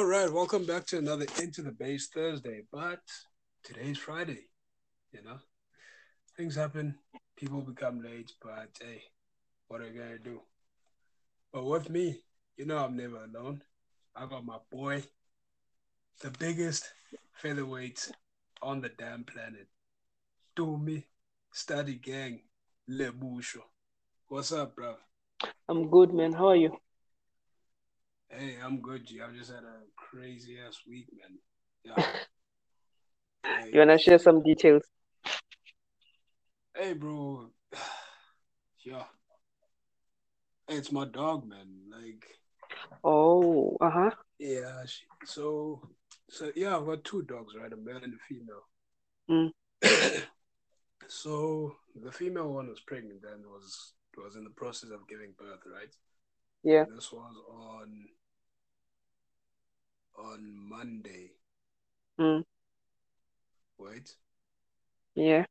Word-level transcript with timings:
All 0.00 0.06
right, 0.06 0.32
welcome 0.32 0.64
back 0.64 0.86
to 0.86 0.96
another 0.96 1.26
Into 1.42 1.60
the 1.60 1.72
Base 1.72 2.08
Thursday. 2.08 2.62
But 2.72 3.00
today's 3.62 3.98
Friday, 3.98 4.48
you 5.12 5.22
know, 5.22 5.36
things 6.38 6.56
happen, 6.56 6.94
people 7.36 7.60
become 7.60 8.02
late, 8.02 8.32
but 8.42 8.70
hey, 8.80 9.02
what 9.68 9.82
are 9.82 9.88
you 9.88 10.00
gonna 10.00 10.18
do? 10.18 10.40
But 11.52 11.66
with 11.66 11.90
me, 11.90 12.22
you 12.56 12.64
know, 12.64 12.78
I'm 12.78 12.96
never 12.96 13.24
alone. 13.24 13.60
I 14.16 14.24
got 14.24 14.46
my 14.46 14.56
boy, 14.72 15.02
the 16.22 16.30
biggest 16.30 16.90
featherweight 17.34 18.10
on 18.62 18.80
the 18.80 18.88
damn 18.88 19.24
planet, 19.24 19.68
Dumi 20.56 21.04
Study 21.52 21.96
Gang 21.96 22.40
Lebusho. 22.88 23.60
What's 24.28 24.50
up, 24.50 24.76
bro? 24.76 24.94
I'm 25.68 25.90
good, 25.90 26.14
man. 26.14 26.32
How 26.32 26.48
are 26.48 26.56
you? 26.56 26.70
Hey, 28.32 28.54
I'm 28.64 28.80
good, 28.80 29.06
G. 29.06 29.20
I 29.20 29.36
just 29.36 29.50
had 29.50 29.64
a 29.64 29.82
crazy 29.96 30.56
ass 30.64 30.78
week, 30.88 31.08
man. 31.18 31.38
Yeah. 31.84 32.04
hey, 33.64 33.70
You 33.72 33.80
wanna 33.80 33.98
share 33.98 34.20
some 34.20 34.40
details? 34.42 34.84
hey, 36.76 36.92
bro. 36.92 37.50
yeah. 38.84 39.02
Hey, 40.68 40.76
it's 40.76 40.92
my 40.92 41.06
dog, 41.06 41.44
man. 41.48 41.66
Like, 41.90 42.24
Oh, 43.02 43.76
uh 43.80 43.90
huh. 43.90 44.10
yeah. 44.38 44.84
She, 44.86 45.02
so, 45.24 45.82
so 46.28 46.52
yeah, 46.54 46.76
I've 46.76 46.86
got 46.86 47.02
two 47.02 47.22
dogs, 47.22 47.54
right? 47.60 47.72
A 47.72 47.76
male 47.76 48.00
and 48.00 48.14
a 48.14 48.18
female. 48.28 49.52
Mm. 49.82 50.22
so 51.08 51.74
the 52.00 52.12
female 52.12 52.52
one 52.52 52.68
was 52.68 52.80
pregnant 52.80 53.24
and 53.24 53.44
was 53.44 53.94
was 54.16 54.36
in 54.36 54.44
the 54.44 54.50
process 54.50 54.90
of 54.90 55.08
giving 55.08 55.32
birth, 55.36 55.62
right? 55.66 55.92
Yeah. 56.62 56.84
This 56.94 57.10
was 57.10 57.34
on 57.48 57.88
on 60.20 60.68
Monday. 60.68 61.32
Mm. 62.18 62.44
Wait. 63.78 64.14
Yeah. 65.14 65.44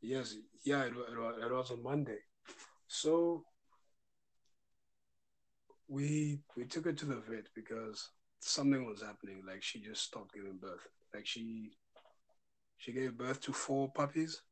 Yes, 0.00 0.34
yeah, 0.64 0.82
it, 0.82 0.92
it, 0.92 1.44
it 1.44 1.52
was 1.52 1.70
on 1.70 1.82
Monday. 1.82 2.18
So 2.88 3.44
we 5.88 6.40
we 6.56 6.64
took 6.64 6.86
her 6.86 6.92
to 6.92 7.06
the 7.06 7.22
vet 7.28 7.46
because 7.54 8.10
something 8.40 8.84
was 8.84 9.02
happening. 9.02 9.42
Like 9.46 9.62
she 9.62 9.80
just 9.80 10.02
stopped 10.02 10.34
giving 10.34 10.56
birth. 10.56 10.86
Like 11.14 11.26
she 11.26 11.72
she 12.78 12.92
gave 12.92 13.16
birth 13.16 13.40
to 13.42 13.52
four 13.52 13.92
puppies, 13.92 14.42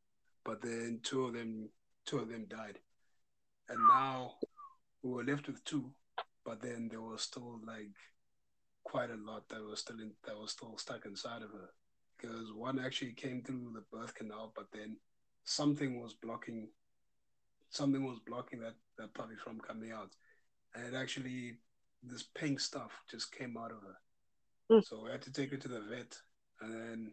but 0.45 0.63
then 0.63 1.01
two 1.03 1.25
of 1.25 1.35
them 1.35 1.69
two 2.07 2.19
of 2.19 2.29
them 2.29 2.47
died, 2.49 2.79
and 3.69 3.79
now 3.89 4.35
we 5.03 5.11
were 5.11 5.25
left 5.25 5.49
with 5.49 5.65
two. 5.65 5.93
But 6.45 6.63
then 6.63 6.89
there 6.91 7.03
was 7.03 7.23
still 7.23 7.61
like 7.67 7.97
quite 8.91 9.11
a 9.11 9.31
lot 9.31 9.49
that 9.49 9.63
was 9.63 9.81
still 9.81 10.01
in 10.01 10.11
that 10.27 10.37
was 10.37 10.51
still 10.51 10.77
stuck 10.77 11.07
inside 11.07 11.43
of 11.43 11.51
her 11.53 11.71
because 12.17 12.53
one 12.53 12.79
actually 12.79 13.13
came 13.13 13.43
through 13.43 13.73
the 13.73 13.97
birth 13.97 14.15
canal, 14.15 14.53
but 14.57 14.67
then 14.73 14.97
something 15.45 16.01
was 16.01 16.15
blocking 16.15 16.69
something 17.71 18.05
was 18.05 18.19
blocking 18.27 18.59
that, 18.61 18.75
that 18.99 19.15
puppy 19.15 19.37
from 19.43 19.61
coming 19.61 19.93
out. 19.93 20.11
And 20.75 20.93
it 20.93 20.97
actually 20.97 21.59
this 22.03 22.25
pink 22.35 22.59
stuff 22.59 22.91
just 23.09 23.33
came 23.33 23.57
out 23.57 23.71
of 23.71 23.79
her. 23.83 24.77
Mm. 24.77 24.85
So 24.85 25.05
we 25.05 25.11
had 25.11 25.23
to 25.23 25.33
take 25.33 25.51
her 25.53 25.57
to 25.57 25.69
the 25.69 25.83
vet. 25.89 26.17
And 26.61 26.75
then 26.75 27.13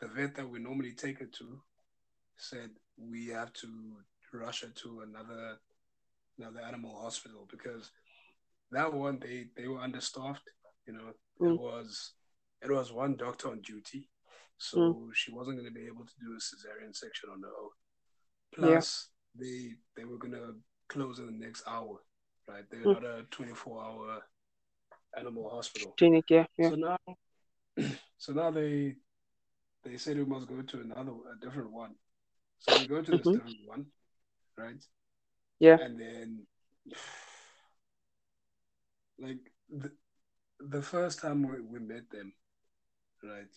the 0.00 0.08
vet 0.08 0.34
that 0.34 0.48
we 0.48 0.58
normally 0.58 0.92
take 0.92 1.20
her 1.20 1.26
to 1.38 1.60
said 2.36 2.70
we 2.98 3.28
have 3.28 3.52
to 3.54 3.68
rush 4.32 4.62
her 4.62 4.72
to 4.82 5.00
another 5.00 5.58
another 6.38 6.60
animal 6.66 7.00
hospital 7.00 7.46
because 7.50 7.90
that 8.72 8.92
one 8.92 9.18
they, 9.20 9.46
they 9.56 9.68
were 9.68 9.80
understaffed, 9.80 10.50
you 10.86 10.92
know. 10.94 11.08
It 11.08 11.14
Mm. 11.42 11.58
was 11.58 12.12
it 12.62 12.70
was 12.70 12.92
one 12.92 13.16
doctor 13.16 13.50
on 13.50 13.60
duty. 13.60 14.08
So 14.58 15.10
she 15.12 15.32
wasn't 15.32 15.58
gonna 15.58 15.70
be 15.70 15.86
able 15.86 16.06
to 16.06 16.12
do 16.18 16.32
a 16.32 16.40
cesarean 16.40 16.94
section 16.96 17.28
on 17.30 17.42
her 17.42 17.48
own. 17.48 17.70
Yeah. 18.70 18.78
Plus, 18.78 19.08
they 19.38 19.74
they 19.96 20.04
were 20.04 20.16
gonna 20.18 20.54
close 20.88 21.18
in 21.18 21.26
the 21.26 21.32
next 21.46 21.62
hour, 21.66 21.98
right? 22.48 22.64
They're 22.70 22.80
Mm. 22.80 22.94
not 22.94 23.04
a 23.04 23.24
twenty 23.30 23.52
four 23.52 23.82
hour 23.82 24.22
animal 25.16 25.50
hospital. 25.50 25.94
Clinic. 25.98 26.24
Yeah. 26.30 26.46
Yeah. 26.56 26.70
So 26.70 26.76
now, 26.76 26.98
so 28.18 28.32
now 28.32 28.50
they 28.50 28.96
they 29.84 29.96
said 29.98 30.16
we 30.16 30.24
must 30.24 30.48
go 30.48 30.62
to 30.62 30.80
another 30.80 31.12
a 31.32 31.44
different 31.44 31.70
one. 31.70 31.94
So 32.58 32.78
we 32.78 32.86
go 32.86 33.02
to 33.02 33.12
this 33.12 33.20
Mhm. 33.26 33.34
different 33.34 33.56
one, 33.66 33.86
right? 34.56 34.82
Yeah. 35.60 35.76
And 35.78 36.00
then, 36.00 36.46
like 39.18 39.52
the 39.70 39.90
the 40.60 40.82
first 40.82 41.20
time 41.20 41.42
we, 41.46 41.60
we 41.60 41.78
met 41.78 42.08
them, 42.10 42.32
right? 43.22 43.52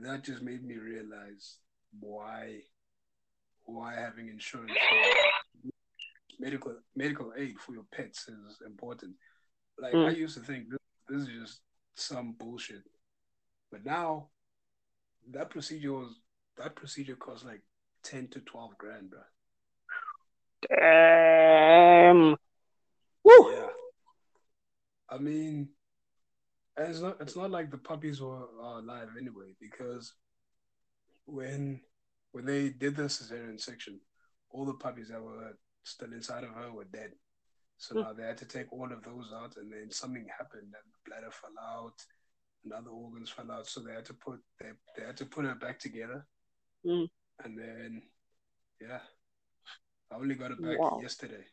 That 0.00 0.24
just 0.24 0.42
made 0.42 0.64
me 0.64 0.76
realize 0.76 1.58
why 2.00 2.60
why 3.64 3.94
having 3.94 4.28
insurance 4.28 4.72
for 4.72 5.70
medical 6.38 6.74
medical 6.94 7.32
aid 7.36 7.58
for 7.58 7.72
your 7.72 7.84
pets 7.92 8.28
is 8.28 8.58
important. 8.66 9.14
Like 9.78 9.94
I 9.94 9.96
Mm. 9.96 10.16
used 10.16 10.36
to 10.36 10.42
think 10.42 10.68
this, 10.70 10.78
this 11.08 11.22
is 11.22 11.28
just 11.28 11.60
some 11.94 12.32
bullshit, 12.32 12.82
but 13.70 13.84
now 13.84 14.28
that 15.30 15.50
procedure 15.50 15.92
was 15.92 16.20
that 16.56 16.74
procedure 16.76 17.16
cost 17.16 17.44
like 17.44 17.62
ten 18.02 18.28
to 18.28 18.40
twelve 18.40 18.76
grand, 18.78 19.10
bro. 19.10 19.20
Damn. 20.68 22.36
Woo. 23.24 23.52
Yeah, 23.52 23.68
I 25.10 25.18
mean, 25.18 25.68
and 26.76 26.88
it's 26.88 27.00
not 27.00 27.16
it's 27.20 27.36
not 27.36 27.50
like 27.50 27.70
the 27.70 27.78
puppies 27.78 28.20
were 28.20 28.48
are 28.62 28.78
alive 28.80 29.08
anyway 29.18 29.52
because 29.60 30.12
when 31.26 31.80
when 32.32 32.44
they 32.44 32.68
did 32.70 32.96
the 32.96 33.04
cesarean 33.04 33.58
section, 33.60 34.00
all 34.50 34.64
the 34.66 34.74
puppies 34.74 35.08
that 35.08 35.22
were 35.22 35.56
still 35.84 36.12
inside 36.12 36.44
of 36.44 36.50
her 36.50 36.70
were 36.72 36.84
dead. 36.84 37.12
So 37.78 37.94
Hmm. 37.94 38.00
now 38.02 38.12
they 38.12 38.24
had 38.24 38.38
to 38.38 38.44
take 38.46 38.72
all 38.72 38.90
of 38.92 39.02
those 39.02 39.32
out, 39.34 39.56
and 39.56 39.72
then 39.72 39.90
something 39.90 40.26
happened, 40.36 40.64
and 40.64 40.72
the 40.72 41.10
bladder 41.10 41.30
fell 41.30 41.50
out, 41.62 41.94
and 42.64 42.72
other 42.72 42.90
organs 42.90 43.30
fell 43.30 43.50
out. 43.50 43.66
So 43.66 43.80
they 43.80 43.92
had 43.92 44.04
to 44.06 44.14
put 44.14 44.40
they, 44.60 44.70
they 44.96 45.04
had 45.06 45.16
to 45.18 45.26
put 45.26 45.44
her 45.44 45.54
back 45.54 45.78
together, 45.78 46.26
Mm. 46.84 47.08
and 47.44 47.58
then 47.58 48.02
yeah, 48.80 49.00
I 50.12 50.16
only 50.16 50.34
got 50.34 50.50
it 50.52 50.62
back 50.62 50.78
Wow. 50.78 51.00
yesterday. 51.02 51.44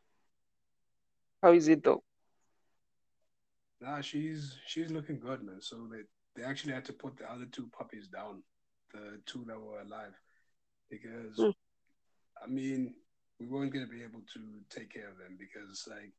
How 1.42 1.52
is 1.54 1.68
it 1.68 1.84
though? 1.84 2.04
Nah, 3.84 4.02
she's 4.02 4.58
she's 4.66 4.92
looking 4.92 5.20
good, 5.20 5.44
man. 5.44 5.62
So 5.62 5.88
they 5.92 6.04
they 6.36 6.48
actually 6.48 6.74
had 6.74 6.86
to 6.86 6.94
put 6.94 7.18
the 7.18 7.30
other 7.32 7.46
two 7.46 7.70
puppies 7.78 8.08
down, 8.08 8.44
the 8.94 9.22
two 9.26 9.44
that 9.48 9.60
were 9.60 9.82
alive, 9.82 10.16
because 10.90 11.38
Hmm. 11.38 11.52
I 12.44 12.48
mean 12.48 12.96
we 13.40 13.48
weren't 13.48 13.74
gonna 13.74 13.88
be 13.88 14.04
able 14.04 14.22
to 14.34 14.42
take 14.70 14.94
care 14.94 15.10
of 15.10 15.18
them 15.18 15.38
because 15.38 15.86
like 15.90 16.14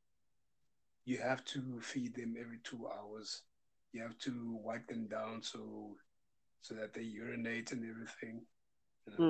you 1.07 1.19
have 1.19 1.45
to 1.47 1.81
feed 1.81 2.15
them 2.15 2.37
every 2.39 2.59
two 2.65 2.87
hours. 2.89 3.43
You 3.93 4.03
have 4.03 4.19
to 4.19 4.59
wipe 4.63 4.89
them 4.89 5.09
down 5.09 5.43
so 5.43 5.97
so 6.63 6.75
that 6.75 6.95
they 6.95 7.03
urinate 7.03 7.73
and 7.73 7.85
everything. 7.89 8.47
You 9.07 9.13
know? 9.15 9.25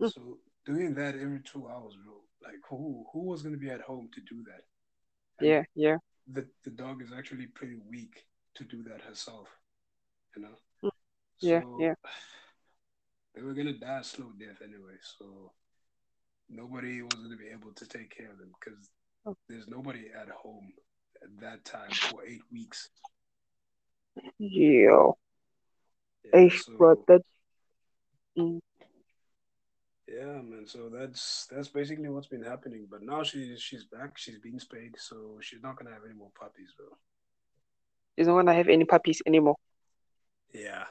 Hmm. 0.00 0.08
So 0.08 0.38
doing 0.66 0.94
that 0.94 1.14
every 1.14 1.40
two 1.44 1.68
hours, 1.68 1.96
bro. 2.04 2.14
Like 2.42 2.60
who 2.68 3.06
who 3.12 3.20
was 3.26 3.42
gonna 3.42 3.56
be 3.56 3.70
at 3.70 3.82
home 3.82 4.08
to 4.14 4.20
do 4.22 4.42
that? 4.44 4.64
Yeah. 5.40 5.62
Yeah. 5.74 5.98
The 6.32 6.46
the 6.64 6.70
dog 6.70 7.02
is 7.02 7.10
actually 7.16 7.46
pretty 7.46 7.76
weak 7.90 8.24
to 8.54 8.64
do 8.64 8.82
that 8.84 9.00
herself, 9.02 9.48
you 10.36 10.42
know. 10.42 10.90
Yeah, 11.40 11.60
So, 11.62 11.76
yeah. 11.80 11.94
They 13.34 13.42
were 13.42 13.54
gonna 13.54 13.72
die 13.78 14.00
a 14.00 14.04
slow 14.04 14.32
death 14.38 14.60
anyway, 14.62 14.98
so 15.18 15.52
nobody 16.48 17.02
was 17.02 17.14
gonna 17.14 17.36
be 17.36 17.48
able 17.48 17.72
to 17.72 17.86
take 17.86 18.10
care 18.16 18.30
of 18.30 18.38
them 18.38 18.50
because 18.58 18.90
Oh. 19.26 19.36
there's 19.48 19.68
nobody 19.68 20.10
at 20.10 20.28
home 20.28 20.72
at 21.22 21.28
that 21.40 21.64
time 21.64 21.90
for 21.90 22.24
eight 22.24 22.42
weeks. 22.50 22.88
Yeah. 24.38 25.12
Yeah, 26.24 26.30
Hey, 26.32 26.48
so 26.50 26.72
but 26.78 27.06
that. 27.06 27.22
Mm. 28.36 28.60
Yeah, 30.08 30.40
man. 30.42 30.64
So 30.66 30.88
that's 30.88 31.46
that's 31.50 31.68
basically 31.68 32.08
what's 32.08 32.26
been 32.26 32.42
happening. 32.42 32.86
But 32.90 33.02
now 33.02 33.22
she's 33.22 33.60
she's 33.60 33.84
back. 33.84 34.16
She's 34.16 34.38
being 34.38 34.58
spayed, 34.58 34.94
so 34.98 35.38
she's 35.40 35.62
not 35.62 35.76
gonna 35.76 35.92
have 35.92 36.04
any 36.04 36.14
more 36.14 36.30
puppies, 36.38 36.72
bro. 36.76 36.86
She's 38.16 38.26
not 38.26 38.34
gonna 38.34 38.54
have 38.54 38.68
any 38.68 38.84
puppies 38.84 39.22
anymore. 39.26 39.56
Yeah. 40.52 40.84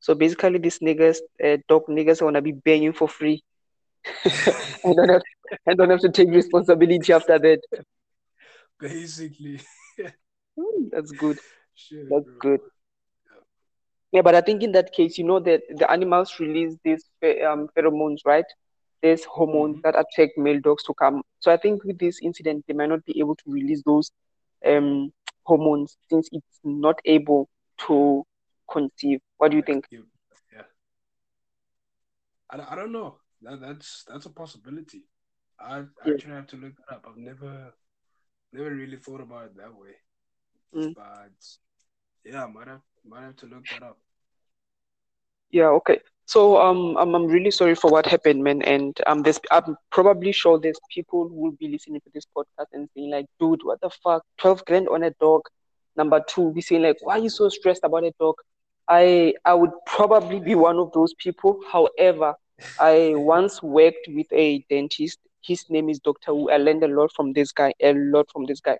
So 0.00 0.14
basically, 0.14 0.58
these 0.58 0.80
niggas, 0.80 1.18
uh, 1.44 1.58
dog 1.68 1.86
niggas, 1.86 2.22
are 2.22 2.26
gonna 2.26 2.42
be 2.42 2.52
banging 2.52 2.92
for 2.92 3.08
free. 3.08 3.44
I 4.04 4.92
don't 4.96 5.08
have, 5.08 5.22
I 5.68 5.74
don't 5.74 5.90
have 5.90 6.00
to 6.00 6.08
take 6.08 6.28
responsibility 6.30 7.12
after 7.12 7.38
that. 7.38 7.60
basically. 8.80 9.60
That's 10.90 11.12
good. 11.12 11.38
Shit, 11.74 12.08
That's 12.10 12.24
bro. 12.24 12.34
good. 12.40 12.60
Yeah, 14.12 14.22
but 14.22 14.34
I 14.34 14.40
think 14.42 14.62
in 14.62 14.72
that 14.72 14.92
case, 14.92 15.18
you 15.18 15.24
know 15.24 15.40
that 15.40 15.62
the 15.70 15.90
animals 15.90 16.38
release 16.40 16.76
these 16.84 17.04
um, 17.46 17.68
pheromones, 17.76 18.18
right? 18.26 18.44
There's 19.02 19.24
hormones 19.24 19.78
Mhm. 19.78 19.82
that 19.82 19.98
attract 19.98 20.38
male 20.38 20.60
dogs 20.60 20.84
to 20.84 20.94
come. 20.94 21.22
So 21.40 21.52
I 21.52 21.56
think 21.56 21.84
with 21.84 21.98
this 21.98 22.20
incident, 22.22 22.64
they 22.66 22.74
might 22.74 22.88
not 22.90 23.04
be 23.04 23.18
able 23.20 23.36
to 23.36 23.50
release 23.52 23.82
those 23.84 24.10
um 24.66 25.12
hormones 25.44 25.96
since 26.10 26.28
it's 26.32 26.60
not 26.64 27.00
able 27.04 27.48
to 27.86 28.24
conceive. 28.70 29.20
What 29.38 29.50
do 29.50 29.56
you 29.56 29.62
think? 29.62 29.88
Yeah. 29.90 30.62
I, 32.50 32.72
I 32.72 32.74
don't 32.76 32.92
know. 32.92 33.18
That 33.42 33.60
that's 33.60 34.04
that's 34.08 34.26
a 34.26 34.30
possibility. 34.30 35.04
I 35.58 35.84
Yeah. 36.04 36.14
actually 36.14 36.34
have 36.34 36.46
to 36.48 36.56
look 36.56 36.76
that 36.76 36.94
up. 36.96 37.06
I've 37.08 37.16
never 37.16 37.74
never 38.52 38.70
really 38.74 38.96
thought 38.98 39.20
about 39.20 39.46
it 39.46 39.56
that 39.56 39.74
way. 39.74 39.94
Mm. 40.74 40.94
But 40.94 41.34
yeah, 42.24 42.44
I 42.44 42.46
might 42.48 42.68
have 42.68 42.82
might 43.04 43.22
have 43.22 43.36
to 43.36 43.46
look 43.46 43.66
that 43.68 43.82
up. 43.82 43.98
Yeah, 45.50 45.68
okay. 45.80 46.00
So 46.26 46.58
um 46.60 46.96
I'm 46.96 47.14
I'm 47.14 47.26
really 47.26 47.50
sorry 47.50 47.74
for 47.74 47.90
what 47.90 48.06
happened, 48.06 48.42
man. 48.42 48.62
And 48.62 48.98
um 49.06 49.22
there's 49.22 49.40
I'm 49.50 49.76
probably 49.90 50.32
sure 50.32 50.58
there's 50.58 50.80
people 50.92 51.28
who 51.28 51.34
will 51.34 51.52
be 51.58 51.68
listening 51.68 52.00
to 52.00 52.10
this 52.14 52.24
podcast 52.36 52.66
and 52.72 52.88
saying 52.94 53.10
like, 53.10 53.26
dude, 53.38 53.60
what 53.64 53.80
the 53.80 53.90
fuck? 53.90 54.24
12 54.38 54.64
grand 54.64 54.88
on 54.88 55.02
a 55.02 55.10
dog. 55.20 55.42
Number 55.96 56.20
two, 56.26 56.52
be 56.52 56.60
saying 56.62 56.82
like, 56.82 56.96
why 57.02 57.16
are 57.16 57.22
you 57.22 57.28
so 57.28 57.48
stressed 57.48 57.84
about 57.84 58.04
a 58.04 58.12
dog? 58.18 58.36
I 58.88 59.34
I 59.44 59.54
would 59.54 59.72
probably 59.86 60.40
be 60.40 60.54
one 60.54 60.78
of 60.78 60.92
those 60.92 61.14
people. 61.14 61.60
However, 61.70 62.34
I 62.78 63.12
once 63.16 63.62
worked 63.62 64.08
with 64.08 64.26
a 64.32 64.64
dentist. 64.70 65.18
His 65.44 65.64
name 65.68 65.88
is 65.88 65.98
Dr. 66.00 66.34
Wu. 66.34 66.50
I 66.50 66.56
learned 66.58 66.84
a 66.84 66.88
lot 66.88 67.12
from 67.14 67.32
this 67.32 67.52
guy, 67.52 67.74
a 67.80 67.92
lot 67.94 68.30
from 68.32 68.44
this 68.46 68.60
guy. 68.60 68.78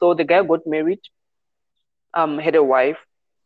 So 0.00 0.14
the 0.14 0.24
guy 0.24 0.42
got 0.42 0.66
married, 0.66 1.00
um, 2.14 2.38
had 2.38 2.54
a 2.56 2.62
wife, 2.62 2.98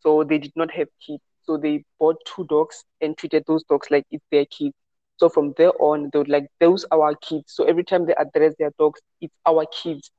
so 0.07 0.23
they 0.23 0.39
did 0.39 0.53
not 0.55 0.71
have 0.71 0.87
kids. 1.05 1.23
So 1.43 1.57
they 1.57 1.83
bought 1.99 2.17
two 2.25 2.45
dogs 2.45 2.85
and 3.01 3.17
treated 3.17 3.43
those 3.47 3.63
dogs 3.65 3.87
like 3.91 4.05
it's 4.11 4.23
their 4.31 4.45
kids. 4.45 4.73
So 5.17 5.29
from 5.29 5.53
there 5.57 5.71
on, 5.81 6.09
they 6.13 6.19
would 6.19 6.29
like 6.29 6.47
those 6.61 6.85
are 6.91 7.01
our 7.01 7.15
kids. 7.15 7.45
So 7.47 7.65
every 7.65 7.83
time 7.83 8.05
they 8.05 8.15
address 8.15 8.55
their 8.59 8.71
dogs, 8.79 9.01
it's 9.21 9.35
our 9.45 9.65
kids. 9.83 10.11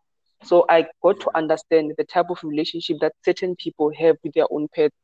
So 0.44 0.66
I 0.68 0.86
got 1.02 1.20
to 1.20 1.30
understand 1.36 1.94
the 1.98 2.04
type 2.04 2.30
of 2.30 2.38
relationship 2.44 2.98
that 3.00 3.12
certain 3.24 3.56
people 3.56 3.92
have 3.98 4.16
with 4.24 4.34
their 4.34 4.46
own 4.50 4.68
pets. 4.74 4.96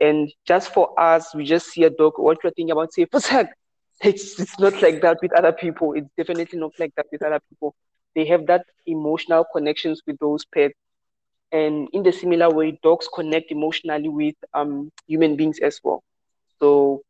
And 0.00 0.32
just 0.46 0.72
for 0.72 0.98
us, 0.98 1.34
we 1.34 1.44
just 1.44 1.68
see 1.68 1.84
a 1.84 1.90
dog, 1.90 2.14
what 2.16 2.38
you're 2.42 2.52
thinking 2.52 2.72
about, 2.72 2.92
say, 2.92 3.06
"Fusak." 3.12 3.48
it's 4.02 4.38
it's 4.40 4.58
not 4.60 4.80
like 4.82 5.00
that 5.02 5.18
with 5.22 5.32
other 5.36 5.52
people. 5.52 5.94
It's 5.94 6.08
definitely 6.16 6.60
not 6.60 6.72
like 6.78 6.94
that 6.96 7.06
with 7.12 7.22
other 7.22 7.40
people. 7.48 7.74
They 8.14 8.26
have 8.26 8.46
that 8.46 8.64
emotional 8.86 9.44
connections 9.52 10.02
with 10.06 10.18
those 10.20 10.44
pets. 10.46 10.74
And 11.50 11.88
in 11.92 12.02
the 12.02 12.12
similar 12.12 12.50
way, 12.50 12.78
dogs 12.82 13.08
connect 13.14 13.50
emotionally 13.50 14.08
with 14.08 14.34
um 14.54 14.90
human 15.06 15.36
beings 15.36 15.58
as 15.60 15.80
well. 15.82 16.02
So 16.60 17.02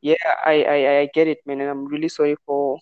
yeah, 0.00 0.14
I, 0.44 0.62
I, 0.62 0.98
I 1.00 1.08
get 1.12 1.28
it, 1.28 1.38
man, 1.46 1.60
and 1.60 1.70
I'm 1.70 1.86
really 1.86 2.08
sorry 2.08 2.36
for 2.46 2.78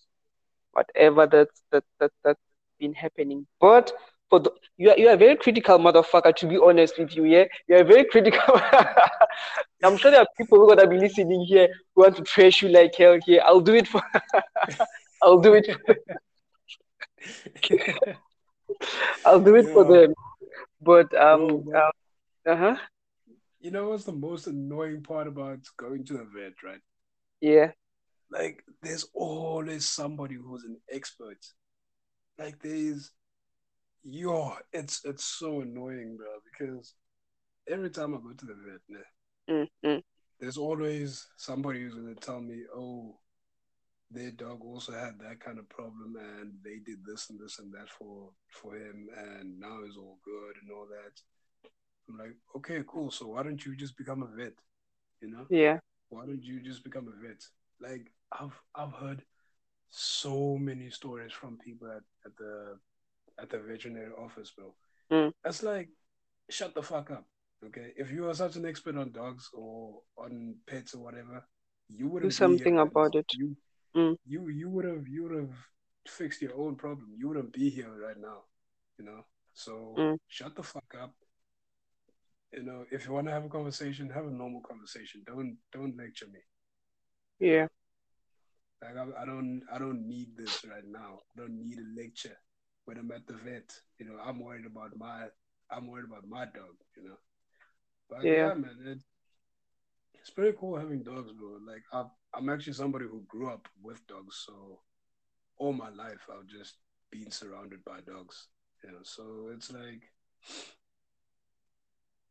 whatever 0.73 1.27
that's 1.27 1.63
that 1.73 1.85
that 2.01 2.11
that's 2.23 2.41
been 2.79 2.93
happening. 2.93 3.47
But 3.61 3.93
for 4.31 4.41
the, 4.41 4.53
you 4.77 4.91
are 4.91 4.99
you 4.99 5.09
are 5.09 5.15
a 5.15 5.17
very 5.17 5.37
critical 5.37 5.79
motherfucker, 5.79 6.35
to 6.37 6.47
be 6.47 6.59
honest 6.59 6.99
with 6.99 7.15
you, 7.17 7.25
yeah. 7.25 7.45
You 7.69 7.77
are 7.77 7.85
very 7.85 8.05
critical. 8.11 8.61
I'm 9.85 9.97
sure 9.97 10.11
there 10.11 10.21
are 10.21 10.27
people 10.39 10.59
who 10.59 10.71
are 10.71 10.77
gonna 10.77 10.89
be 10.89 10.99
listening 10.99 11.45
here 11.47 11.69
who 11.95 12.03
want 12.03 12.17
to 12.17 12.23
trash 12.23 12.63
you 12.63 12.69
like 12.69 12.95
hell 12.97 13.19
here. 13.27 13.43
I'll 13.45 13.61
do 13.61 13.75
it 13.75 13.87
for 13.89 14.03
I'll 15.23 15.39
do 15.41 15.55
it 15.55 15.69
I'll 19.25 19.41
do 19.41 19.55
it 19.57 19.67
for 19.73 19.85
them. 19.91 20.15
But 20.85 21.15
um 21.15 21.65
but 21.65 21.75
uh, 21.75 21.91
uh-huh. 22.47 22.77
you 23.61 23.71
know 23.71 23.91
what's 23.91 24.05
the 24.05 24.13
most 24.13 24.47
annoying 24.47 25.03
part 25.03 25.27
about 25.29 25.61
going 25.77 26.05
to 26.07 26.15
the 26.15 26.25
vet, 26.25 26.63
right? 26.65 26.81
Yeah, 27.41 27.73
Like 28.31 28.65
there's 28.83 29.07
always 29.15 29.89
somebody 29.89 30.35
who's 30.37 30.65
an 30.65 30.81
expert. 30.91 31.39
Like 32.39 32.61
there's 32.63 33.13
yo, 34.05 34.55
it's 34.73 35.05
it's 35.05 35.25
so 35.25 35.61
annoying, 35.61 36.17
bro, 36.17 36.27
because 36.45 36.95
every 37.69 37.91
time 37.91 38.15
I 38.15 38.19
go 38.19 38.33
to 38.33 38.47
the 38.47 38.55
vet, 38.55 38.81
nah, 38.89 39.01
mm, 39.51 39.69
mm, 39.85 40.03
there's 40.41 40.59
always 40.59 41.27
somebody 41.37 41.83
who's 41.83 41.95
gonna 41.95 42.15
tell 42.15 42.41
me, 42.41 42.63
oh, 42.75 43.19
their 44.11 44.31
dog 44.31 44.61
also 44.65 44.93
had 44.93 45.19
that 45.21 45.41
kind 45.41 45.59
of 45.59 45.69
problem 45.69 46.17
and 46.17 46.53
they 46.63 46.79
did 46.85 47.05
this 47.05 47.31
and 47.31 47.41
this 47.41 47.59
and 47.59 47.73
that 47.73 47.89
for 47.89 48.31
for 48.51 48.77
him 48.77 49.09
and 49.17 49.59
now 49.59 49.79
he's 49.85 49.97
all 49.97 50.19
good 50.25 50.55
and 50.63 50.71
all 50.71 50.87
that. 50.87 51.21
I'm 52.09 52.19
like, 52.19 52.37
okay, 52.57 52.83
cool. 52.87 53.11
So 53.11 53.29
why 53.29 53.43
don't 53.43 53.65
you 53.65 53.75
just 53.75 53.97
become 53.97 54.23
a 54.23 54.27
vet? 54.27 54.53
You 55.21 55.31
know? 55.31 55.47
yeah, 55.49 55.79
Why 56.11 56.27
don't 56.27 56.45
you 56.45 56.61
just 56.61 56.85
become 56.85 57.09
a 57.09 57.27
vet? 57.27 57.43
Like 57.81 58.13
I've 58.31 58.61
I've 58.75 58.93
heard 58.93 59.23
so 59.89 60.59
many 60.59 60.91
stories 60.91 61.33
from 61.33 61.59
people 61.59 61.89
at, 61.89 62.03
at 62.27 62.37
the 62.37 62.79
at 63.41 63.51
the 63.51 63.59
veterinary 63.59 64.13
office, 64.13 64.51
bro. 64.51 64.75
Mm. 65.11 65.33
That's 65.43 65.63
like 65.63 65.89
shut 66.51 66.75
the 66.75 66.83
fuck 66.83 67.11
up. 67.11 67.27
Okay. 67.67 67.93
If 67.97 68.11
you 68.11 68.29
are 68.29 68.35
such 68.35 68.57
an 68.57 68.67
expert 68.67 68.97
on 68.97 69.13
dogs 69.13 69.49
or 69.55 70.01
on 70.19 70.57
pets 70.67 70.95
or 70.95 71.03
whatever, 71.03 71.45
you 71.89 72.09
wouldn't 72.09 72.31
do 72.31 72.37
something 72.37 72.79
about 72.79 73.15
it. 73.15 73.27
You 73.35 73.57
Mm. 73.97 74.17
you 74.25 74.49
you 74.49 74.69
would 74.71 74.85
have 74.85 75.09
you 75.09 75.25
would 75.25 75.37
have 75.37 75.55
fixed 76.09 76.43
your 76.43 76.55
own 76.57 76.77
problem. 76.77 77.15
You 77.17 77.29
wouldn't 77.29 77.53
be 77.53 77.71
here 77.71 77.91
right 78.07 78.19
now. 78.19 78.45
You 78.99 79.05
know? 79.07 79.25
So 79.55 80.03
Mm. 80.03 80.19
shut 80.29 80.55
the 80.57 80.63
fuck 80.63 80.95
up. 81.01 81.15
You 82.53 82.63
know, 82.63 82.85
if 82.91 83.07
you 83.07 83.13
want 83.13 83.27
to 83.27 83.33
have 83.33 83.45
a 83.45 83.49
conversation, 83.49 84.11
have 84.11 84.27
a 84.27 84.31
normal 84.31 84.61
conversation. 84.63 85.23
Don't 85.27 85.59
don't 85.73 85.97
lecture 85.97 86.27
me. 86.27 86.41
Yeah, 87.39 87.67
Like 88.83 88.97
I, 88.97 89.23
I 89.23 89.25
don't 89.27 89.63
I 89.73 89.79
don't 89.79 90.07
need 90.07 90.37
this 90.37 90.65
right 90.69 90.87
now. 90.87 91.21
I 91.37 91.41
don't 91.41 91.59
need 91.61 91.79
a 91.79 92.01
lecture 92.01 92.37
when 92.85 92.99
I'm 92.99 93.11
at 93.13 93.27
the 93.27 93.35
vet. 93.35 93.73
You 93.99 94.07
know, 94.07 94.19
I'm 94.25 94.41
worried 94.41 94.67
about 94.67 94.97
my 94.97 95.27
I'm 95.71 95.87
worried 95.89 96.07
about 96.07 96.29
my 96.29 96.45
dog. 96.45 96.77
You 96.97 97.05
know, 97.09 97.19
but 98.11 98.29
Yeah. 98.33 98.33
yeah, 98.33 98.55
man, 98.55 98.77
it, 98.87 98.99
it's 100.21 100.31
pretty 100.31 100.57
cool 100.59 100.77
having 100.79 101.03
dogs, 101.03 101.33
bro. 101.33 101.59
Like 101.67 101.83
I'm 101.93 102.11
I'm 102.37 102.49
actually 102.49 102.73
somebody 102.75 103.07
who 103.07 103.23
grew 103.29 103.49
up 103.49 103.69
with 103.83 104.07
dogs, 104.07 104.45
so 104.47 104.81
all 105.57 105.73
my 105.73 105.91
life 105.91 106.29
I've 106.31 106.47
just 106.47 106.77
been 107.11 107.31
surrounded 107.31 107.85
by 107.85 108.01
dogs. 108.01 108.49
You 108.83 108.93
know, 108.93 108.99
so 109.03 109.51
it's 109.55 109.73
like 109.73 110.03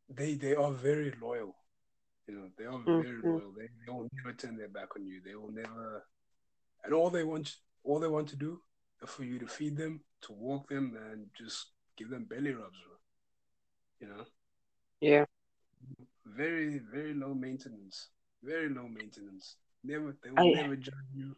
they 0.08 0.34
they 0.34 0.54
are 0.54 0.72
very 0.72 1.12
loyal. 1.20 1.56
You 2.26 2.34
know, 2.36 2.48
they 2.56 2.64
are 2.64 2.78
very 2.78 3.18
mm. 3.18 3.24
loyal. 3.24 3.52
They 3.56 3.68
they 3.86 3.92
will 3.92 4.08
never 4.12 4.36
turn 4.36 4.56
their 4.56 4.68
back 4.68 4.96
on 4.96 5.06
you. 5.06 5.20
They 5.24 5.34
will 5.34 5.52
never 5.52 6.04
and 6.84 6.92
all 6.92 7.10
they 7.10 7.24
want 7.24 7.56
all 7.82 7.98
they 7.98 8.08
want 8.08 8.28
to 8.28 8.36
do 8.36 8.60
is 9.02 9.10
for 9.10 9.24
you 9.24 9.38
to 9.38 9.46
feed 9.46 9.76
them, 9.76 10.00
to 10.22 10.32
walk 10.32 10.68
them, 10.68 10.96
and 11.10 11.26
just 11.36 11.72
give 11.96 12.10
them 12.10 12.24
belly 12.24 12.52
rubs. 12.52 12.78
You 14.00 14.08
know, 14.08 14.24
yeah, 15.00 15.24
very 16.26 16.78
very 16.92 17.14
low 17.14 17.34
maintenance, 17.34 18.08
very 18.42 18.68
low 18.68 18.88
maintenance. 18.88 19.56
Never 19.84 20.16
they 20.24 20.30
will 20.30 20.38
I 20.38 20.44
never 20.46 20.76
judge 20.76 21.12
you. 21.14 21.36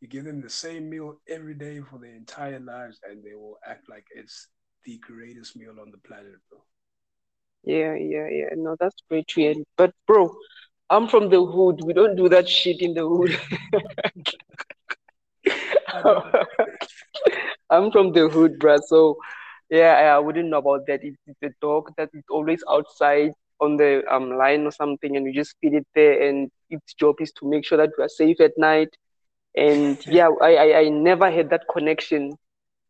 You 0.00 0.08
give 0.08 0.24
them 0.24 0.40
the 0.40 0.50
same 0.50 0.90
meal 0.90 1.20
every 1.28 1.54
day 1.54 1.80
for 1.80 1.98
their 1.98 2.14
entire 2.14 2.60
lives, 2.60 3.00
and 3.04 3.24
they 3.24 3.34
will 3.34 3.58
act 3.66 3.88
like 3.88 4.06
it's 4.14 4.48
the 4.84 4.98
greatest 4.98 5.56
meal 5.56 5.80
on 5.80 5.90
the 5.90 5.98
planet, 5.98 6.36
bro. 6.50 6.60
yeah, 7.64 7.94
yeah, 7.94 8.28
yeah. 8.30 8.48
No, 8.56 8.76
that's 8.78 9.02
great 9.08 9.30
hear. 9.34 9.54
But 9.76 9.92
bro, 10.06 10.34
I'm 10.90 11.08
from 11.08 11.30
the 11.30 11.44
hood. 11.44 11.80
We 11.84 11.92
don't 11.92 12.16
do 12.16 12.28
that 12.28 12.48
shit 12.48 12.80
in 12.80 12.94
the 12.94 13.06
hood. 13.08 13.38
I'm 17.70 17.90
from 17.92 18.12
the 18.12 18.28
hood, 18.28 18.58
bro. 18.58 18.78
So 18.86 19.16
yeah, 19.70 19.94
I, 19.94 20.16
I 20.16 20.18
wouldn't 20.18 20.48
know 20.48 20.58
about 20.58 20.86
that. 20.86 21.00
It's, 21.02 21.16
it's 21.26 21.42
a 21.42 21.50
dog 21.60 21.90
that 21.96 22.10
is 22.12 22.24
always 22.30 22.62
outside 22.70 23.32
on 23.60 23.76
the 23.76 24.02
um 24.12 24.36
line 24.36 24.66
or 24.66 24.72
something, 24.72 25.16
and 25.16 25.26
you 25.26 25.32
just 25.34 25.56
feed 25.60 25.74
it 25.74 25.86
there, 25.94 26.22
and 26.28 26.50
its 26.72 26.94
job 26.94 27.16
is 27.20 27.32
to 27.34 27.48
make 27.48 27.64
sure 27.64 27.78
that 27.78 27.90
you 27.98 28.04
are 28.04 28.08
safe 28.08 28.40
at 28.40 28.52
night. 28.58 28.90
And 29.56 30.00
yeah, 30.08 30.28
I, 30.42 30.54
I, 30.56 30.78
I 30.80 30.88
never 30.88 31.30
had 31.30 31.50
that 31.50 31.64
connection 31.72 32.36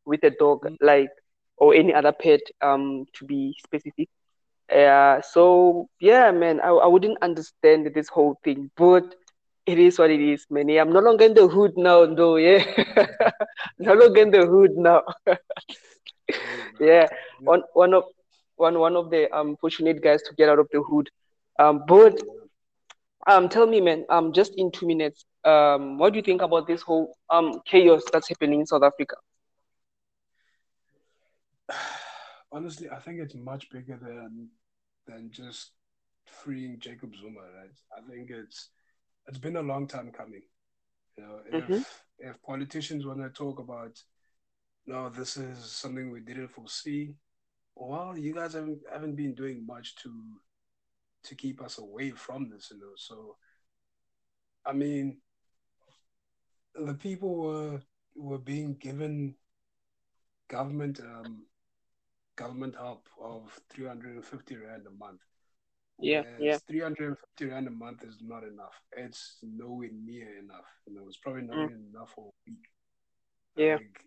with 0.05 0.23
a 0.25 0.31
dog, 0.31 0.61
Mm. 0.63 0.77
like 0.81 1.11
or 1.59 1.75
any 1.75 1.95
other 1.95 2.13
pet, 2.13 2.41
um, 2.63 3.07
to 3.15 3.25
be 3.27 3.55
specific. 3.65 4.09
Yeah, 4.71 5.21
so 5.21 5.89
yeah, 6.01 6.31
man, 6.33 6.61
I, 6.61 6.69
I 6.71 6.87
wouldn't 6.87 7.19
understand 7.23 7.91
this 7.95 8.09
whole 8.09 8.39
thing, 8.45 8.71
but 8.77 9.05
it 9.67 9.79
is 9.79 9.99
what 9.99 10.11
it 10.11 10.21
is, 10.21 10.47
man. 10.51 10.69
Yeah, 10.69 10.83
I'm 10.83 10.93
no 10.93 11.01
longer 11.01 11.25
in 11.25 11.35
the 11.35 11.47
hood 11.49 11.73
now, 11.77 12.07
though. 12.07 12.37
Yeah, 12.37 12.65
no 13.79 13.95
longer 13.95 14.23
in 14.23 14.31
the 14.31 14.47
hood 14.47 14.73
now. 14.77 15.03
Yeah, 16.79 17.09
Yeah. 17.39 17.45
one 17.45 17.63
one 17.75 17.95
of 17.95 18.05
one 18.57 18.79
one 18.79 18.97
of 18.97 19.11
the 19.11 19.31
um 19.37 19.57
fortunate 19.61 20.03
guys 20.03 20.23
to 20.23 20.35
get 20.37 20.49
out 20.49 20.59
of 20.59 20.69
the 20.73 20.83
hood. 20.83 21.09
Um, 21.59 21.83
but 21.87 22.15
um, 23.27 23.49
tell 23.49 23.67
me, 23.67 23.81
man, 23.81 24.05
um, 24.09 24.33
just 24.33 24.55
in 24.57 24.71
two 24.71 24.87
minutes, 24.87 25.25
um, 25.45 25.99
what 25.99 26.13
do 26.13 26.19
you 26.19 26.23
think 26.23 26.43
about 26.43 26.67
this 26.67 26.83
whole 26.83 27.17
um 27.31 27.61
chaos 27.67 28.03
that's 28.13 28.29
happening 28.29 28.61
in 28.61 28.67
South 28.67 28.83
Africa? 28.83 29.17
Honestly, 32.53 32.89
I 32.91 32.99
think 32.99 33.21
it's 33.21 33.35
much 33.35 33.71
bigger 33.71 33.99
than 34.01 34.49
than 35.07 35.31
just 35.31 35.73
freeing 36.27 36.79
Jacob 36.79 37.15
Zuma, 37.17 37.41
right? 37.41 37.77
I 37.97 38.01
think 38.11 38.31
it's 38.31 38.71
it's 39.27 39.39
been 39.39 39.57
a 39.57 39.63
long 39.63 39.87
time 39.87 40.11
coming. 40.13 40.43
You 41.17 41.25
know, 41.25 41.41
if 41.47 41.71
Mhm. 41.71 41.85
if 42.19 42.43
politicians 42.43 43.07
want 43.07 43.21
to 43.21 43.31
talk 43.31 43.59
about 43.59 44.03
no, 44.87 45.09
this 45.11 45.37
is 45.37 45.59
something 45.73 46.11
we 46.11 46.21
didn't 46.21 46.49
foresee, 46.49 47.15
well, 47.75 48.17
you 48.17 48.35
guys 48.35 48.55
haven't 48.55 48.81
haven't 48.93 49.17
been 49.17 49.35
doing 49.35 49.65
much 49.67 49.95
to 49.97 50.11
to 51.25 51.35
keep 51.35 51.63
us 51.63 51.79
away 51.79 52.11
from 52.11 52.49
this, 52.51 52.71
you 52.73 52.79
know. 52.79 52.93
So, 52.97 53.37
I 54.65 54.73
mean, 54.73 55.19
the 56.75 56.95
people 56.95 57.37
were 57.37 57.81
were 58.15 58.39
being 58.39 58.75
given 58.75 59.35
government 60.49 61.01
um, 61.01 61.47
government 62.37 62.75
help 62.77 63.09
of 63.21 63.59
350 63.71 64.57
rand 64.57 64.87
a 64.87 64.91
month. 64.91 65.21
Yeah, 66.01 66.25
yeah. 66.39 66.59
350 66.69 67.47
rand 67.47 67.69
a 67.69 67.71
month 67.71 68.05
is 68.05 68.19
not 68.23 68.43
enough. 68.45 68.75
It's 68.97 69.39
nowhere 69.43 69.91
near 69.93 70.39
enough. 70.39 70.67
You 70.87 70.95
know, 70.95 71.03
it's 71.07 71.19
probably 71.19 71.43
not 71.43 71.59
Mm. 71.59 71.65
even 71.65 71.87
enough 71.95 72.13
for 72.15 72.27
a 72.27 72.51
week. 72.51 72.67
Yeah. 73.57 73.79
Like, 73.79 74.07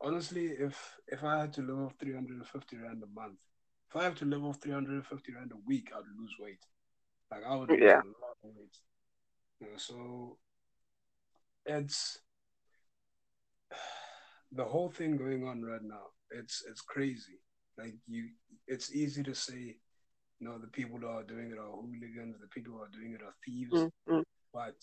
honestly, 0.00 0.46
if 0.46 0.98
if 1.08 1.22
I 1.24 1.40
had 1.40 1.52
to 1.54 1.62
live 1.62 1.78
off 1.78 1.94
350 1.98 2.76
rand 2.76 3.02
a 3.02 3.20
month, 3.20 3.38
if 3.92 4.00
I 4.00 4.04
have 4.04 4.14
to 4.16 4.24
live 4.24 4.44
off 4.44 4.58
350 4.62 5.32
rand 5.34 5.52
a 5.52 5.56
week, 5.66 5.90
I'd 5.94 6.18
lose 6.18 6.34
weight. 6.40 6.64
Like 7.30 7.42
I 7.46 7.54
would 7.54 7.70
lose 7.70 7.80
Yeah. 7.82 8.00
a 8.00 8.06
lot 8.24 8.36
of 8.42 8.50
weight. 8.56 8.76
You 9.60 9.66
know, 9.68 9.76
so 9.76 10.38
it's 11.66 12.18
the 14.52 14.64
whole 14.64 14.90
thing 14.90 15.16
going 15.16 15.46
on 15.46 15.62
right 15.62 15.82
now. 15.82 16.06
It's 16.30 16.62
it's 16.68 16.80
crazy. 16.80 17.40
Like 17.76 17.94
you, 18.08 18.30
it's 18.66 18.94
easy 18.94 19.22
to 19.24 19.34
say, 19.34 19.76
you 20.40 20.48
know, 20.48 20.58
the 20.58 20.68
people 20.68 20.98
that 21.00 21.06
are 21.08 21.22
doing 21.24 21.50
it 21.50 21.58
are 21.58 21.70
hooligans. 21.70 22.36
The 22.40 22.48
people 22.48 22.74
who 22.74 22.80
are 22.80 22.88
doing 22.88 23.12
it 23.12 23.22
are 23.22 23.34
thieves. 23.44 23.72
Mm, 23.74 23.90
mm, 24.08 24.22
But 24.54 24.76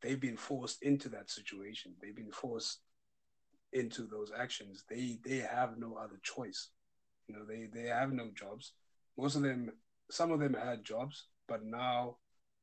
they've 0.00 0.20
been 0.20 0.36
forced 0.36 0.82
into 0.82 1.08
that 1.10 1.30
situation. 1.30 1.94
They've 2.00 2.14
been 2.16 2.30
forced 2.32 2.80
into 3.72 4.06
those 4.06 4.30
actions. 4.36 4.84
They 4.88 5.18
they 5.24 5.38
have 5.38 5.76
no 5.76 5.96
other 5.96 6.20
choice. 6.22 6.70
You 7.28 7.36
know, 7.36 7.44
they 7.46 7.68
they 7.72 7.88
have 7.88 8.12
no 8.12 8.30
jobs. 8.34 8.72
Most 9.18 9.36
of 9.36 9.42
them, 9.42 9.72
some 10.10 10.32
of 10.32 10.40
them 10.40 10.54
had 10.54 10.84
jobs, 10.84 11.26
but 11.48 11.64
now, 11.64 12.16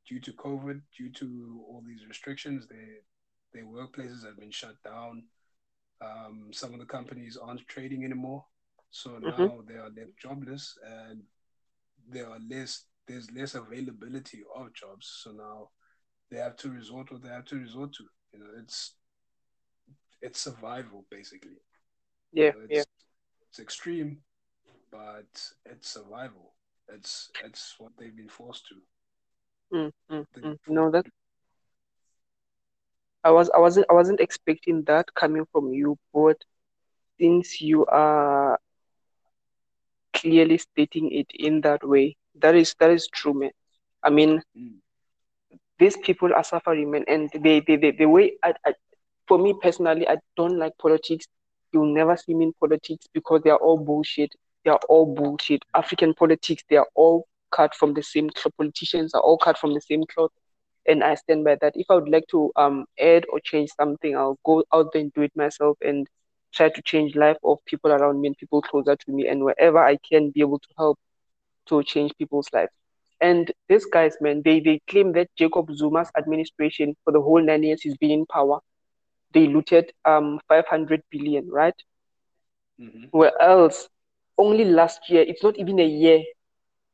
due 0.08 0.20
to 0.22 0.34
COVID, 0.34 0.82
due 0.98 1.12
to 1.14 1.64
all 1.68 1.84
these 1.86 2.08
restrictions, 2.08 2.68
they 2.68 3.00
their 3.54 3.66
workplaces 3.66 4.26
have 4.26 4.38
been 4.40 4.52
shut 4.52 4.76
down. 4.84 5.24
Um, 6.02 6.50
some 6.54 6.74
of 6.74 6.80
the 6.80 6.86
companies 6.86 7.38
aren't 7.38 7.68
trading 7.68 8.06
anymore, 8.06 8.46
so 8.92 9.18
now 9.20 9.50
Mhm. 9.50 9.60
they 9.68 9.76
are 9.76 9.90
left 9.90 10.18
jobless, 10.22 10.78
and 10.86 11.24
there 12.10 12.30
are 12.30 12.40
less. 12.50 12.86
There's 13.08 13.32
less 13.32 13.56
availability 13.56 14.44
of 14.56 14.74
jobs, 14.74 15.08
so 15.24 15.32
now 15.32 15.70
they 16.32 16.38
have 16.38 16.56
to 16.58 16.70
resort 16.72 17.12
what 17.12 17.24
they 17.24 17.30
have 17.30 17.46
to 17.46 17.58
resort 17.58 17.94
to. 17.96 18.06
You 18.34 18.40
know, 18.40 18.52
it's 18.60 18.96
it's 20.22 20.40
survival 20.40 21.06
basically. 21.10 21.62
You 22.40 22.48
yeah, 22.48 22.52
know, 22.52 22.60
yeah. 22.70 22.84
it's 22.84 22.88
it's 23.50 23.60
extreme, 23.60 24.20
but 24.92 25.52
it's 25.66 25.90
survival. 25.90 26.54
It's 26.88 27.32
it's 27.44 27.76
what 27.80 27.94
they've 27.98 28.16
been 28.16 28.30
forced 28.30 28.68
to. 28.70 28.76
Mm, 29.74 29.92
mm, 30.10 30.26
mm. 30.44 30.58
No, 30.68 30.92
that. 30.92 31.06
I 33.24 33.32
was 33.32 33.50
I 33.52 33.60
wasn't 33.60 33.88
I 33.90 33.94
wasn't 33.94 34.20
expecting 34.22 34.84
that 34.84 35.14
coming 35.16 35.46
from 35.52 35.74
you, 35.74 35.98
but 36.14 36.38
since 37.20 37.62
you 37.62 37.86
are 37.86 38.60
clearly 40.14 40.58
stating 40.58 41.12
it 41.12 41.28
in 41.34 41.62
that 41.62 41.84
way, 41.88 42.16
that 42.36 42.56
is 42.56 42.76
that 42.80 42.90
is 42.92 43.08
true, 43.08 43.34
man. 43.34 43.52
I 44.04 44.10
mean, 44.10 44.42
Mm, 44.56 44.82
these 45.80 45.98
people 45.98 46.30
are 46.36 46.44
suffering, 46.44 46.92
man, 46.92 47.04
and 47.08 47.30
they 47.34 47.62
they, 47.66 47.76
they 47.78 47.92
the 47.92 48.06
way 48.06 48.34
I, 48.44 48.54
I 48.66 48.74
for 49.28 49.38
me 49.38 49.54
personally, 49.62 50.08
I 50.08 50.18
don't 50.36 50.58
like 50.58 50.74
politics. 50.78 51.26
You'll 51.74 51.94
never 51.94 52.16
see 52.18 52.34
me 52.34 52.46
in 52.46 52.54
politics 52.60 53.06
because 53.14 53.42
they 53.44 53.50
are 53.50 53.58
all 53.58 53.78
bullshit. 53.78 54.34
They 54.64 54.72
are 54.72 54.80
all 54.90 55.14
bullshit. 55.14 55.64
African 55.74 56.14
politics, 56.14 56.64
they 56.70 56.78
are 56.78 56.88
all 56.96 57.28
cut 57.52 57.74
from 57.76 57.94
the 57.94 58.04
same 58.04 58.30
cloth. 58.30 58.56
Politicians 58.58 59.14
are 59.14 59.22
all 59.22 59.38
cut 59.38 59.58
from 59.58 59.74
the 59.74 59.82
same 59.82 60.04
cloth. 60.06 60.32
And 60.88 61.04
I 61.04 61.16
stand 61.16 61.44
by 61.46 61.56
that. 61.62 61.74
If 61.76 61.88
I 61.90 61.96
would 61.96 62.10
like 62.10 62.28
to 62.32 62.52
um 62.56 62.86
add 63.00 63.26
or 63.32 63.40
change 63.40 63.70
something, 63.80 64.16
I'll 64.16 64.40
go 64.46 64.64
out 64.74 64.92
there 64.94 65.02
and 65.02 65.14
do 65.14 65.22
it 65.22 65.32
myself 65.36 65.78
and 65.82 66.08
try 66.54 66.70
to 66.70 66.82
change 66.84 67.16
life 67.16 67.38
of 67.44 67.60
people 67.66 67.92
around 67.92 68.22
me 68.22 68.28
and 68.30 68.38
people 68.38 68.62
closer 68.62 68.96
to 68.96 69.12
me 69.12 69.28
and 69.28 69.44
wherever 69.44 69.80
I 69.80 69.98
can 70.10 70.32
be 70.32 70.42
able 70.42 70.60
to 70.60 70.70
help 70.78 70.98
to 71.68 71.84
change 71.84 72.12
people's 72.18 72.48
lives. 72.54 72.72
And 73.22 73.52
these 73.70 73.86
guys, 73.86 74.18
man, 74.22 74.42
they, 74.44 74.60
they 74.60 74.80
claim 74.90 75.14
that 75.14 75.30
Jacob 75.38 75.70
Zuma's 75.72 76.12
administration 76.18 76.96
for 77.04 77.12
the 77.14 77.22
whole 77.22 77.42
nine 77.42 77.64
years 77.64 77.82
he's 77.82 77.98
been 77.98 78.12
in 78.12 78.26
power, 78.26 78.60
they 79.34 79.48
looted 79.48 79.92
um 80.06 80.40
500 80.48 81.02
billion, 81.12 81.50
right? 81.50 81.76
hmm 82.78 83.12
Where 83.12 83.40
else, 83.42 83.88
only 84.40 84.66
last 84.66 85.10
year, 85.10 85.24
it's 85.28 85.44
not 85.44 85.58
even 85.60 85.80
a 85.80 85.86
year, 85.88 86.24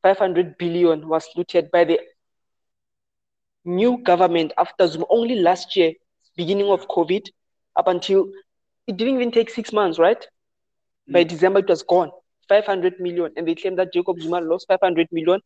500 0.03 0.57
billion 0.57 1.07
was 1.07 1.29
looted 1.37 1.71
by 1.71 1.85
the 1.85 1.99
new 3.65 3.97
government 4.03 4.53
after 4.57 4.87
Zuma. 4.87 5.05
Only 5.09 5.35
last 5.35 5.75
year, 5.75 5.93
beginning 6.37 6.69
of 6.69 6.87
COVID, 6.87 7.23
up 7.77 7.87
until 7.87 8.27
it 8.87 8.97
didn't 8.97 9.15
even 9.15 9.31
take 9.31 9.49
six 9.49 9.73
months, 9.73 9.99
right? 9.99 10.25
By 11.11 11.23
Mm. 11.23 11.25
December, 11.25 11.59
it 11.59 11.69
was 11.69 11.83
gone. 11.83 12.11
500 12.49 12.99
million. 12.99 13.31
And 13.37 13.47
they 13.47 13.55
claim 13.55 13.75
that 13.77 13.93
Jacob 13.93 14.19
Zuma 14.21 14.39
lost 14.41 14.67
500 14.67 15.07
million 15.11 15.41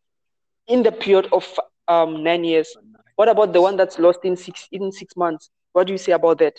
in 0.68 0.84
the 0.84 0.92
period 0.92 1.28
of 1.34 1.60
um, 1.88 2.24
nine 2.24 2.44
years. 2.44 2.76
What 3.16 3.30
about 3.30 3.54
the 3.54 3.62
one 3.62 3.78
that's 3.78 4.00
lost 4.00 4.20
in 4.24 4.36
six 4.38 4.68
in 4.72 4.92
six 4.92 5.16
months? 5.16 5.50
What 5.74 5.88
do 5.88 5.94
you 5.94 5.98
say 6.00 6.14
about 6.14 6.40
that? 6.40 6.56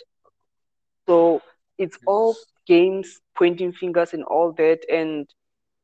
So 1.07 1.41
it's 1.77 1.97
all 2.05 2.35
games, 2.67 3.19
pointing 3.37 3.71
fingers, 3.73 4.13
and 4.13 4.23
all 4.23 4.53
that, 4.53 4.79
and 4.91 5.27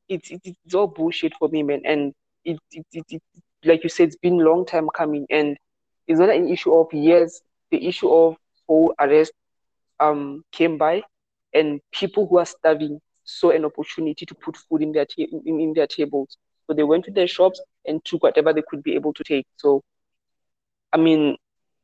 it's 0.09 0.31
it's, 0.31 0.47
it's 0.65 0.75
all 0.75 0.87
bullshit 0.87 1.33
for 1.39 1.47
me, 1.49 1.63
man. 1.63 1.81
And 1.85 2.13
it, 2.45 2.57
it, 2.71 2.85
it, 2.93 3.05
it 3.09 3.21
like 3.65 3.83
you 3.83 3.89
said, 3.89 4.07
it's 4.07 4.17
been 4.17 4.37
long 4.39 4.65
time 4.65 4.89
coming, 4.95 5.25
and 5.29 5.57
it's 6.07 6.19
not 6.19 6.29
an 6.29 6.49
issue 6.49 6.73
of 6.73 6.93
years. 6.93 7.41
The 7.71 7.87
issue 7.87 8.09
of 8.09 8.37
whole 8.67 8.93
arrest 8.99 9.33
um 9.99 10.43
came 10.51 10.77
by, 10.77 11.03
and 11.53 11.79
people 11.91 12.27
who 12.27 12.37
are 12.39 12.45
starving 12.45 12.99
saw 13.23 13.49
an 13.51 13.65
opportunity 13.65 14.25
to 14.25 14.35
put 14.35 14.57
food 14.57 14.81
in 14.81 14.91
their 14.93 15.05
ta- 15.05 15.27
in, 15.45 15.59
in 15.59 15.73
their 15.73 15.87
tables. 15.87 16.37
So 16.67 16.73
they 16.73 16.83
went 16.83 17.05
to 17.05 17.11
their 17.11 17.27
shops 17.27 17.61
and 17.85 18.03
took 18.05 18.23
whatever 18.23 18.53
they 18.53 18.63
could 18.67 18.83
be 18.83 18.95
able 18.95 19.13
to 19.13 19.23
take. 19.23 19.45
So 19.57 19.81
I 20.93 20.97
mean, 20.97 21.37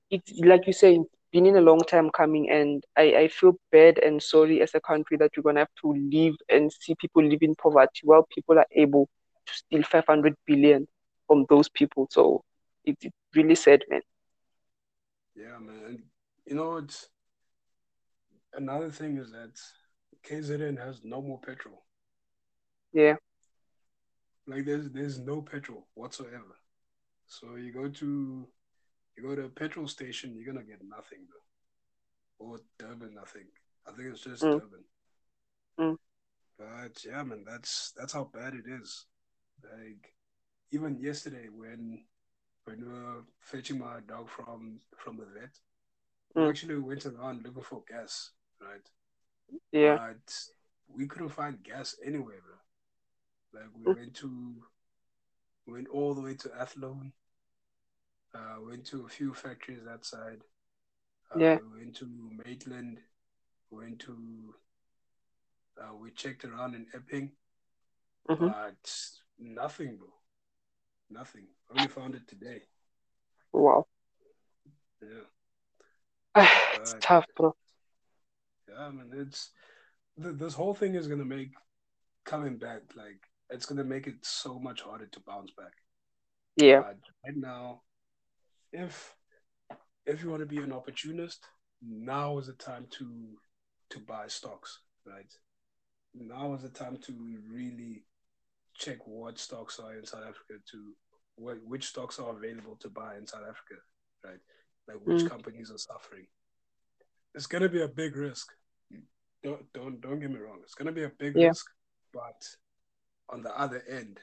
it's 0.09 0.31
like 0.39 0.67
you 0.67 0.73
say, 0.73 0.99
been 1.33 1.47
in 1.47 1.57
a 1.57 1.61
long 1.61 1.81
time 1.81 2.11
coming, 2.11 2.49
and 2.51 2.83
I, 2.97 3.15
I 3.23 3.29
feel 3.29 3.53
bad 3.73 3.99
and 3.99 4.23
sorry 4.23 4.61
as 4.61 4.75
a 4.75 4.81
country 4.81 5.17
that 5.17 5.31
you're 5.35 5.43
gonna 5.43 5.61
have 5.61 5.75
to 5.83 5.93
live 5.93 6.35
and 6.49 6.71
see 6.73 6.95
people 6.95 7.23
live 7.25 7.43
in 7.43 7.55
poverty 7.55 8.01
while 8.03 8.27
people 8.35 8.59
are 8.59 8.67
able 8.75 9.09
to 9.47 9.53
steal 9.55 9.83
500 9.83 10.35
billion 10.47 10.87
from 11.27 11.45
those 11.49 11.69
people. 11.69 12.07
So 12.11 12.43
it's, 12.85 13.05
it's 13.05 13.15
really 13.35 13.55
sad, 13.55 13.83
man. 13.89 14.01
yeah, 15.35 15.57
man. 15.59 16.03
You 16.45 16.55
know, 16.55 16.77
it's 16.77 17.09
another 18.53 18.89
thing 18.91 19.17
is 19.17 19.31
that 19.31 19.59
KZN 20.23 20.77
has 20.77 21.03
no 21.03 21.21
more 21.21 21.39
petrol. 21.39 21.83
Yeah, 22.93 23.15
Like 24.47 24.65
there's 24.65 24.89
there's 24.91 25.19
no 25.19 25.41
petrol 25.41 25.87
whatsoever. 25.95 26.57
So 27.27 27.55
you 27.55 27.71
go 27.73 27.89
to 27.89 28.47
you 29.15 29.23
go 29.23 29.35
to 29.35 29.45
a 29.45 29.49
petrol 29.49 29.87
station, 29.87 30.35
you're 30.35 30.51
gonna 30.51 30.65
get 30.65 30.81
nothing 30.83 31.27
though. 31.29 32.45
Or 32.45 32.59
Durban, 32.79 33.17
I 33.21 33.25
think. 33.25 33.47
I 33.87 33.91
think 33.91 34.09
it's 34.09 34.21
just 34.21 34.43
Mm. 34.43 34.53
Durban. 34.53 34.83
Mm. 35.79 35.97
But 36.57 37.03
yeah, 37.05 37.23
man, 37.23 37.43
that's 37.45 37.91
that's 37.97 38.13
how 38.13 38.25
bad 38.33 38.53
it 38.53 38.65
is. 38.67 39.05
Like 39.63 40.13
even 40.71 40.97
yesterday 40.99 41.47
when 41.49 42.05
when 42.65 42.81
we 42.81 42.87
were 42.93 43.23
fetching 43.39 43.79
my 43.79 43.99
dog 44.07 44.29
from 44.29 44.79
from 44.97 45.17
the 45.17 45.25
vet, 45.25 45.59
we 46.35 46.43
Mm. 46.43 46.49
actually 46.49 46.77
went 46.77 47.05
around 47.05 47.43
looking 47.43 47.63
for 47.63 47.83
gas, 47.87 48.31
right? 48.61 48.89
yeah, 49.71 49.97
But 49.97 50.35
we 50.87 51.07
couldn't 51.07 51.29
find 51.29 51.61
gas 51.63 51.95
anywhere, 52.03 52.41
bro. 52.41 53.61
Like 53.61 53.69
we 53.75 53.87
Mm. 53.87 53.95
went 53.97 54.13
to 54.15 54.63
went 55.67 55.87
all 55.89 56.13
the 56.13 56.21
way 56.21 56.35
to 56.35 56.51
Athlone. 56.59 57.13
Uh, 58.33 58.57
went 58.61 58.85
to 58.85 59.05
a 59.05 59.09
few 59.09 59.33
factories 59.33 59.83
that 59.85 60.05
side. 60.05 60.43
Uh, 61.31 61.53
yeah, 61.53 61.59
went 61.75 61.95
to 61.95 62.07
Maitland. 62.45 62.99
Went 63.69 63.99
to. 63.99 64.55
Uh, 65.79 65.95
we 65.95 66.11
checked 66.11 66.43
around 66.45 66.75
in 66.75 66.87
Epping, 66.93 67.31
hmm 68.27 68.47
but 68.47 68.99
nothing, 69.39 69.97
bro. 69.97 70.07
Nothing. 71.09 71.47
Only 71.73 71.87
found 71.87 72.15
it 72.15 72.27
today. 72.27 72.63
wow. 73.53 73.85
Yeah, 75.01 75.25
it's 76.73 76.95
tough, 77.01 77.25
bro. 77.35 77.53
yeah, 78.69 78.87
I 78.87 78.91
man, 78.91 79.09
it's 79.13 79.51
th- 80.21 80.35
this 80.37 80.53
whole 80.55 80.73
thing 80.73 80.95
is 80.95 81.07
gonna 81.07 81.25
make 81.25 81.51
coming 82.25 82.57
back 82.57 82.81
like 82.95 83.21
it's 83.49 83.65
gonna 83.65 83.83
make 83.83 84.07
it 84.07 84.25
so 84.25 84.59
much 84.59 84.81
harder 84.81 85.07
to 85.07 85.19
bounce 85.21 85.51
back. 85.51 85.73
Yeah, 86.57 86.83
But 86.83 86.97
right 87.25 87.35
now, 87.37 87.81
if 88.73 89.15
if 90.05 90.21
you 90.21 90.29
want 90.29 90.41
to 90.41 90.45
be 90.45 90.57
an 90.57 90.73
opportunist, 90.73 91.45
now 91.81 92.37
is 92.37 92.47
the 92.47 92.53
time 92.53 92.87
to 92.91 93.37
to 93.91 93.99
buy 93.99 94.27
stocks, 94.27 94.79
right? 95.05 95.33
now 96.13 96.53
is 96.53 96.61
the 96.61 96.69
time 96.69 96.97
to 96.97 97.13
really 97.51 98.03
check 98.75 98.97
what 99.05 99.39
stocks 99.39 99.79
are 99.79 99.95
in 99.95 100.05
South 100.05 100.21
Africa 100.21 100.61
to 100.71 100.93
what 101.35 101.57
which 101.65 101.87
stocks 101.87 102.19
are 102.19 102.35
available 102.35 102.75
to 102.79 102.89
buy 102.89 103.15
in 103.17 103.25
South 103.25 103.43
Africa, 103.43 103.81
right? 104.23 104.39
Like 104.87 104.97
which 105.03 105.23
mm. 105.23 105.29
companies 105.29 105.71
are 105.71 105.77
suffering. 105.77 106.27
It's 107.33 107.47
gonna 107.47 107.69
be 107.69 107.81
a 107.81 107.87
big 107.87 108.15
risk. 108.15 108.51
Don't 109.43 109.61
don't 109.73 110.01
don't 110.01 110.19
get 110.19 110.29
me 110.29 110.37
wrong. 110.37 110.59
It's 110.63 110.75
gonna 110.75 110.91
be 110.91 111.03
a 111.03 111.11
big 111.17 111.35
yeah. 111.35 111.47
risk, 111.47 111.65
but 112.13 112.41
on 113.29 113.41
the 113.41 113.57
other 113.59 113.83
end, 113.89 114.19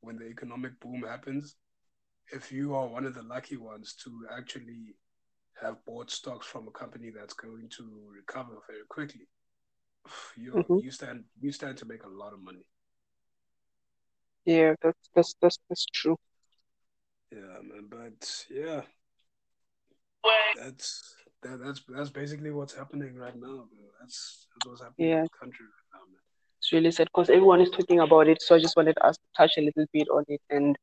when 0.00 0.16
the 0.16 0.26
economic 0.26 0.78
boom 0.80 1.02
happens, 1.02 1.56
if 2.32 2.50
you 2.50 2.74
are 2.74 2.86
one 2.86 3.04
of 3.04 3.14
the 3.14 3.22
lucky 3.22 3.56
ones 3.56 3.94
to 4.04 4.26
actually 4.36 4.96
have 5.60 5.84
bought 5.84 6.10
stocks 6.10 6.46
from 6.46 6.66
a 6.66 6.70
company 6.70 7.10
that's 7.10 7.34
going 7.34 7.68
to 7.76 7.84
recover 8.14 8.54
very 8.66 8.84
quickly, 8.88 9.28
you 10.36 10.52
mm-hmm. 10.52 10.78
you 10.78 10.90
stand 10.90 11.24
you 11.40 11.52
stand 11.52 11.76
to 11.78 11.84
make 11.84 12.04
a 12.04 12.08
lot 12.08 12.32
of 12.32 12.42
money. 12.42 12.64
Yeah, 14.44 14.74
that's 14.82 15.08
that's 15.14 15.34
that's 15.40 15.58
that's 15.68 15.86
true. 15.86 16.16
Yeah, 17.30 17.60
man, 17.62 17.86
but 17.88 18.44
yeah, 18.50 18.82
that's 20.56 21.14
that, 21.42 21.60
that's 21.62 21.82
that's 21.88 22.10
basically 22.10 22.50
what's 22.50 22.74
happening 22.74 23.14
right 23.16 23.34
now. 23.36 23.46
Bro. 23.46 23.66
That's, 24.00 24.46
that's 24.54 24.66
what's 24.66 24.82
happening 24.82 25.08
yeah. 25.08 25.18
in 25.18 25.22
the 25.24 25.38
country 25.38 25.66
right 25.66 26.00
now, 26.00 26.06
man. 26.10 26.20
It's 26.58 26.72
really 26.72 26.90
sad 26.90 27.08
because 27.14 27.30
everyone 27.30 27.60
is 27.60 27.70
talking 27.70 28.00
about 28.00 28.28
it. 28.28 28.42
So 28.42 28.54
I 28.54 28.58
just 28.58 28.76
wanted 28.76 28.96
us 29.00 29.16
to 29.16 29.24
touch 29.36 29.52
a 29.58 29.62
little 29.62 29.86
bit 29.92 30.08
on 30.08 30.24
it 30.28 30.40
and 30.50 30.76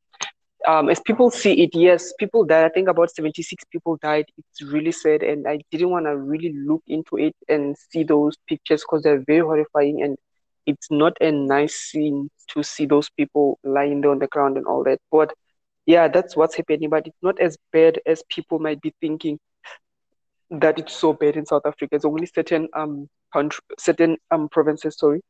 um, 0.66 0.88
as 0.88 1.00
people 1.00 1.30
see 1.30 1.62
it, 1.62 1.70
yes, 1.74 2.12
people 2.18 2.44
died. 2.44 2.64
I 2.64 2.68
think 2.68 2.88
about 2.88 3.10
76 3.10 3.64
people 3.72 3.96
died. 4.02 4.26
It's 4.38 4.62
really 4.62 4.92
sad. 4.92 5.22
And 5.22 5.46
I 5.48 5.58
didn't 5.70 5.90
want 5.90 6.06
to 6.06 6.16
really 6.16 6.52
look 6.66 6.82
into 6.86 7.16
it 7.18 7.34
and 7.48 7.76
see 7.76 8.02
those 8.04 8.36
pictures 8.48 8.82
because 8.82 9.02
they're 9.02 9.22
very 9.26 9.40
horrifying. 9.40 10.02
And 10.02 10.16
it's 10.66 10.90
not 10.90 11.14
a 11.20 11.30
nice 11.32 11.74
scene 11.74 12.28
to 12.50 12.62
see 12.62 12.86
those 12.86 13.08
people 13.10 13.58
lying 13.64 14.00
there 14.00 14.10
on 14.10 14.18
the 14.18 14.26
ground 14.28 14.56
and 14.56 14.66
all 14.66 14.84
that. 14.84 14.98
But 15.10 15.32
yeah, 15.86 16.08
that's 16.08 16.36
what's 16.36 16.56
happening. 16.56 16.90
But 16.90 17.06
it's 17.06 17.22
not 17.22 17.40
as 17.40 17.56
bad 17.72 18.00
as 18.06 18.22
people 18.30 18.58
might 18.58 18.80
be 18.80 18.92
thinking 19.00 19.38
that 20.50 20.78
it's 20.78 20.94
so 20.94 21.12
bad 21.12 21.36
in 21.36 21.46
South 21.46 21.62
Africa. 21.64 21.94
It's 21.96 22.04
only 22.04 22.26
certain 22.26 22.68
um 22.74 23.08
country, 23.32 23.60
certain 23.78 24.16
um 24.30 24.48
provinces, 24.50 24.98
sorry, 24.98 25.20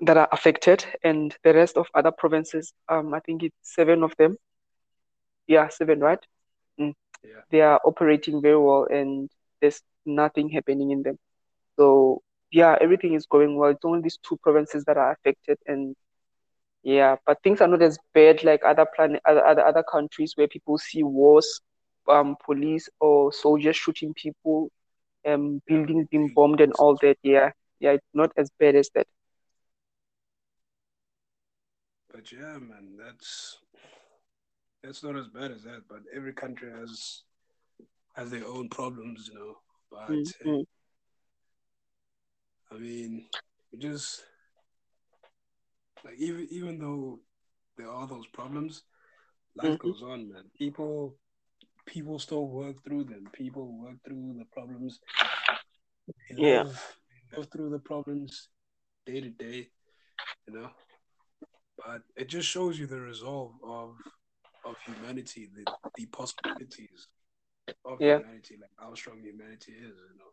that 0.00 0.16
are 0.16 0.28
affected, 0.32 0.84
and 1.02 1.36
the 1.44 1.54
rest 1.54 1.76
of 1.76 1.86
other 1.94 2.12
provinces, 2.12 2.72
um, 2.88 3.14
I 3.14 3.20
think 3.20 3.42
it's 3.42 3.56
seven 3.62 4.02
of 4.02 4.14
them. 4.18 4.36
Yeah, 5.46 5.68
seven, 5.68 6.00
right? 6.00 6.20
Mm. 6.80 6.94
Yeah. 7.24 7.40
They 7.50 7.60
are 7.62 7.80
operating 7.84 8.40
very 8.42 8.58
well, 8.58 8.86
and 8.90 9.30
there's 9.60 9.82
nothing 10.06 10.48
happening 10.50 10.90
in 10.90 11.02
them. 11.02 11.18
So 11.78 12.22
yeah, 12.50 12.76
everything 12.80 13.14
is 13.14 13.26
going 13.26 13.56
well. 13.56 13.70
It's 13.70 13.84
only 13.84 14.02
these 14.02 14.18
two 14.26 14.38
provinces 14.42 14.84
that 14.86 14.96
are 14.96 15.12
affected, 15.12 15.58
and 15.66 15.96
yeah, 16.82 17.16
but 17.26 17.42
things 17.42 17.60
are 17.60 17.68
not 17.68 17.82
as 17.82 17.98
bad 18.14 18.44
like 18.44 18.62
other 18.64 18.86
planet, 18.96 19.20
other, 19.24 19.44
other 19.44 19.64
other 19.64 19.82
countries 19.82 20.32
where 20.36 20.48
people 20.48 20.78
see 20.78 21.02
wars, 21.02 21.60
um, 22.08 22.36
police 22.44 22.88
or 23.00 23.32
soldiers 23.32 23.76
shooting 23.76 24.14
people, 24.14 24.70
um, 25.26 25.60
buildings 25.66 26.06
being 26.10 26.32
bombed 26.34 26.60
and 26.60 26.72
all 26.74 26.96
that. 27.02 27.16
Yeah, 27.22 27.50
yeah, 27.80 27.92
it's 27.92 28.06
not 28.14 28.32
as 28.36 28.50
bad 28.58 28.76
as 28.76 28.90
that. 28.94 29.06
But 32.18 32.32
yeah, 32.32 32.58
man, 32.58 32.98
that's 32.98 33.58
that's 34.82 35.04
not 35.04 35.14
as 35.14 35.28
bad 35.28 35.52
as 35.52 35.62
that. 35.62 35.82
But 35.88 36.00
every 36.12 36.32
country 36.32 36.68
has 36.72 37.22
has 38.16 38.28
their 38.28 38.44
own 38.44 38.68
problems, 38.70 39.30
you 39.32 39.38
know. 39.38 39.54
But 39.88 40.10
mm-hmm. 40.10 40.62
I 42.74 42.78
mean, 42.80 43.26
just 43.78 44.24
like 46.04 46.16
even 46.18 46.48
even 46.50 46.80
though 46.80 47.20
there 47.76 47.88
are 47.88 48.08
those 48.08 48.26
problems, 48.32 48.82
life 49.54 49.78
mm-hmm. 49.78 49.88
goes 49.88 50.02
on, 50.02 50.28
man. 50.32 50.42
People 50.58 51.14
people 51.86 52.18
still 52.18 52.48
work 52.48 52.82
through 52.82 53.04
them. 53.04 53.28
People 53.32 53.78
work 53.78 53.98
through 54.04 54.34
the 54.36 54.44
problems. 54.46 54.98
They 56.30 56.48
yeah. 56.48 56.62
Live, 56.64 56.96
go 57.32 57.42
through 57.44 57.70
the 57.70 57.78
problems 57.78 58.48
day 59.06 59.20
to 59.20 59.30
day, 59.30 59.68
you 60.48 60.54
know 60.54 60.70
but 61.84 62.02
it 62.16 62.28
just 62.28 62.48
shows 62.48 62.78
you 62.78 62.86
the 62.86 63.00
resolve 63.00 63.52
of 63.62 63.96
of 64.64 64.76
humanity, 64.84 65.48
the 65.54 65.64
the 65.96 66.06
possibilities 66.06 67.08
of 67.84 68.00
yeah. 68.00 68.18
humanity, 68.18 68.56
like 68.60 68.70
how 68.76 68.94
strong 68.94 69.20
humanity 69.20 69.72
is. 69.72 69.94
You 70.10 70.18
know, 70.18 70.32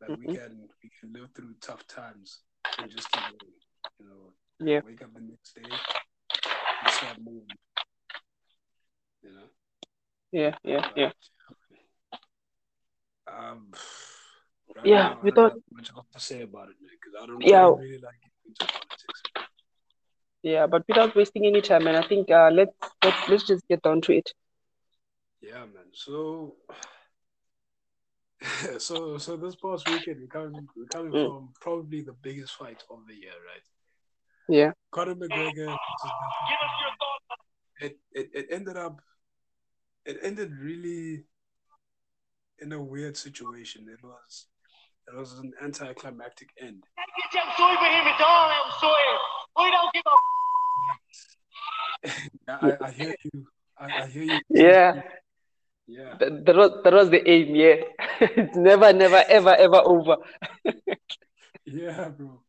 that 0.00 0.10
mm-hmm. 0.10 0.30
we 0.30 0.36
can 0.36 0.68
we 0.82 0.90
can 0.98 1.12
live 1.12 1.30
through 1.34 1.54
tough 1.60 1.86
times 1.86 2.40
and 2.78 2.90
just 2.90 3.10
keep 3.12 3.22
going. 3.22 3.52
You 3.98 4.06
know, 4.06 4.72
yeah. 4.72 4.80
Wake 4.84 5.02
up 5.02 5.14
the 5.14 5.20
next 5.20 5.54
day 5.54 5.62
and 5.64 6.92
start 6.92 7.18
moving. 7.18 7.46
You 9.22 9.30
know. 9.30 9.48
Yeah, 10.32 10.54
yeah, 10.64 10.80
but, 10.80 10.96
yeah. 10.96 11.10
Um. 13.28 13.70
Right 14.76 14.86
yeah, 14.86 15.08
now, 15.08 15.18
we 15.22 15.32
thought 15.32 15.54
much 15.72 15.90
else 15.96 16.06
to 16.12 16.20
say 16.20 16.42
about 16.42 16.68
it 16.68 16.76
because 16.80 17.20
I 17.20 17.26
don't 17.26 17.42
yeah. 17.42 17.66
really 17.66 17.98
like 17.98 18.14
into 18.46 18.72
politics. 18.72 19.22
Yeah, 20.42 20.66
but 20.66 20.84
without 20.88 21.14
wasting 21.14 21.44
any 21.44 21.60
time, 21.60 21.86
and 21.86 21.96
I 21.96 22.06
think 22.06 22.30
uh, 22.30 22.50
let's 22.52 22.72
let's 23.04 23.28
let's 23.28 23.46
just 23.46 23.66
get 23.68 23.82
down 23.82 24.00
to 24.02 24.12
it. 24.12 24.32
Yeah, 25.42 25.60
man. 25.60 25.90
So, 25.92 26.56
so 28.78 29.18
so 29.18 29.36
this 29.36 29.56
past 29.56 29.88
weekend, 29.88 30.20
we're 30.20 30.28
coming 30.28 30.66
we're 30.74 30.86
coming 30.86 31.12
mm. 31.12 31.26
from 31.26 31.50
probably 31.60 32.00
the 32.00 32.14
biggest 32.14 32.54
fight 32.54 32.82
of 32.90 33.06
the 33.06 33.14
year, 33.14 33.32
right? 33.32 33.62
Yeah. 34.48 34.72
Conor 34.92 35.14
McGregor. 35.14 35.76
It, 37.80 37.98
it 38.12 38.30
it 38.32 38.46
ended 38.50 38.76
up. 38.76 39.00
It 40.06 40.18
ended 40.22 40.52
really 40.58 41.24
in 42.60 42.72
a 42.72 42.82
weird 42.82 43.16
situation. 43.16 43.86
It 43.92 44.02
was 44.02 44.46
it 45.06 45.14
was 45.16 45.38
an 45.38 45.52
anticlimactic 45.62 46.48
end. 46.60 46.84
I, 52.48 52.76
I 52.80 52.90
hear 52.90 53.14
you. 53.24 53.46
I, 53.78 54.02
I 54.02 54.06
hear 54.06 54.22
you. 54.24 54.40
Yeah. 54.50 55.02
Yeah. 55.86 56.16
That, 56.20 56.44
that 56.46 56.56
was 56.56 56.70
that 56.84 56.92
was 56.92 57.10
the 57.10 57.28
aim, 57.28 57.54
yeah. 57.54 57.76
it's 58.20 58.56
never, 58.56 58.92
never, 58.92 59.24
ever, 59.28 59.54
ever 59.56 59.82
over. 59.84 60.16
yeah, 61.64 62.10
bro. 62.10 62.40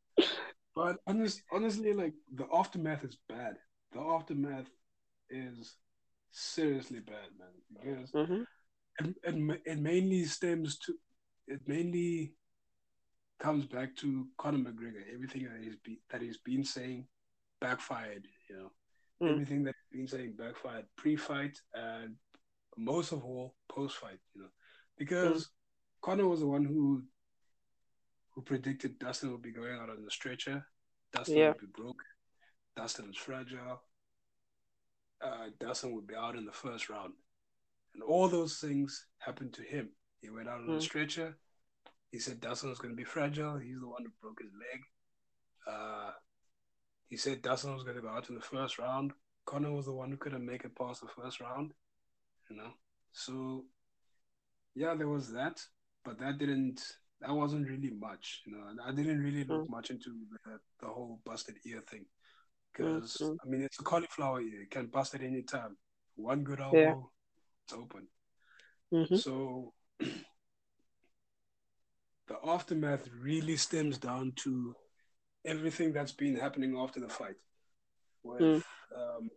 But 0.76 0.98
honest, 1.08 1.42
honestly, 1.52 1.94
like 1.94 2.14
the 2.34 2.46
aftermath 2.54 3.04
is 3.04 3.18
bad. 3.28 3.56
The 3.94 4.00
aftermath 4.00 4.70
is 5.30 5.76
seriously 6.32 7.00
bad, 7.00 7.30
man. 7.38 7.50
Because 7.74 8.12
mm-hmm. 8.12 8.44
it, 9.06 9.16
it, 9.24 9.62
it 9.66 9.80
mainly 9.80 10.26
stems 10.26 10.78
to 10.80 10.94
it 11.48 11.62
mainly 11.68 12.34
comes 13.42 13.66
back 13.66 13.96
to 13.98 14.28
Conor 14.38 14.60
McGregor. 14.60 15.04
Everything 15.14 15.44
that 15.44 15.64
he's 15.64 15.76
be, 15.84 16.00
that 16.12 16.22
he's 16.22 16.38
been 16.38 16.64
saying 16.64 17.08
backfired. 17.60 18.28
You 18.50 18.56
know, 18.58 18.72
mm. 19.22 19.32
everything 19.34 19.64
that 19.64 19.76
he's 19.90 20.00
been 20.00 20.08
saying 20.08 20.36
backfired 20.38 20.86
pre-fight 20.96 21.60
and 21.74 22.16
most 22.78 23.12
of 23.12 23.26
all 23.26 23.56
post-fight. 23.68 24.20
You 24.36 24.44
know, 24.44 24.48
because 24.98 25.46
mm. 25.46 25.50
Conor 26.04 26.28
was 26.28 26.42
the 26.42 26.48
one 26.48 26.64
who 26.64 27.04
who 28.34 28.42
predicted 28.42 29.00
Dustin 29.00 29.32
would 29.32 29.42
be 29.42 29.52
going 29.52 29.76
out 29.76 29.90
on 29.90 30.04
the 30.06 30.12
stretcher. 30.12 30.66
Dustin 31.12 31.38
yeah. 31.38 31.48
would 31.50 31.60
be 31.60 31.68
broke. 31.76 32.02
Dustin 32.78 33.10
is 33.10 33.18
fragile. 33.18 33.82
Uh, 35.22 35.48
Dustin 35.60 35.94
would 35.94 36.08
be 36.08 36.16
out 36.16 36.38
in 36.38 36.46
the 36.46 36.52
first 36.54 36.90
round. 36.90 37.14
And 37.94 38.02
all 38.02 38.30
those 38.30 38.60
things 38.60 39.06
happened 39.20 39.54
to 39.54 39.64
him. 39.64 39.90
He 40.22 40.30
went 40.30 40.48
out 40.48 40.62
on 40.62 40.68
mm. 40.68 40.76
the 40.76 40.82
stretcher. 40.82 41.38
He 42.12 42.20
said 42.20 42.42
Dustin 42.42 42.70
was 42.70 42.80
going 42.80 42.94
to 42.94 42.98
be 42.98 43.06
fragile. 43.06 43.58
He's 43.58 43.80
the 43.80 43.88
one 43.88 44.04
who 44.04 44.12
broke 44.22 44.42
his 44.42 44.52
leg. 44.52 44.82
Uh, 45.68 46.12
he 47.08 47.18
said 47.18 47.42
Dustin 47.42 47.74
was 47.74 47.84
going 47.84 47.96
to 47.96 48.02
go 48.02 48.10
out 48.10 48.30
in 48.30 48.36
the 48.36 48.42
first 48.42 48.78
round. 48.80 49.14
Conor 49.46 49.72
was 49.72 49.86
the 49.86 49.94
one 49.94 50.12
who 50.12 50.18
couldn't 50.18 50.46
make 50.46 50.64
it 50.66 50.76
past 50.78 51.02
the 51.02 51.08
first 51.22 51.40
round. 51.40 51.72
You 52.50 52.58
know, 52.58 52.72
so 53.12 53.66
yeah, 54.76 54.94
there 54.96 55.08
was 55.08 55.32
that, 55.32 55.62
but 56.04 56.20
that 56.20 56.38
didn't. 56.38 56.82
That 57.22 57.34
wasn't 57.34 57.70
really 57.70 57.92
much. 57.92 58.42
You 58.46 58.54
know, 58.54 58.64
I 58.84 58.92
didn't 58.92 59.20
really 59.20 59.44
look 59.44 59.68
mm. 59.68 59.70
much 59.70 59.92
into 59.92 60.10
the, 60.46 60.58
the 60.82 60.88
whole 60.88 61.20
busted 61.24 61.56
ear 61.66 61.84
thing 61.90 62.06
because 62.72 63.18
mm-hmm. 63.22 63.36
I 63.46 63.50
mean 63.50 63.62
it's 63.62 63.80
a 63.80 63.84
cauliflower 63.84 64.42
ear. 64.42 64.64
It 64.64 64.72
can 64.72 64.88
bust 64.88 65.16
at 65.16 65.22
any 65.22 65.44
time. 65.44 65.78
One 66.16 66.44
good 66.44 66.60
elbow, 66.60 66.78
yeah. 66.78 66.96
it's 67.66 67.74
open. 67.74 68.08
Mm-hmm. 68.94 69.16
So 69.16 69.74
the 72.32 72.50
aftermath 72.50 73.10
really 73.20 73.58
stems 73.58 73.98
down 73.98 74.32
to 74.38 74.74
everything 75.46 75.92
that's 75.92 76.14
been 76.14 76.36
happening 76.36 76.78
after 76.78 77.00
the 77.00 77.10
fight. 77.10 77.36
With, 78.24 78.42
mm. 78.42 78.64
um, 78.96 79.30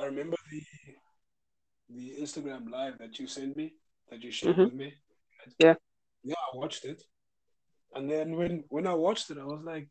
I 0.00 0.04
remember 0.06 0.36
the 0.50 0.62
the 1.94 2.16
Instagram 2.20 2.70
live 2.70 2.98
that 2.98 3.18
you 3.18 3.26
sent 3.26 3.56
me, 3.56 3.74
that 4.10 4.22
you 4.22 4.30
shared 4.30 4.54
mm-hmm. 4.54 4.64
with 4.64 4.74
me. 4.74 4.94
Yeah, 5.58 5.74
yeah, 6.24 6.34
I 6.52 6.56
watched 6.56 6.84
it, 6.84 7.02
and 7.94 8.10
then 8.10 8.36
when 8.36 8.64
when 8.68 8.86
I 8.86 8.94
watched 8.94 9.30
it, 9.30 9.38
I 9.38 9.44
was 9.44 9.62
like, 9.64 9.88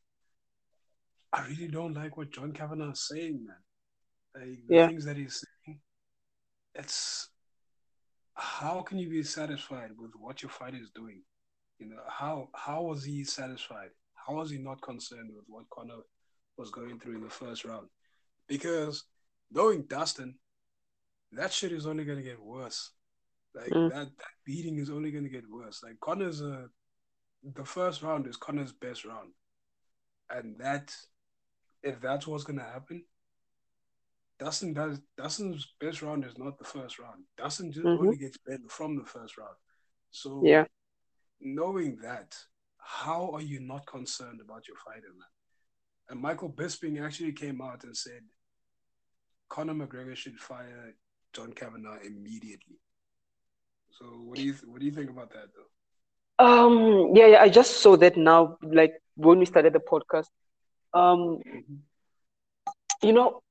I 1.33 1.47
really 1.47 1.67
don't 1.67 1.93
like 1.93 2.17
what 2.17 2.31
John 2.31 2.51
Kavanagh 2.51 2.91
is 2.91 3.07
saying, 3.07 3.45
man. 3.45 3.55
Like 4.35 4.67
the 4.67 4.75
Yeah. 4.75 4.87
things 4.87 5.05
that 5.05 5.17
he's 5.17 5.43
saying, 5.43 5.79
it's 6.75 7.29
how 8.33 8.81
can 8.81 8.97
you 8.97 9.09
be 9.09 9.23
satisfied 9.23 9.91
with 9.97 10.11
what 10.15 10.41
your 10.41 10.49
fighter 10.49 10.77
is 10.77 10.91
doing? 10.91 11.23
You 11.81 11.89
know, 11.89 12.01
how 12.07 12.49
how 12.53 12.83
was 12.83 13.03
he 13.03 13.23
satisfied? 13.23 13.89
How 14.13 14.35
was 14.35 14.51
he 14.51 14.59
not 14.59 14.83
concerned 14.83 15.31
with 15.35 15.45
what 15.47 15.67
Conor 15.71 16.03
was 16.55 16.69
going 16.69 16.99
through 16.99 17.15
in 17.15 17.23
the 17.23 17.29
first 17.29 17.65
round? 17.65 17.87
Because 18.47 19.05
knowing 19.51 19.85
Dustin, 19.87 20.35
that 21.31 21.51
shit 21.51 21.71
is 21.71 21.87
only 21.87 22.05
gonna 22.05 22.21
get 22.21 22.39
worse. 22.39 22.91
Like 23.55 23.71
Mm. 23.71 23.89
that, 23.89 24.15
that 24.15 24.33
beating 24.45 24.77
is 24.77 24.91
only 24.91 25.11
gonna 25.11 25.27
get 25.27 25.49
worse. 25.49 25.81
Like 25.83 25.99
Conor's 25.99 26.41
a 26.41 26.69
the 27.43 27.65
first 27.65 28.03
round 28.03 28.27
is 28.27 28.37
Conor's 28.37 28.71
best 28.71 29.03
round. 29.03 29.31
And 30.29 30.59
that 30.59 30.95
if 31.81 31.99
that's 31.99 32.27
what's 32.27 32.43
gonna 32.43 32.63
happen, 32.63 33.03
Dustin 34.37 34.73
does 34.73 34.99
Dustin's 35.17 35.73
best 35.79 36.03
round 36.03 36.25
is 36.25 36.37
not 36.37 36.59
the 36.59 36.63
first 36.63 36.99
round. 36.99 37.23
Dustin 37.37 37.71
just 37.71 37.87
Mhm. 37.87 37.97
only 37.97 38.17
gets 38.17 38.37
better 38.37 38.69
from 38.69 38.97
the 38.97 39.05
first 39.05 39.35
round. 39.39 39.55
So 40.11 40.43
Yeah. 40.45 40.65
Knowing 41.41 41.97
that, 42.03 42.35
how 42.77 43.31
are 43.31 43.41
you 43.41 43.59
not 43.59 43.85
concerned 43.85 44.41
about 44.41 44.67
your 44.67 44.77
fighter, 44.77 45.11
man? 45.17 45.27
And 46.09 46.19
Michael 46.19 46.49
Bisping 46.49 47.03
actually 47.03 47.31
came 47.31 47.61
out 47.61 47.83
and 47.83 47.95
said 47.95 48.21
Conor 49.49 49.73
McGregor 49.73 50.15
should 50.15 50.37
fire 50.37 50.93
John 51.33 51.53
Kavanagh 51.53 51.99
immediately. 52.05 52.79
So 53.91 54.05
what 54.05 54.37
do 54.37 54.43
you 54.43 54.53
what 54.65 54.79
do 54.79 54.85
you 54.85 54.91
think 54.91 55.09
about 55.09 55.31
that 55.31 55.47
though? 55.55 56.45
Um, 56.45 57.11
yeah, 57.15 57.27
yeah, 57.27 57.41
I 57.41 57.49
just 57.49 57.81
saw 57.81 57.95
that 57.97 58.17
now, 58.17 58.57
like 58.63 58.93
when 59.15 59.39
we 59.39 59.45
started 59.45 59.73
the 59.73 59.79
podcast. 59.79 60.27
Um, 60.93 61.39
you 63.03 63.13
know, 63.13 63.41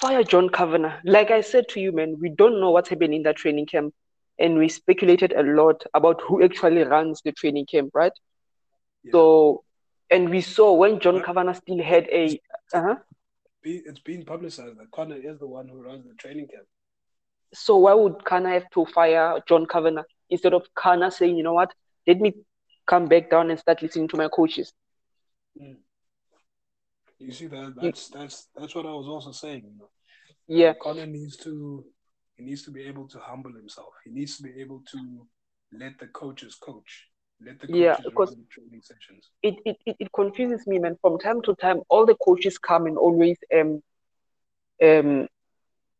fire 0.00 0.24
John 0.24 0.48
Kavanagh. 0.48 1.00
Like 1.04 1.30
I 1.30 1.40
said 1.40 1.68
to 1.70 1.80
you, 1.80 1.92
man, 1.92 2.16
we 2.20 2.30
don't 2.30 2.60
know 2.60 2.70
what's 2.70 2.88
happening 2.88 3.14
in 3.14 3.22
that 3.24 3.36
training 3.36 3.66
camp. 3.66 3.94
And 4.38 4.56
we 4.58 4.68
speculated 4.68 5.32
a 5.32 5.42
lot 5.42 5.84
about 5.94 6.20
who 6.20 6.42
actually 6.42 6.82
runs 6.82 7.20
the 7.22 7.32
training 7.32 7.66
camp, 7.66 7.90
right? 7.94 8.12
Yeah. 9.02 9.12
So, 9.12 9.64
and 10.10 10.30
we 10.30 10.40
saw 10.40 10.72
when 10.74 11.00
John 11.00 11.22
Kavanagh 11.22 11.54
still 11.54 11.82
had 11.82 12.08
a, 12.10 12.40
uh-huh. 12.72 12.96
It's 13.64 14.00
being 14.00 14.24
publicized 14.24 14.78
that 14.78 14.90
Conor 14.92 15.16
is 15.16 15.38
the 15.38 15.46
one 15.46 15.68
who 15.68 15.82
runs 15.82 16.06
the 16.06 16.14
training 16.14 16.46
camp. 16.48 16.66
So 17.52 17.76
why 17.76 17.94
would 17.94 18.24
Kana 18.24 18.50
have 18.50 18.70
to 18.70 18.86
fire 18.86 19.40
John 19.48 19.66
Kavanagh 19.66 20.04
instead 20.30 20.54
of 20.54 20.66
Kana 20.74 21.10
saying, 21.10 21.36
you 21.36 21.42
know 21.42 21.54
what, 21.54 21.72
let 22.06 22.20
me 22.20 22.32
come 22.86 23.06
back 23.06 23.30
down 23.30 23.50
and 23.50 23.58
start 23.58 23.82
listening 23.82 24.08
to 24.08 24.16
my 24.16 24.28
coaches? 24.28 24.72
You 27.18 27.32
see 27.32 27.46
that 27.48 27.74
that's 27.76 28.08
that's 28.08 28.46
that's 28.56 28.74
what 28.74 28.86
I 28.86 28.92
was 28.92 29.08
also 29.08 29.32
saying. 29.32 29.64
You 29.64 29.78
know, 29.78 29.88
Yeah, 30.46 30.74
Conor 30.74 31.06
needs 31.06 31.36
to 31.38 31.84
he 32.38 32.44
needs 32.44 32.62
to 32.62 32.70
be 32.70 32.84
able 32.84 33.06
to 33.08 33.18
humble 33.18 33.52
himself. 33.52 33.92
He 34.04 34.10
needs 34.10 34.36
to 34.38 34.42
be 34.44 34.60
able 34.60 34.82
to 34.92 35.26
let 35.72 35.98
the 35.98 36.06
coaches 36.06 36.54
coach. 36.54 37.08
Let 37.44 37.58
the 37.60 37.66
coaches 37.66 37.80
Yeah, 37.80 37.90
run 37.96 38.04
because- 38.04 38.36
the 38.36 38.44
training 38.50 38.82
sessions. 38.82 39.30
it, 39.42 39.56
it, 39.64 39.76
it, 39.86 40.08
confuses 40.12 40.66
me, 40.66 40.78
man. 40.78 40.96
From 41.00 41.18
time 41.18 41.42
to 41.42 41.54
time, 41.56 41.80
all 41.88 42.06
the 42.06 42.16
coaches 42.16 42.58
come 42.58 42.86
and 42.86 42.96
always 42.96 43.36
um 43.54 43.82
um 44.82 45.28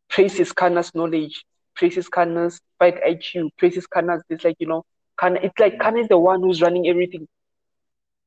praises 0.09 0.53
Kana's 0.53 0.95
knowledge, 0.95 1.45
praises 1.77 2.09
Kana's 2.09 2.61
fight 2.79 2.97
IQ, 3.05 3.51
praises 3.59 3.87
Kana's 3.87 4.23
this 4.29 4.45
like 4.45 4.57
you 4.59 4.67
know, 4.67 4.85
Kana 5.21 5.41
it's 5.43 5.59
like 5.59 5.79
Kana 5.79 5.99
is 6.01 6.09
the 6.09 6.19
one 6.19 6.41
who's 6.43 6.63
running 6.63 6.89
everything. 6.89 7.27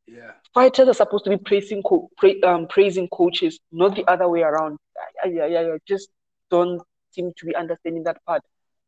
Yeah, 0.07 0.31
Fighters 0.53 0.87
are 0.89 0.93
supposed 0.93 1.23
to 1.25 1.29
be 1.31 1.37
praising 1.37 1.81
co- 1.83 2.09
pra- 2.17 2.41
um, 2.45 2.67
praising 2.67 3.07
coaches, 3.09 3.59
not 3.71 3.95
the 3.95 4.05
other 4.09 4.27
way 4.29 4.41
around. 4.41 4.77
I, 5.23 5.29
I, 5.29 5.59
I 5.73 5.77
just 5.87 6.09
don't 6.49 6.81
seem 7.11 7.31
to 7.37 7.45
be 7.45 7.55
understanding 7.55 8.03
that 8.03 8.17
part. 8.25 8.41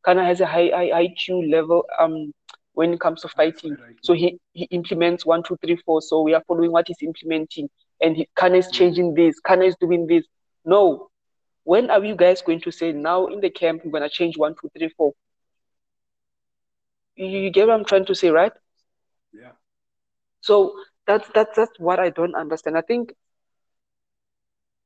Kana 0.06 0.26
has 0.26 0.42
a 0.42 0.46
high, 0.46 0.70
high 0.74 0.92
IQ 0.92 1.42
level 1.52 1.86
um 2.00 2.32
when 2.74 2.94
it 2.94 3.00
comes 3.00 3.22
to 3.22 3.28
fighting. 3.30 3.78
So 4.02 4.14
he, 4.14 4.38
he 4.54 4.66
implements 4.72 5.26
one, 5.26 5.44
two, 5.44 5.58
three, 5.64 5.78
four. 5.86 6.02
So 6.02 6.22
we 6.22 6.34
are 6.34 6.44
following 6.48 6.72
what 6.72 6.88
he's 6.88 7.02
implementing. 7.02 7.70
And 8.02 8.16
he, 8.18 8.28
Kana 8.36 8.58
is 8.58 8.70
changing 8.72 9.14
this, 9.16 9.40
Kana 9.40 9.66
is 9.66 9.76
doing 9.80 10.08
this. 10.08 10.26
No. 10.66 11.10
When 11.64 11.90
are 11.90 12.04
you 12.04 12.16
guys 12.16 12.42
going 12.42 12.62
to 12.62 12.72
say 12.72 12.92
now 12.92 13.28
in 13.28 13.40
the 13.42 13.50
camp 13.50 13.82
we're 13.84 13.92
gonna 13.92 14.10
change 14.10 14.38
one, 14.38 14.56
two, 14.62 14.70
three, 14.78 14.90
four? 14.98 15.14
You, 17.16 17.26
you 17.28 17.50
get 17.52 17.68
what 17.68 17.74
I'm 17.76 17.86
trying 17.86 18.06
to 18.06 18.16
say, 18.16 18.30
right? 18.30 18.52
yeah, 19.34 19.54
So 20.42 20.74
that's 21.08 21.28
that's 21.34 21.56
that's 21.56 21.80
what 21.80 22.00
I 22.00 22.10
don't 22.10 22.36
understand. 22.36 22.78
I 22.78 22.82
think 22.82 23.14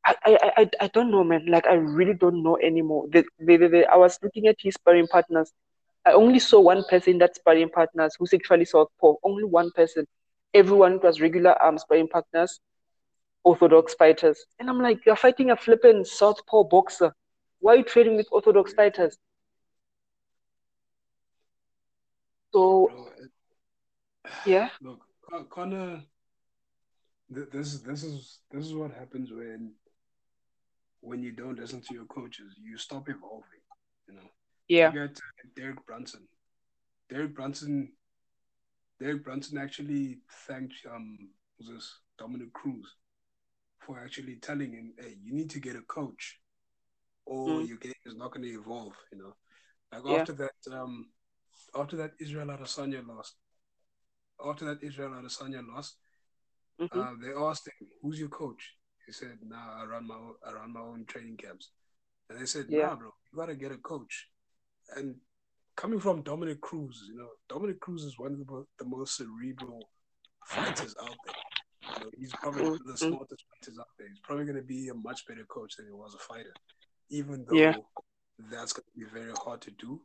I 0.06 0.16
I, 0.26 0.52
I, 0.58 0.70
I 0.82 0.88
don't 0.88 1.12
know, 1.12 1.24
man. 1.24 1.46
Like 1.48 1.68
I 1.68 1.74
really 1.76 2.14
don't 2.14 2.44
know 2.44 2.58
anymore. 2.58 3.06
The, 3.12 3.26
the, 3.40 3.58
the, 3.58 3.68
the- 3.68 3.88
I 3.92 3.98
was 3.98 4.18
looking 4.24 4.48
at 4.48 4.56
his 4.60 4.76
sparring 4.76 5.08
partners. 5.08 5.52
I 6.06 6.14
only 6.14 6.40
saw 6.40 6.60
one 6.62 6.84
person 6.90 7.18
that 7.20 7.36
sparring 7.36 7.70
partners 7.70 8.16
who's 8.18 8.34
actually 8.34 8.66
southpaw. 8.66 9.16
Only 9.24 9.44
one 9.44 9.72
person. 9.76 10.06
Everyone 10.54 11.00
was 11.02 11.22
regular 11.22 11.62
um 11.64 11.78
sparring 11.78 12.08
partners, 12.08 12.60
orthodox 13.44 13.94
fighters. 13.96 14.46
And 14.60 14.70
I'm 14.70 14.82
like, 14.82 15.06
you're 15.06 15.16
fighting 15.16 15.52
a 15.52 15.56
flippin' 15.58 16.06
southpaw 16.06 16.64
boxer. 16.66 17.14
Why 17.60 17.74
are 17.74 17.78
you 17.78 17.84
training 17.84 18.16
with 18.18 18.28
orthodox 18.32 18.74
fighters? 18.74 19.18
So. 22.54 22.90
It, 23.20 23.32
yeah, 24.46 24.70
look, 24.82 25.02
Con- 25.30 25.46
Conor. 25.50 26.02
This 27.30 27.80
this 27.80 28.04
is 28.04 28.40
this 28.52 28.66
is 28.66 28.74
what 28.74 28.92
happens 28.92 29.32
when 29.32 29.74
when 31.08 31.24
you 31.24 31.32
don't 31.32 31.58
listen 31.58 31.82
to 31.82 31.94
your 31.94 32.06
coaches. 32.06 32.56
You 32.62 32.78
stop 32.78 33.08
evolving. 33.10 33.64
You 34.08 34.16
know. 34.16 34.30
yeah, 34.68 34.90
at 34.90 35.12
uh, 35.12 35.48
Derek 35.56 35.86
Brunson. 35.86 36.28
Derek 37.10 37.34
Brunson. 37.36 37.94
Derek 39.00 39.24
Brunson 39.24 39.58
actually 39.58 40.20
thanked 40.48 40.74
um 40.94 41.30
this 41.60 42.02
Dominick 42.20 42.52
Cruz 42.54 42.88
for 43.80 44.00
actually 44.00 44.36
telling 44.38 44.74
him, 44.74 44.94
"Hey, 44.98 45.16
you 45.24 45.34
need 45.34 45.50
to 45.52 45.60
get 45.60 45.76
a 45.76 45.82
coach, 45.82 46.40
or 47.26 47.62
Mm. 47.62 47.68
your 47.68 47.78
game 47.78 48.02
is 48.06 48.16
not 48.16 48.32
going 48.34 48.44
to 48.44 48.60
evolve." 48.60 48.96
You 49.12 49.20
know, 49.20 49.34
like 49.92 50.04
Yeah. 50.06 50.20
after 50.22 50.34
that, 50.34 50.58
um, 50.72 51.10
after 51.76 51.96
that 51.98 52.12
Israel 52.20 52.48
Adesanya 52.48 53.06
lost. 53.08 53.36
After 54.44 54.66
that 54.66 54.84
Israel 54.84 55.12
Adesanya 55.12 55.62
lost, 55.68 55.98
mhm, 56.80 57.00
uh, 57.00 57.14
they 57.22 57.34
asked 57.34 57.68
him, 57.68 57.88
"Who's 58.02 58.20
your 58.20 58.30
coach?" 58.30 58.76
He 59.08 59.14
said, 59.14 59.40
"Nah, 59.42 59.82
I 59.82 59.86
run 59.86 60.06
my 60.06 60.16
own, 60.16 60.36
I 60.46 60.52
run 60.52 60.74
my 60.74 60.82
own 60.82 61.06
training 61.06 61.38
camps." 61.38 61.72
And 62.30 62.40
they 62.40 62.46
said, 62.46 62.70
Yeah. 62.70 62.90
"Nah, 62.90 62.96
bro, 62.96 63.14
you 63.32 63.40
gotta 63.40 63.56
get 63.56 63.72
a 63.72 63.78
coach." 63.78 64.30
And 64.96 65.16
coming 65.76 66.00
from 66.00 66.24
Dominick 66.24 66.60
Cruz, 66.62 67.06
you 67.08 67.18
know, 67.18 67.30
Dominick 67.48 67.80
Cruz 67.80 68.04
is 68.04 68.20
one 68.20 68.34
of 68.34 68.46
the, 68.46 68.66
the 68.80 68.86
most 68.86 69.16
cerebral 69.18 69.90
fighters 70.46 70.94
out 71.02 71.18
there. 71.24 71.34
You 71.96 72.04
know, 72.04 72.12
he's 72.18 72.34
probably 72.34 72.64
one 72.64 72.74
of 72.74 72.86
the 72.86 72.94
Mhm. 72.94 72.98
smartest 72.98 73.46
fighters 73.50 73.80
out 73.80 73.88
there. 73.98 74.10
He's 74.10 74.20
probably 74.20 74.46
gonna 74.46 74.62
be 74.62 74.90
a 74.90 74.94
much 74.94 75.26
better 75.26 75.46
coach 75.46 75.78
than 75.78 75.86
he 75.86 75.92
was 75.94 76.14
a 76.14 76.20
fighter, 76.20 76.54
even 77.10 77.46
though 77.46 77.56
Yeah. 77.58 77.74
that's 78.52 78.74
gonna 78.74 78.86
be 78.96 79.06
very 79.06 79.34
hard 79.34 79.62
to 79.62 79.72
do. 79.72 80.02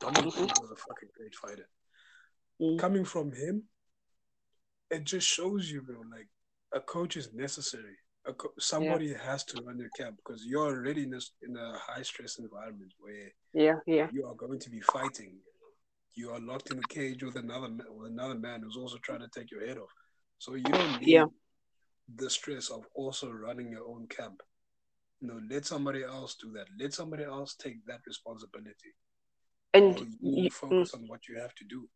Dominick 0.00 0.24
Mhm. 0.24 0.32
Cruz 0.32 0.60
was 0.60 0.70
a 0.72 0.76
fucking 0.76 1.08
great 1.16 1.34
fighter 1.36 1.68
Mm. 2.60 2.78
coming 2.78 3.04
from 3.04 3.32
him, 3.32 3.68
it 4.90 5.04
just 5.04 5.26
shows 5.26 5.70
you, 5.70 5.82
bro, 5.82 6.00
like 6.10 6.28
a 6.72 6.80
coach 6.80 7.16
is 7.16 7.32
necessary. 7.32 7.96
A 8.26 8.32
somebody 8.58 9.12
has 9.14 9.44
to 9.44 9.62
run 9.62 9.78
your 9.78 9.90
camp 9.90 10.16
because 10.16 10.44
you're 10.46 10.66
already 10.66 11.02
in, 11.04 11.10
this, 11.10 11.32
in 11.42 11.56
a 11.56 11.78
high 11.78 12.02
stress 12.02 12.38
environment 12.38 12.92
where 12.98 13.30
yeah, 13.52 13.76
yeah, 13.86 14.08
you 14.12 14.26
are 14.26 14.34
going 14.34 14.58
to 14.60 14.70
be 14.70 14.80
fighting. 14.80 15.36
You 16.14 16.30
are 16.30 16.40
locked 16.40 16.70
in 16.70 16.78
a 16.78 16.82
cage 16.88 17.22
with 17.22 17.36
another 17.36 17.68
with 17.90 18.12
another 18.12 18.34
man 18.36 18.62
who's 18.62 18.76
also 18.76 18.98
trying 19.02 19.20
to 19.20 19.28
take 19.28 19.50
your 19.50 19.66
head 19.66 19.78
off. 19.78 19.90
So 20.38 20.54
you 20.54 20.62
don't 20.62 21.00
need 21.00 21.08
Yeah. 21.08 21.26
the 22.16 22.30
stress 22.30 22.70
of 22.70 22.86
also 22.94 23.30
running 23.30 23.70
your 23.72 23.86
own 23.88 24.06
camp. 24.08 24.42
You 25.20 25.28
know, 25.28 25.40
let 25.50 25.66
somebody 25.66 26.02
else 26.04 26.36
do 26.36 26.52
that. 26.52 26.66
Let 26.78 26.94
somebody 26.94 27.24
else 27.24 27.54
take 27.56 27.84
that 27.86 28.00
responsibility. 28.06 28.94
and 29.74 29.98
you 30.20 30.50
mm, 30.50 30.52
focus 30.52 30.94
on 30.94 31.02
what 31.08 31.20
you 31.28 31.38
have 31.40 31.54
to 31.56 31.64
do. 31.64 31.88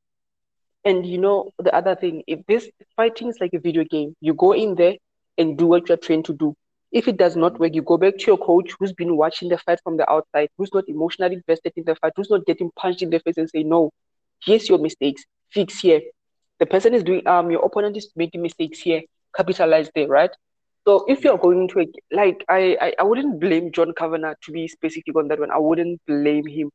And 0.85 1.07
you 1.07 1.19
know, 1.19 1.51
the 1.59 1.75
other 1.75 1.95
thing, 1.95 2.23
if 2.27 2.41
this 2.47 2.69
fighting 2.97 3.29
is 3.29 3.39
like 3.41 3.55
a 3.55 3.61
video 3.61 3.85
game, 3.85 4.15
you 4.21 4.35
go 4.35 4.53
in 4.53 4.75
there 4.75 4.97
and 5.39 5.57
do 5.57 5.67
what 5.67 5.89
you're 5.89 5.99
trained 5.99 6.25
to 6.27 6.33
do. 6.35 6.55
If 6.91 7.07
it 7.07 7.19
does 7.19 7.37
not 7.37 7.59
work, 7.61 7.75
you 7.75 7.83
go 7.83 7.97
back 7.99 8.19
to 8.19 8.27
your 8.27 8.39
coach 8.39 8.73
who's 8.79 8.93
been 8.93 9.17
watching 9.17 9.49
the 9.49 9.59
fight 9.59 9.81
from 9.85 9.97
the 9.97 10.11
outside, 10.11 10.49
who's 10.57 10.73
not 10.73 10.85
emotionally 10.89 11.37
invested 11.37 11.73
in 11.77 11.85
the 11.85 11.95
fight, 11.97 12.13
who's 12.17 12.31
not 12.31 12.47
getting 12.47 12.71
punched 12.77 13.03
in 13.03 13.11
the 13.11 13.21
face 13.21 13.37
and 13.37 13.49
say, 13.51 13.63
No, 13.63 13.91
here's 14.45 14.69
your 14.69 14.79
mistakes, 14.79 15.25
fix 15.51 15.81
here. 15.81 16.01
The 16.61 16.67
person 16.67 16.95
is 16.95 17.03
doing 17.05 17.27
um 17.27 17.51
your 17.51 17.65
opponent 17.65 17.97
is 17.97 18.11
making 18.17 18.43
mistakes 18.43 18.81
here, 18.81 19.03
capitalize 19.37 19.91
there, 19.95 20.09
right? 20.09 20.31
So 20.87 21.05
if 21.07 21.23
you're 21.23 21.39
going 21.39 21.69
to 21.69 21.87
like 22.11 22.45
I, 22.49 22.77
I 22.81 22.95
I 22.99 23.03
wouldn't 23.03 23.41
blame 23.41 23.71
John 23.73 23.93
Kavanagh 23.97 24.35
to 24.45 24.53
be 24.53 24.67
specific 24.69 25.15
on 25.17 25.29
that 25.29 25.39
one. 25.39 25.51
I 25.51 25.59
wouldn't 25.59 26.01
blame 26.07 26.47
him. 26.47 26.71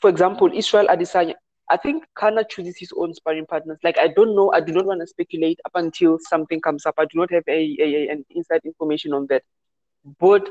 For 0.00 0.10
example, 0.10 0.50
Israel 0.52 0.88
Adesanya, 0.88 1.34
I 1.70 1.76
think 1.76 2.04
Kana 2.16 2.44
chooses 2.44 2.76
his 2.78 2.92
own 2.96 3.14
sparring 3.14 3.46
partners. 3.46 3.78
Like 3.82 3.98
I 3.98 4.08
don't 4.08 4.36
know, 4.36 4.52
I 4.52 4.60
do 4.60 4.72
not 4.72 4.86
want 4.86 5.00
to 5.00 5.06
speculate 5.06 5.60
up 5.64 5.72
until 5.74 6.18
something 6.20 6.60
comes 6.60 6.84
up. 6.86 6.94
I 6.98 7.04
do 7.04 7.18
not 7.18 7.32
have 7.32 7.44
a, 7.48 7.76
a, 7.80 8.08
an 8.08 8.24
inside 8.30 8.60
information 8.64 9.12
on 9.14 9.26
that. 9.28 9.42
But 10.20 10.46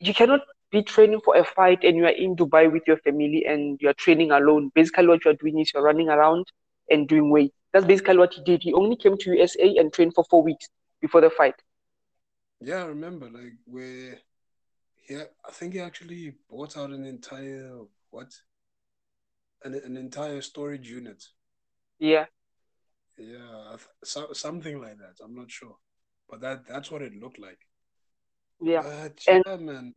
you 0.00 0.12
cannot 0.12 0.40
be 0.70 0.82
training 0.82 1.20
for 1.24 1.36
a 1.36 1.44
fight 1.44 1.84
and 1.84 1.96
you 1.96 2.04
are 2.04 2.08
in 2.08 2.34
Dubai 2.34 2.70
with 2.70 2.82
your 2.86 2.96
family 2.98 3.44
and 3.46 3.78
you 3.80 3.88
are 3.88 3.94
training 3.94 4.32
alone. 4.32 4.72
Basically, 4.74 5.06
what 5.06 5.24
you 5.24 5.30
are 5.30 5.34
doing 5.34 5.60
is 5.60 5.70
you're 5.72 5.84
running 5.84 6.08
around 6.08 6.46
and 6.90 7.06
doing 7.06 7.30
weight. 7.30 7.52
That's 7.72 7.86
basically 7.86 8.18
what 8.18 8.34
he 8.34 8.42
did. 8.42 8.62
He 8.62 8.72
only 8.72 8.96
came 8.96 9.16
to 9.16 9.30
USA 9.30 9.76
and 9.76 9.92
trained 9.92 10.14
for 10.14 10.24
four 10.24 10.42
weeks 10.42 10.68
before 11.00 11.20
the 11.20 11.30
fight. 11.30 11.54
Yeah, 12.60 12.82
I 12.82 12.86
remember 12.86 13.28
like 13.30 13.52
where 13.66 14.18
yeah, 15.08 15.24
I 15.46 15.50
think 15.52 15.74
he 15.74 15.80
actually 15.80 16.34
bought 16.50 16.76
out 16.76 16.90
an 16.90 17.04
entire 17.04 17.78
what 18.10 18.32
an, 19.64 19.74
an 19.74 19.96
entire 19.96 20.40
storage 20.40 20.88
unit. 20.88 21.24
Yeah. 21.98 22.26
Yeah, 23.16 23.76
so, 24.02 24.32
something 24.32 24.80
like 24.80 24.98
that. 24.98 25.22
I'm 25.24 25.34
not 25.34 25.50
sure, 25.50 25.76
but 26.28 26.40
that 26.40 26.66
that's 26.66 26.90
what 26.90 27.00
it 27.00 27.14
looked 27.14 27.38
like. 27.38 27.58
Yeah, 28.60 28.82
but, 28.82 29.20
and 29.28 29.44
yeah, 29.46 29.56
man. 29.56 29.94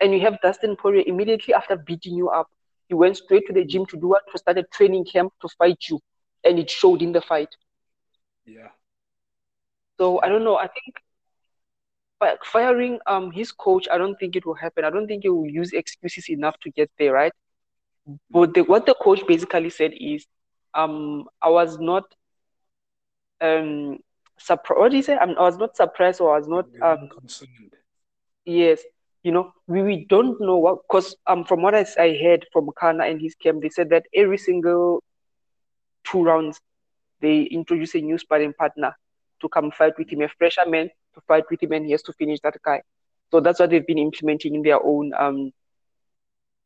and 0.00 0.12
you 0.12 0.20
have 0.20 0.38
Dustin 0.42 0.76
Poirier 0.76 1.04
immediately 1.06 1.54
after 1.54 1.76
beating 1.76 2.14
you 2.14 2.28
up. 2.28 2.48
He 2.88 2.94
went 2.94 3.16
straight 3.16 3.46
to 3.46 3.54
the 3.54 3.64
gym 3.64 3.86
to 3.86 3.96
do 3.96 4.08
what? 4.08 4.24
To 4.32 4.38
start 4.38 4.58
a 4.58 4.64
training 4.64 5.06
camp 5.06 5.32
to 5.40 5.48
fight 5.56 5.78
you, 5.88 5.98
and 6.44 6.58
it 6.58 6.68
showed 6.68 7.00
in 7.00 7.12
the 7.12 7.22
fight. 7.22 7.48
Yeah. 8.44 8.68
So 9.98 10.20
I 10.20 10.28
don't 10.28 10.44
know. 10.44 10.56
I 10.56 10.68
think 10.68 10.96
firing 12.44 12.98
um 13.06 13.30
his 13.30 13.50
coach, 13.50 13.88
I 13.90 13.96
don't 13.96 14.16
think 14.18 14.36
it 14.36 14.44
will 14.44 14.54
happen. 14.54 14.84
I 14.84 14.90
don't 14.90 15.06
think 15.06 15.22
he 15.22 15.30
will 15.30 15.48
use 15.48 15.72
excuses 15.72 16.28
enough 16.28 16.56
to 16.60 16.70
get 16.70 16.90
there, 16.98 17.12
right? 17.12 17.32
But 18.30 18.54
the, 18.54 18.62
what 18.62 18.86
the 18.86 18.94
coach 18.94 19.26
basically 19.26 19.70
said 19.70 19.92
is, 19.98 20.26
um, 20.74 21.28
I 21.40 21.50
was 21.50 21.78
not 21.78 22.04
um 23.40 23.98
surprised. 24.38 24.78
What 24.80 24.90
did 24.90 24.96
he 24.96 25.02
say? 25.02 25.14
I, 25.14 25.24
I 25.24 25.42
was 25.42 25.58
not 25.58 25.76
surprised 25.76 26.20
or 26.20 26.34
I 26.34 26.38
was 26.38 26.48
not 26.48 26.66
um 26.80 27.08
concerned. 27.08 27.72
Yes, 28.44 28.80
you 29.22 29.32
know, 29.32 29.52
we, 29.66 29.82
we 29.82 30.06
don't 30.08 30.40
know 30.40 30.58
what 30.58 30.78
because 30.88 31.16
um 31.26 31.44
from 31.44 31.62
what 31.62 31.74
I, 31.74 31.86
I 31.98 32.18
heard 32.22 32.46
from 32.52 32.70
Kana 32.78 33.04
and 33.04 33.20
his 33.20 33.34
camp, 33.34 33.62
they 33.62 33.68
said 33.68 33.90
that 33.90 34.04
every 34.14 34.38
single 34.38 35.02
two 36.04 36.22
rounds 36.24 36.60
they 37.20 37.42
introduce 37.42 37.94
a 37.94 38.00
new 38.00 38.18
sparring 38.18 38.52
partner 38.54 38.96
to 39.40 39.48
come 39.48 39.70
fight 39.70 39.96
with 39.98 40.10
him, 40.10 40.22
a 40.22 40.28
fresher 40.28 40.66
man 40.66 40.88
to 41.14 41.20
fight 41.28 41.44
with 41.50 41.62
him, 41.62 41.72
and 41.72 41.84
he 41.86 41.92
has 41.92 42.02
to 42.02 42.12
finish 42.14 42.40
that 42.42 42.56
guy. 42.64 42.82
So 43.30 43.40
that's 43.40 43.60
what 43.60 43.70
they've 43.70 43.86
been 43.86 43.98
implementing 43.98 44.54
in 44.54 44.62
their 44.62 44.82
own 44.82 45.12
um 45.18 45.52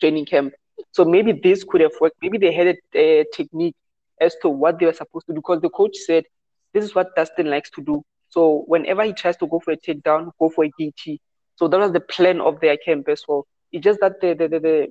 training 0.01 0.27
camp. 0.27 0.53
So 0.93 1.05
maybe 1.05 1.33
this 1.33 1.65
could 1.65 1.81
have 1.81 1.93
worked. 2.01 2.17
Maybe 2.23 2.39
they 2.39 2.53
had 2.53 2.69
a, 2.95 2.99
a 2.99 3.25
technique 3.35 3.75
as 4.21 4.35
to 4.43 4.49
what 4.49 4.79
they 4.79 4.87
were 4.87 4.93
supposed 4.93 5.27
to 5.27 5.33
do 5.33 5.37
because 5.37 5.61
the 5.61 5.71
coach 5.71 5.97
said 5.97 6.25
this 6.73 6.85
is 6.85 6.95
what 6.95 7.15
Dustin 7.17 7.51
likes 7.51 7.71
to 7.71 7.83
do. 7.83 8.03
So 8.29 8.65
whenever 8.67 9.05
he 9.05 9.13
tries 9.13 9.37
to 9.39 9.47
go 9.47 9.61
for 9.61 9.73
a 9.73 9.77
takedown, 9.77 10.31
go 10.39 10.49
for 10.51 10.65
a 10.65 10.71
DT. 10.79 11.19
So 11.57 11.69
that 11.69 11.79
was 11.81 11.93
the 11.93 12.01
plan 12.01 12.41
of 12.41 12.61
their 12.61 12.77
camp 12.77 13.09
as 13.09 13.23
well. 13.29 13.47
It's 13.73 13.85
just 13.85 14.01
that 14.01 14.21
the 14.21 14.35
the 14.35 14.49
the, 14.49 14.61
the, 14.61 14.89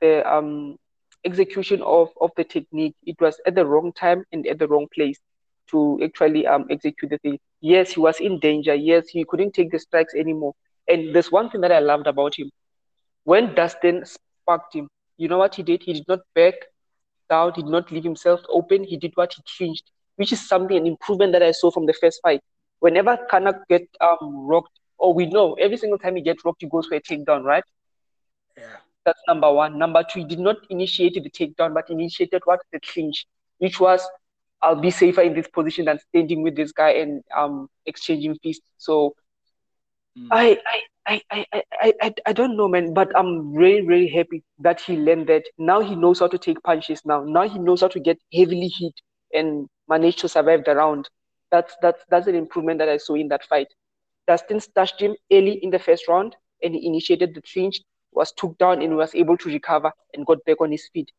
the 0.00 0.32
um 0.32 0.76
execution 1.24 1.82
of, 1.82 2.08
of 2.20 2.30
the 2.36 2.44
technique 2.44 2.94
it 3.06 3.16
was 3.20 3.40
at 3.46 3.54
the 3.54 3.64
wrong 3.66 3.92
time 3.92 4.24
and 4.32 4.46
at 4.46 4.58
the 4.58 4.68
wrong 4.68 4.86
place 4.94 5.18
to 5.70 5.98
actually 6.04 6.46
um 6.46 6.66
execute 6.70 7.10
the 7.10 7.18
thing. 7.18 7.38
Yes, 7.60 7.92
he 7.92 8.00
was 8.00 8.20
in 8.20 8.38
danger. 8.38 8.74
Yes, 8.74 9.08
he 9.08 9.24
couldn't 9.24 9.52
take 9.54 9.70
the 9.70 9.78
strikes 9.78 10.14
anymore. 10.14 10.54
And 10.88 11.14
there's 11.14 11.32
one 11.32 11.50
thing 11.50 11.60
that 11.62 11.72
I 11.72 11.80
loved 11.80 12.06
about 12.06 12.38
him. 12.38 12.50
When 13.24 13.54
Dustin 13.54 14.04
sparked 14.04 14.74
him, 14.74 14.88
you 15.16 15.28
know 15.28 15.38
what 15.38 15.54
he 15.54 15.62
did? 15.62 15.82
He 15.82 15.92
did 15.94 16.08
not 16.08 16.20
back 16.34 16.54
down, 17.30 17.52
he 17.54 17.62
did 17.62 17.70
not 17.70 17.90
leave 17.90 18.04
himself 18.04 18.40
open. 18.48 18.84
He 18.84 18.96
did 18.96 19.12
what 19.14 19.32
he 19.34 19.42
changed, 19.46 19.90
which 20.16 20.32
is 20.32 20.46
something, 20.46 20.76
an 20.76 20.86
improvement 20.86 21.32
that 21.32 21.42
I 21.42 21.52
saw 21.52 21.70
from 21.70 21.86
the 21.86 21.94
first 21.94 22.20
fight. 22.22 22.40
Whenever 22.80 23.18
Kana 23.30 23.54
get 23.68 23.88
um 24.00 24.46
rocked, 24.46 24.78
or 24.98 25.14
we 25.14 25.26
know 25.26 25.54
every 25.54 25.76
single 25.76 25.98
time 25.98 26.16
he 26.16 26.22
gets 26.22 26.44
rocked, 26.44 26.62
he 26.62 26.68
goes 26.68 26.86
for 26.86 26.94
a 26.96 27.00
takedown, 27.00 27.44
right? 27.44 27.64
Yeah. 28.56 28.76
That's 29.04 29.20
number 29.28 29.52
one. 29.52 29.78
Number 29.78 30.02
two, 30.02 30.20
he 30.20 30.24
did 30.26 30.38
not 30.40 30.56
initiate 30.70 31.14
the 31.14 31.30
takedown, 31.30 31.74
but 31.74 31.90
initiated 31.90 32.42
what? 32.44 32.60
The 32.72 32.80
clinch, 32.80 33.26
which 33.58 33.80
was 33.80 34.06
I'll 34.62 34.80
be 34.80 34.90
safer 34.90 35.20
in 35.22 35.34
this 35.34 35.48
position 35.48 35.84
than 35.86 35.98
standing 35.98 36.42
with 36.42 36.56
this 36.56 36.72
guy 36.72 36.90
and 36.90 37.22
um 37.36 37.68
exchanging 37.86 38.36
fists. 38.42 38.66
So 38.78 39.14
mm. 40.18 40.28
I, 40.30 40.58
I 40.66 40.80
I, 41.06 41.20
I, 41.30 41.92
I, 42.00 42.14
I, 42.26 42.32
don't 42.32 42.56
know, 42.56 42.66
man, 42.66 42.94
but 42.94 43.14
I'm 43.14 43.52
really, 43.52 43.82
really 43.82 44.08
happy 44.08 44.42
that 44.60 44.80
he 44.80 44.96
learned 44.96 45.26
that. 45.26 45.42
Now 45.58 45.80
he 45.80 45.94
knows 45.94 46.20
how 46.20 46.28
to 46.28 46.38
take 46.38 46.62
punches. 46.62 47.02
Now, 47.04 47.22
now 47.22 47.46
he 47.46 47.58
knows 47.58 47.82
how 47.82 47.88
to 47.88 48.00
get 48.00 48.18
heavily 48.32 48.72
hit 48.78 48.94
and 49.34 49.68
manage 49.88 50.16
to 50.16 50.28
survive 50.28 50.64
the 50.64 50.76
round. 50.76 51.08
That's 51.50 51.76
that's 51.82 52.02
that's 52.08 52.26
an 52.26 52.34
improvement 52.34 52.78
that 52.78 52.88
I 52.88 52.96
saw 52.96 53.14
in 53.14 53.28
that 53.28 53.44
fight. 53.44 53.68
Dustin 54.26 54.60
stashed 54.60 55.00
him 55.00 55.14
early 55.30 55.62
in 55.62 55.70
the 55.70 55.78
first 55.78 56.08
round, 56.08 56.36
and 56.62 56.74
he 56.74 56.86
initiated 56.86 57.34
the 57.34 57.42
clinch, 57.42 57.80
was 58.12 58.32
took 58.32 58.56
down, 58.56 58.80
and 58.80 58.96
was 58.96 59.14
able 59.14 59.36
to 59.38 59.48
recover 59.48 59.92
and 60.14 60.24
got 60.24 60.42
back 60.46 60.60
on 60.60 60.72
his 60.72 60.88
feet. 60.92 61.10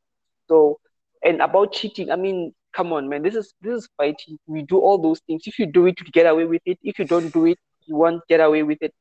So, 0.50 0.80
and 1.24 1.42
about 1.42 1.74
cheating, 1.74 2.10
I 2.10 2.16
mean, 2.16 2.54
come 2.74 2.92
on, 2.92 3.08
man, 3.08 3.22
this 3.22 3.36
is 3.36 3.54
this 3.62 3.84
is 3.84 3.90
fighting. 3.98 4.40
We 4.48 4.64
do 4.64 4.80
all 4.80 4.98
those 4.98 5.20
things. 5.28 5.44
If 5.46 5.60
you 5.60 5.68
do 5.68 5.86
it, 5.86 6.00
you 6.00 6.08
get 6.12 6.26
away 6.26 6.46
with 6.46 6.64
it. 6.66 6.80
If 6.82 6.98
you 6.98 7.06
don't 7.06 7.32
do 7.32 7.46
it, 7.46 7.60
you 7.86 7.96
won't 7.96 8.22
get 8.28 8.40
away 8.40 8.64
with 8.64 8.80
it. 8.82 8.94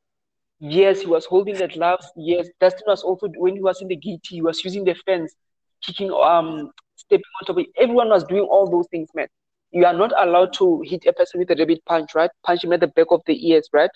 Yes, 0.61 1.01
he 1.01 1.07
was 1.07 1.25
holding 1.27 1.57
the 1.57 1.69
gloves. 1.69 2.11
Yes, 2.17 2.49
Dustin 2.61 2.85
was 2.87 3.03
also 3.03 3.29
when 3.37 3.55
he 3.55 3.63
was 3.63 3.83
in 3.83 3.89
the 3.89 3.97
GT, 3.97 4.21
he 4.29 4.43
was 4.43 4.65
using 4.65 4.85
the 4.85 4.95
fence, 4.95 5.35
kicking, 5.83 6.11
um, 6.11 6.71
stepping 6.97 7.25
on 7.41 7.47
top 7.47 7.57
of 7.57 7.61
it. 7.61 7.67
Everyone 7.77 8.09
was 8.09 8.25
doing 8.25 8.43
all 8.43 8.71
those 8.71 8.87
things, 8.91 9.09
man. 9.15 9.27
You 9.73 9.85
are 9.85 9.93
not 9.93 10.13
allowed 10.17 10.53
to 10.55 10.83
hit 10.87 11.05
a 11.07 11.13
person 11.13 11.41
with 11.41 11.51
a 11.51 11.57
rabbit 11.57 11.85
punch, 11.85 12.15
right? 12.15 12.31
Punch 12.45 12.65
him 12.65 12.73
at 12.73 12.81
the 12.81 12.87
back 12.87 13.09
of 13.11 13.23
the 13.27 13.51
ears, 13.51 13.69
right? 13.73 13.91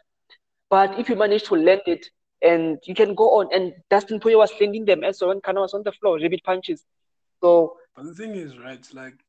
But 0.70 0.98
if 0.98 1.08
you 1.08 1.16
manage 1.16 1.44
to 1.44 1.54
land 1.54 1.82
it, 1.86 2.06
and 2.42 2.78
you 2.84 2.94
can 2.94 3.14
go 3.14 3.40
on, 3.40 3.48
and 3.52 3.72
Dustin 3.90 4.20
Poirier 4.20 4.38
was 4.38 4.52
landing 4.60 4.84
them 4.84 5.02
as 5.04 5.20
when 5.20 5.40
Kana 5.40 5.60
was 5.60 5.74
on 5.74 5.82
the 5.82 5.92
floor, 5.92 6.18
rabbit 6.20 6.42
punches. 6.44 6.84
So, 7.40 7.76
but 7.96 8.04
the 8.04 8.14
thing 8.14 8.34
is, 8.34 8.58
right? 8.58 8.86
Like 8.92 9.24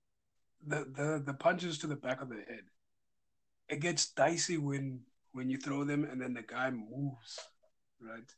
the 0.66 0.86
the 0.86 1.24
the 1.26 1.34
punches 1.34 1.78
to 1.80 1.88
the 1.88 1.96
back 1.96 2.22
of 2.22 2.30
the 2.30 2.36
head, 2.36 2.64
it 3.68 3.80
gets 3.80 4.08
dicey 4.12 4.58
when 4.58 5.02
when 5.34 5.50
you 5.50 5.58
throw 5.58 5.84
them 5.84 6.04
and 6.04 6.22
then 6.22 6.34
the 6.34 6.42
guy 6.42 6.70
moves, 6.72 7.40
right? 8.02 8.30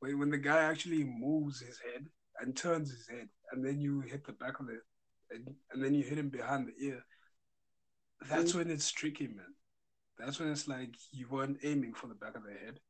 When, 0.00 0.18
when 0.18 0.30
the 0.30 0.38
guy 0.38 0.62
actually 0.62 1.04
moves 1.04 1.60
his 1.60 1.78
head 1.78 2.06
and 2.40 2.56
turns 2.56 2.90
his 2.90 3.08
head, 3.08 3.28
and 3.52 3.64
then 3.64 3.80
you 3.80 4.00
hit 4.00 4.24
the 4.24 4.32
back 4.32 4.60
of 4.60 4.68
it, 4.68 4.80
and, 5.30 5.54
and 5.72 5.82
then 5.82 5.94
you 5.94 6.04
hit 6.04 6.18
him 6.18 6.28
behind 6.28 6.68
the 6.68 6.86
ear, 6.86 7.04
that's 8.28 8.54
when 8.54 8.70
it's 8.70 8.90
tricky, 8.90 9.26
man. 9.26 9.54
That's 10.18 10.40
when 10.40 10.50
it's 10.50 10.66
like 10.66 10.94
you 11.12 11.28
weren't 11.28 11.58
aiming 11.62 11.94
for 11.94 12.08
the 12.08 12.14
back 12.14 12.36
of 12.36 12.42
the 12.42 12.50
head. 12.50 12.80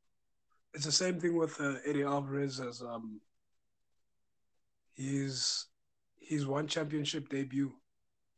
It's 0.74 0.86
the 0.86 0.92
same 0.92 1.20
thing 1.20 1.36
with 1.36 1.60
uh, 1.60 1.74
Eddie 1.84 2.02
Alvarez 2.02 2.60
as 2.60 2.82
um 2.82 3.20
his 4.94 5.66
his 6.20 6.46
one 6.46 6.66
championship 6.66 7.28
debut, 7.28 7.72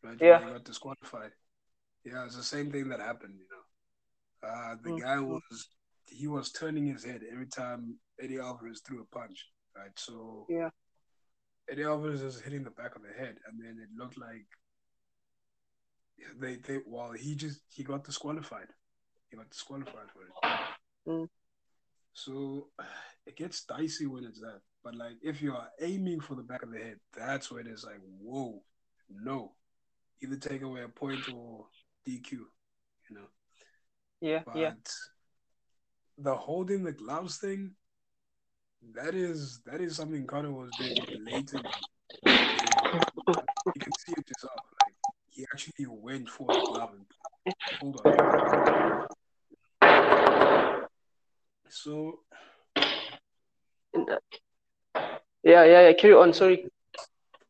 right? 0.03 0.17
Yeah. 0.21 0.45
He 0.45 0.53
got 0.53 0.65
disqualified. 0.65 1.33
Yeah, 2.05 2.25
it's 2.25 2.37
the 2.37 2.43
same 2.43 2.71
thing 2.71 2.89
that 2.89 3.01
happened, 3.01 3.35
you 3.39 3.47
know. 3.51 3.60
Uh, 4.43 4.77
the 4.83 4.91
mm-hmm. 4.91 5.05
guy 5.05 5.19
was 5.19 5.69
he 6.07 6.27
was 6.27 6.51
turning 6.51 6.87
his 6.87 7.05
head 7.05 7.21
every 7.31 7.47
time 7.47 7.97
Eddie 8.21 8.39
Alvarez 8.39 8.83
threw 8.87 9.03
a 9.03 9.17
punch, 9.17 9.47
right? 9.77 9.91
So 9.97 10.47
yeah, 10.49 10.71
Eddie 11.71 11.85
Alvarez 11.85 12.23
was 12.23 12.41
hitting 12.41 12.65
the 12.65 12.71
back 12.71 12.97
of 12.97 13.03
the 13.03 13.13
head, 13.17 13.37
and 13.47 13.61
then 13.61 13.79
it 13.83 13.89
looked 13.97 14.19
like 14.19 14.47
they 16.41 16.57
they 16.57 16.81
well 16.87 17.13
he 17.13 17.35
just 17.35 17.61
he 17.69 17.83
got 17.83 18.05
disqualified. 18.05 18.69
He 19.29 19.37
got 19.37 19.51
disqualified 19.51 20.11
for 20.13 20.23
it. 20.23 20.69
Mm. 21.09 21.29
So 22.13 22.69
it 23.27 23.37
gets 23.37 23.65
dicey 23.65 24.07
when 24.07 24.25
it's 24.25 24.41
that. 24.41 24.61
But 24.83 24.97
like 24.97 25.17
if 25.23 25.41
you 25.43 25.55
are 25.55 25.69
aiming 25.81 26.21
for 26.21 26.35
the 26.35 26.43
back 26.43 26.63
of 26.63 26.73
the 26.73 26.79
head, 26.79 26.97
that's 27.17 27.51
where 27.51 27.61
it's 27.61 27.85
like, 27.85 28.01
whoa, 28.21 28.63
no. 29.09 29.53
Either 30.23 30.37
take 30.37 30.63
away 30.63 30.83
a 30.83 30.89
point 30.89 31.21
or 31.33 31.67
DQ, 32.07 32.33
you 32.33 32.47
know. 33.11 33.29
Yeah, 34.21 34.41
but 34.45 34.57
yeah. 34.57 34.73
The 36.19 36.35
holding 36.35 36.85
the 36.85 36.93
gloves 36.93 37.39
thing, 37.39 37.73
that 38.95 39.15
is 39.15 39.61
that 39.65 39.81
is 39.81 39.97
something 39.97 40.27
Conor 40.27 40.53
was 40.53 40.71
doing 40.79 40.95
blatantly. 41.25 41.71
You 42.27 42.33
can 43.81 43.93
see 43.99 44.13
it 44.17 44.29
yourself. 44.29 44.61
Like 44.83 44.95
he 45.31 45.47
actually 45.53 45.87
went 45.89 46.29
for 46.29 46.47
the 46.49 46.61
glove 46.61 46.91
and 46.95 47.55
hold 47.81 48.01
on. 48.05 49.07
So 51.69 52.21
uh, 52.77 54.17
yeah, 55.43 55.65
yeah, 55.65 55.89
yeah. 55.89 55.93
Carry 55.95 56.15
on. 56.15 56.35
Sorry. 56.35 56.67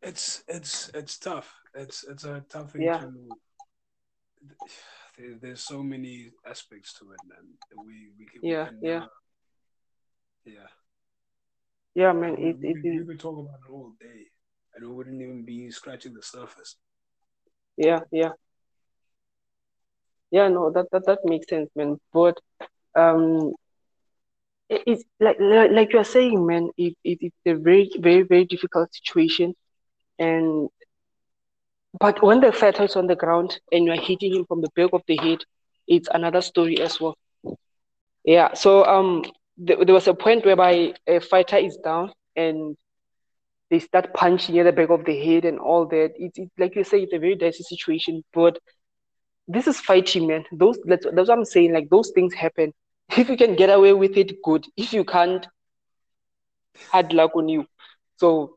It's 0.02 0.44
it's 0.46 0.90
it's 0.94 1.18
tough. 1.18 1.52
It's 1.74 2.04
it's 2.04 2.24
a 2.24 2.44
tough 2.48 2.72
thing 2.72 2.82
yeah. 2.82 2.98
to 2.98 3.10
there's 5.40 5.60
so 5.60 5.82
many 5.82 6.30
aspects 6.46 6.94
to 6.98 7.12
it, 7.12 7.20
man. 7.28 7.44
We 7.86 8.10
we 8.18 8.26
can 8.26 8.40
yeah 8.42 8.68
we 8.80 8.88
yeah 8.88 9.06
yeah 10.44 10.68
yeah 11.94 12.12
man. 12.12 12.36
We, 12.36 12.50
it, 12.50 12.58
we, 12.60 12.68
it, 12.70 12.74
could, 12.74 12.98
we 13.00 13.04
could 13.06 13.20
talk 13.20 13.38
about 13.38 13.60
it 13.66 13.72
all 13.72 13.92
day. 14.00 14.26
and 14.74 14.88
we 14.88 14.94
wouldn't 14.94 15.20
even 15.20 15.44
be 15.44 15.70
scratching 15.70 16.14
the 16.14 16.22
surface. 16.22 16.76
Yeah, 17.76 18.00
yeah. 18.10 18.30
Yeah, 20.30 20.48
no, 20.48 20.70
that 20.70 20.86
that, 20.92 21.06
that 21.06 21.18
makes 21.24 21.48
sense, 21.48 21.70
man. 21.74 21.98
But 22.12 22.38
um 22.94 23.52
it, 24.68 24.82
it's 24.86 25.04
like 25.18 25.38
like, 25.40 25.70
like 25.72 25.92
you're 25.92 26.04
saying, 26.04 26.46
man, 26.46 26.70
it, 26.76 26.96
it 27.04 27.18
it's 27.20 27.36
a 27.46 27.54
very, 27.54 27.90
very, 27.98 28.22
very 28.22 28.44
difficult 28.44 28.94
situation. 28.94 29.54
And 30.18 30.68
but 31.98 32.22
when 32.22 32.40
the 32.40 32.52
fighter's 32.52 32.96
on 32.96 33.06
the 33.06 33.16
ground 33.16 33.58
and 33.72 33.84
you're 33.84 34.00
hitting 34.00 34.34
him 34.34 34.44
from 34.46 34.60
the 34.60 34.70
back 34.76 34.90
of 34.92 35.02
the 35.06 35.16
head, 35.16 35.38
it's 35.88 36.08
another 36.12 36.40
story 36.40 36.80
as 36.80 37.00
well. 37.00 37.16
Yeah. 38.24 38.54
So 38.54 38.84
um, 38.84 39.24
th- 39.66 39.80
there 39.84 39.94
was 39.94 40.06
a 40.08 40.14
point 40.14 40.44
whereby 40.44 40.94
a 41.06 41.20
fighter 41.20 41.56
is 41.56 41.76
down 41.82 42.12
and 42.36 42.76
they 43.70 43.78
start 43.78 44.12
punching 44.14 44.58
at 44.58 44.64
the 44.64 44.72
back 44.72 44.90
of 44.90 45.04
the 45.04 45.18
head 45.18 45.44
and 45.44 45.58
all 45.58 45.86
that. 45.86 46.12
It's 46.16 46.38
it, 46.38 46.50
like 46.58 46.76
you 46.76 46.84
say, 46.84 47.02
it's 47.02 47.12
a 47.12 47.18
very 47.18 47.36
dicey 47.36 47.62
situation, 47.62 48.22
but 48.32 48.58
this 49.48 49.66
is 49.66 49.80
fighting, 49.80 50.28
man. 50.28 50.44
Those 50.52 50.78
that's, 50.84 51.06
that's 51.12 51.28
what 51.28 51.38
I'm 51.38 51.44
saying. 51.44 51.72
Like 51.72 51.88
those 51.90 52.10
things 52.14 52.34
happen. 52.34 52.72
If 53.16 53.28
you 53.28 53.36
can 53.36 53.56
get 53.56 53.70
away 53.70 53.92
with 53.92 54.16
it, 54.16 54.40
good. 54.44 54.64
If 54.76 54.92
you 54.92 55.04
can't, 55.04 55.44
hard 56.90 57.12
luck 57.12 57.34
on 57.34 57.48
you. 57.48 57.66
So 58.18 58.56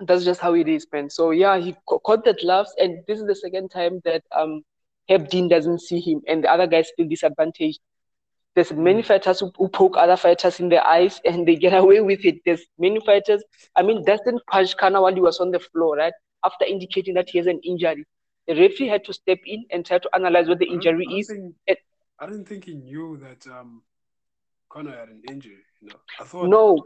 that's 0.00 0.24
just 0.24 0.40
how 0.40 0.54
it 0.54 0.68
is, 0.68 0.86
man. 0.92 1.10
So 1.10 1.30
yeah, 1.30 1.58
he 1.58 1.74
caught 1.86 2.24
that 2.24 2.40
gloves, 2.40 2.72
and 2.78 3.02
this 3.06 3.20
is 3.20 3.26
the 3.26 3.34
second 3.34 3.70
time 3.70 4.00
that 4.04 4.22
um 4.36 4.62
Herb 5.08 5.28
Dean 5.28 5.48
doesn't 5.48 5.80
see 5.80 6.00
him, 6.00 6.22
and 6.28 6.44
the 6.44 6.50
other 6.50 6.66
guys 6.66 6.90
feel 6.96 7.08
disadvantaged. 7.08 7.80
There's 8.54 8.72
many 8.72 9.02
fighters 9.02 9.40
who, 9.40 9.52
who, 9.56 9.68
poke 9.68 9.96
other 9.96 10.16
fighters 10.16 10.58
in 10.58 10.68
the 10.68 10.84
eyes, 10.84 11.20
and 11.24 11.46
they 11.46 11.56
get 11.56 11.74
away 11.74 12.00
with 12.00 12.24
it. 12.24 12.36
There's 12.44 12.62
many 12.78 13.00
fighters. 13.04 13.42
I 13.76 13.82
mean, 13.82 14.04
Dustin 14.04 14.38
punched 14.50 14.76
Conor 14.78 15.02
while 15.02 15.14
he 15.14 15.20
was 15.20 15.38
on 15.40 15.50
the 15.50 15.60
floor, 15.60 15.96
right? 15.96 16.12
After 16.44 16.64
indicating 16.64 17.14
that 17.14 17.28
he 17.30 17.38
has 17.38 17.46
an 17.46 17.60
injury, 17.64 18.04
the 18.46 18.54
referee 18.54 18.88
had 18.88 19.04
to 19.04 19.12
step 19.12 19.38
in 19.44 19.64
and 19.70 19.84
try 19.84 19.98
to 19.98 20.08
analyze 20.14 20.48
what 20.48 20.58
the 20.58 20.66
injury 20.66 21.06
I 21.08 21.14
is. 21.14 21.28
think, 21.28 21.54
And- 21.66 21.76
I 22.20 22.26
didn't 22.26 22.46
think 22.46 22.64
he 22.64 22.74
knew 22.74 23.16
that 23.18 23.46
um, 23.46 23.82
Conor 24.68 24.90
had 24.90 25.08
an 25.08 25.22
injury. 25.28 25.58
You 25.80 25.90
know, 25.90 25.96
I 26.20 26.24
thought 26.24 26.48
no, 26.48 26.84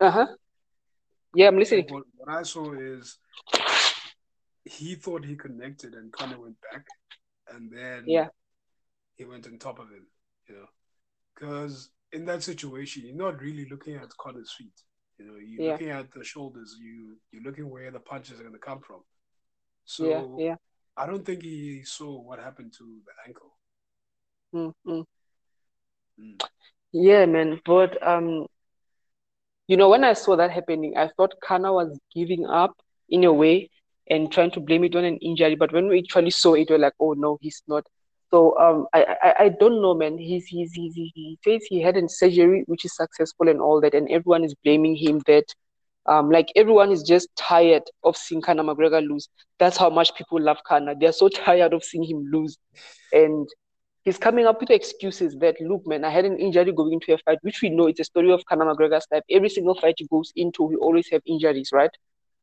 uh 0.00 0.10
huh. 0.10 0.26
Yeah, 1.34 1.48
I'm 1.48 1.58
listening. 1.58 1.86
What, 1.88 2.04
what 2.16 2.34
I 2.34 2.42
saw 2.42 2.72
is 2.72 3.18
he 4.64 4.94
thought 4.94 5.24
he 5.24 5.36
connected, 5.36 5.94
and 5.94 6.12
kind 6.12 6.32
of 6.32 6.40
went 6.40 6.56
back, 6.72 6.84
and 7.54 7.70
then 7.70 8.04
Yeah. 8.06 8.28
he 9.16 9.24
went 9.24 9.46
on 9.46 9.58
top 9.58 9.78
of 9.78 9.88
him. 9.88 10.06
You 10.48 10.56
know, 10.56 10.66
because 11.34 11.90
in 12.12 12.24
that 12.26 12.42
situation, 12.42 13.02
you're 13.06 13.16
not 13.16 13.40
really 13.40 13.66
looking 13.70 13.96
at 13.96 14.08
Conor's 14.18 14.52
feet. 14.56 14.72
You 15.18 15.26
know, 15.26 15.34
you're 15.36 15.64
Yeah. 15.64 15.72
looking 15.72 15.90
at 15.90 16.12
the 16.12 16.24
shoulders. 16.24 16.76
You 16.80 17.16
you're 17.32 17.42
looking 17.42 17.70
where 17.70 17.90
the 17.90 18.00
punches 18.00 18.38
are 18.40 18.42
going 18.42 18.54
to 18.54 18.58
come 18.58 18.80
from. 18.80 19.00
So 19.84 20.06
Yeah, 20.06 20.44
yeah. 20.44 20.56
I 20.96 21.06
don't 21.06 21.24
think 21.24 21.42
he 21.42 21.82
saw 21.84 22.20
what 22.20 22.38
happened 22.38 22.72
to 22.78 22.84
the 23.06 23.12
ankle. 23.28 23.52
Mm, 24.54 24.72
mm. 24.86 25.04
Mm. 26.20 26.40
Yeah, 26.92 27.26
man. 27.26 27.60
But 27.64 28.02
um, 28.06 28.46
you 29.68 29.76
know, 29.76 29.88
when 29.88 30.04
I 30.04 30.12
saw 30.12 30.36
that 30.36 30.50
happening, 30.50 30.96
I 30.96 31.08
thought 31.16 31.34
Conor 31.42 31.72
was 31.72 31.98
giving 32.14 32.46
up 32.46 32.76
in 33.08 33.24
a 33.24 33.32
way 33.32 33.70
and 34.08 34.30
trying 34.30 34.52
to 34.52 34.60
blame 34.60 34.84
it 34.84 34.94
on 34.94 35.04
an 35.04 35.16
injury. 35.18 35.56
But 35.56 35.72
when 35.72 35.88
we 35.88 35.98
actually 35.98 36.30
saw 36.30 36.54
it, 36.54 36.68
we're 36.70 36.78
like, 36.78 36.94
oh 37.00 37.14
no, 37.14 37.38
he's 37.40 37.62
not. 37.66 37.84
So 38.30 38.58
um, 38.58 38.86
I 38.92 39.16
I, 39.22 39.34
I 39.44 39.48
don't 39.48 39.82
know, 39.82 39.94
man. 39.94 40.18
He's, 40.18 40.46
he's 40.46 40.72
he's 40.72 40.94
he 40.94 41.38
says 41.44 41.64
he 41.68 41.80
had 41.80 41.96
a 41.96 42.08
surgery 42.08 42.64
which 42.66 42.84
is 42.84 42.96
successful 42.96 43.48
and 43.48 43.60
all 43.60 43.80
that, 43.80 43.94
and 43.94 44.08
everyone 44.10 44.44
is 44.44 44.54
blaming 44.64 44.96
him 44.96 45.22
that. 45.26 45.44
Um, 46.08 46.30
like 46.30 46.46
everyone 46.54 46.92
is 46.92 47.02
just 47.02 47.28
tired 47.34 47.82
of 48.04 48.16
seeing 48.16 48.40
Conor 48.40 48.62
McGregor 48.62 49.04
lose. 49.04 49.28
That's 49.58 49.76
how 49.76 49.90
much 49.90 50.14
people 50.14 50.40
love 50.40 50.58
Conor. 50.64 50.94
They're 50.96 51.10
so 51.10 51.28
tired 51.44 51.72
of 51.72 51.82
seeing 51.82 52.04
him 52.04 52.28
lose, 52.32 52.56
and 53.12 53.48
he's 54.06 54.18
coming 54.18 54.46
up 54.46 54.60
with 54.60 54.70
excuses 54.70 55.36
that 55.40 55.60
look, 55.60 55.86
man, 55.86 56.04
I 56.04 56.10
had 56.10 56.26
an 56.26 56.38
injury 56.38 56.72
going 56.72 56.94
into 56.94 57.14
a 57.14 57.18
fight, 57.18 57.38
which 57.42 57.62
we 57.62 57.70
know 57.70 57.88
it's 57.88 58.00
a 58.00 58.04
story 58.04 58.32
of 58.32 58.46
Conor 58.46 58.66
McGregor's 58.66 59.08
life. 59.12 59.24
Every 59.30 59.50
single 59.50 59.76
fight 59.76 59.96
he 59.98 60.08
goes 60.10 60.32
into, 60.36 60.70
he 60.70 60.76
always 60.76 61.08
have 61.12 61.22
injuries, 61.26 61.70
right? 61.72 61.90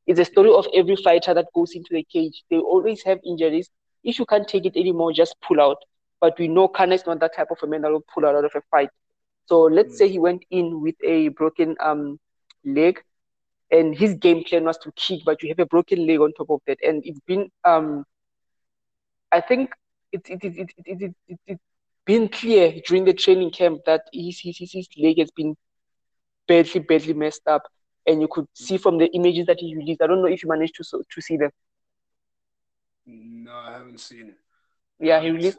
It's 0.07 0.19
a 0.19 0.25
story 0.25 0.51
of 0.51 0.67
every 0.75 0.97
fighter 0.97 1.33
that 1.35 1.47
goes 1.55 1.73
into 1.75 1.89
the 1.93 2.05
cage. 2.11 2.43
They 2.51 2.57
always 2.57 3.03
have 3.05 3.19
injuries. 3.25 3.69
If 4.03 4.19
you 4.19 4.25
can't 4.25 4.47
take 4.47 4.65
it 4.65 4.77
anymore, 4.77 5.13
just 5.13 5.35
pull 5.47 5.61
out. 5.61 5.77
But 6.21 6.39
we 6.39 6.47
know 6.49 6.67
Conor 6.69 6.95
is 6.95 7.05
not 7.07 7.19
that 7.21 7.35
type 7.35 7.51
of 7.51 7.59
a 7.63 7.67
man 7.67 7.81
that 7.83 7.91
will 7.91 8.05
pull 8.13 8.25
out 8.25 8.43
of 8.43 8.51
a 8.55 8.61
fight. 8.71 8.89
So 9.47 9.61
let's 9.63 9.95
Mm. 9.95 9.97
say 9.97 10.09
he 10.09 10.19
went 10.19 10.45
in 10.51 10.81
with 10.81 10.95
a 11.05 11.29
broken 11.29 11.75
um 11.81 12.19
leg, 12.65 13.01
and 13.71 13.95
his 13.95 14.15
game 14.15 14.43
plan 14.43 14.65
was 14.65 14.77
to 14.79 14.91
kick, 14.95 15.21
but 15.25 15.43
you 15.43 15.49
have 15.49 15.59
a 15.59 15.65
broken 15.67 16.07
leg 16.07 16.19
on 16.21 16.33
top 16.37 16.51
of 16.51 16.61
that, 16.67 16.79
and 16.83 17.03
it's 17.05 17.21
been 17.27 17.49
um 17.65 18.05
I 19.31 19.41
think 19.41 19.71
it 20.13 20.23
it 20.29 20.43
it 20.45 20.55
it 20.57 20.71
it, 20.85 21.01
it, 21.03 21.15
it, 21.27 21.39
it 21.47 21.59
been 22.05 22.27
clear 22.29 22.73
during 22.87 23.05
the 23.05 23.13
training 23.13 23.51
camp 23.51 23.81
that 23.85 24.01
his, 24.13 24.39
his 24.41 24.57
his 24.59 24.87
leg 24.97 25.19
has 25.19 25.31
been 25.31 25.55
badly 26.47 26.81
badly 26.81 27.13
messed 27.13 27.47
up, 27.47 27.63
and 28.07 28.21
you 28.21 28.27
could 28.29 28.47
see 28.53 28.77
from 28.77 28.97
the 28.99 29.07
images 29.13 29.45
that 29.47 29.59
he 29.59 29.75
released. 29.75 30.01
I 30.01 30.07
don't 30.07 30.21
know 30.21 30.27
if 30.27 30.43
you 30.43 30.49
managed 30.49 30.75
to 30.75 30.83
so- 30.83 31.03
to 31.13 31.21
see 31.21 31.37
them. 31.37 31.51
No, 33.05 33.53
I 33.55 33.71
haven't 33.73 33.99
seen 33.99 34.29
it. 34.29 34.37
Yeah, 34.99 35.19
he 35.21 35.31
released 35.31 35.57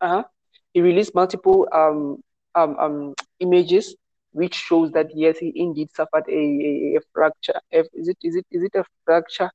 uh-huh. 0.00 0.24
he 0.72 0.80
released 0.80 1.14
multiple 1.14 1.68
um 1.72 2.18
um 2.54 2.76
um 2.78 3.14
images 3.40 3.96
which 4.32 4.54
shows 4.54 4.90
that 4.92 5.08
yes, 5.14 5.38
he 5.38 5.52
indeed 5.54 5.90
suffered 5.94 6.24
a, 6.28 6.32
a, 6.32 6.96
a 6.96 7.00
fracture. 7.12 7.60
Is 7.70 8.08
it 8.08 8.18
is 8.22 8.36
it 8.36 8.46
is 8.50 8.62
it 8.62 8.74
a 8.74 8.84
fracture? 9.04 9.50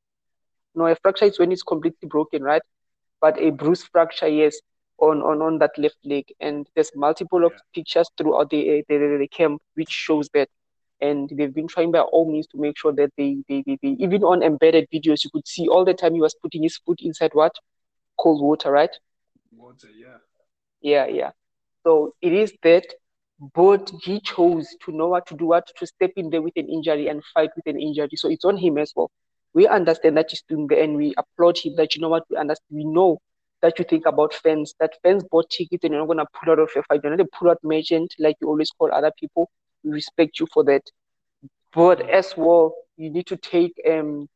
No, 0.75 0.87
a 0.87 0.95
fracture 0.95 1.25
is 1.25 1.39
when 1.39 1.51
it's 1.51 1.63
completely 1.63 2.07
broken, 2.07 2.43
right? 2.43 2.61
But 3.25 3.41
a 3.41 3.51
bruise 3.51 3.83
fracture, 3.83 4.29
yes, 4.29 4.61
on 4.99 5.21
on 5.21 5.41
on 5.41 5.59
that 5.59 5.77
left 5.77 5.97
leg. 6.05 6.25
And 6.41 6.67
there's 6.75 6.91
multiple 6.95 7.45
of 7.45 7.53
Yeah. 7.53 7.61
pictures 7.73 8.09
throughout 8.17 8.49
the, 8.51 8.79
uh, 8.79 8.83
the 8.89 8.97
the 8.97 9.17
the 9.19 9.27
camp 9.27 9.61
which 9.75 9.91
shows 9.91 10.29
that. 10.33 10.49
And 11.01 11.29
they've 11.37 11.53
been 11.53 11.67
trying 11.67 11.91
by 11.91 12.01
all 12.01 12.31
means 12.31 12.47
to 12.47 12.57
make 12.59 12.77
sure 12.77 12.93
that 12.93 13.11
they, 13.17 13.37
they, 13.49 13.63
they, 13.65 13.77
they 13.81 13.95
even 13.99 14.23
on 14.23 14.43
embedded 14.43 14.87
videos 14.93 15.23
you 15.25 15.31
could 15.33 15.47
see 15.47 15.67
all 15.67 15.85
the 15.85 15.93
time 15.93 16.13
he 16.15 16.21
was 16.21 16.35
putting 16.43 16.63
his 16.63 16.77
foot 16.85 16.99
inside 17.01 17.31
what 17.33 17.53
cold 18.19 18.41
water, 18.41 18.71
right? 18.71 18.95
Water, 19.51 19.89
yeah. 19.91 20.19
Yeah, 20.81 21.07
yeah. 21.07 21.31
So 21.85 22.13
it 22.21 22.33
is 22.33 22.53
that, 22.63 22.85
but 23.55 23.91
he 24.03 24.19
chose 24.21 24.75
to 24.85 24.91
know 24.91 25.09
what 25.09 25.27
to 25.27 25.35
do, 25.35 25.47
what 25.47 25.67
to 25.77 25.87
step 25.87 26.11
in 26.17 26.29
there 26.29 26.41
with 26.41 26.57
an 26.57 26.69
injury 26.69 27.07
and 27.07 27.23
fight 27.33 27.51
with 27.55 27.67
an 27.67 27.79
injury. 27.81 28.09
So 28.15 28.29
it's 28.29 28.45
on 28.45 28.57
him 28.57 28.77
as 28.77 28.93
well. 28.95 29.11
We 29.55 29.67
understand 29.67 30.17
that 30.17 30.29
he's 30.31 30.43
doing 30.47 30.67
the 30.67 30.81
and 30.83 30.97
we 30.97 31.15
applaud 31.17 31.57
him 31.57 31.75
that 31.77 31.95
you 31.95 32.01
know 32.01 32.09
what 32.09 32.25
we 32.29 32.37
understand. 32.37 32.77
We 32.77 32.85
know 32.85 33.19
that 33.63 33.79
you 33.79 33.85
think 33.85 34.05
about 34.05 34.35
fans, 34.35 34.75
that 34.79 34.93
fans 35.03 35.23
bought 35.31 35.49
tickets 35.49 35.83
and 35.83 35.93
you're 35.93 36.01
not 36.01 36.09
gonna 36.09 36.27
pull 36.39 36.51
out 36.53 36.59
of 36.59 36.69
a 36.75 36.83
fight. 36.83 37.01
You're 37.03 37.15
not 37.17 37.25
a 37.25 37.29
pull 37.39 37.49
out 37.49 37.59
merchant 37.63 38.13
like 38.19 38.37
you 38.41 38.49
always 38.49 38.71
call 38.71 38.93
other 38.93 39.11
people. 39.19 39.49
We 39.83 39.91
respect 39.93 40.39
you 40.39 40.47
for 40.53 40.63
that. 40.65 40.83
But 41.73 42.09
as 42.09 42.35
well, 42.37 42.75
you 42.97 43.09
need 43.11 43.27
to 43.27 43.37
take 43.37 43.73
um 43.89 44.27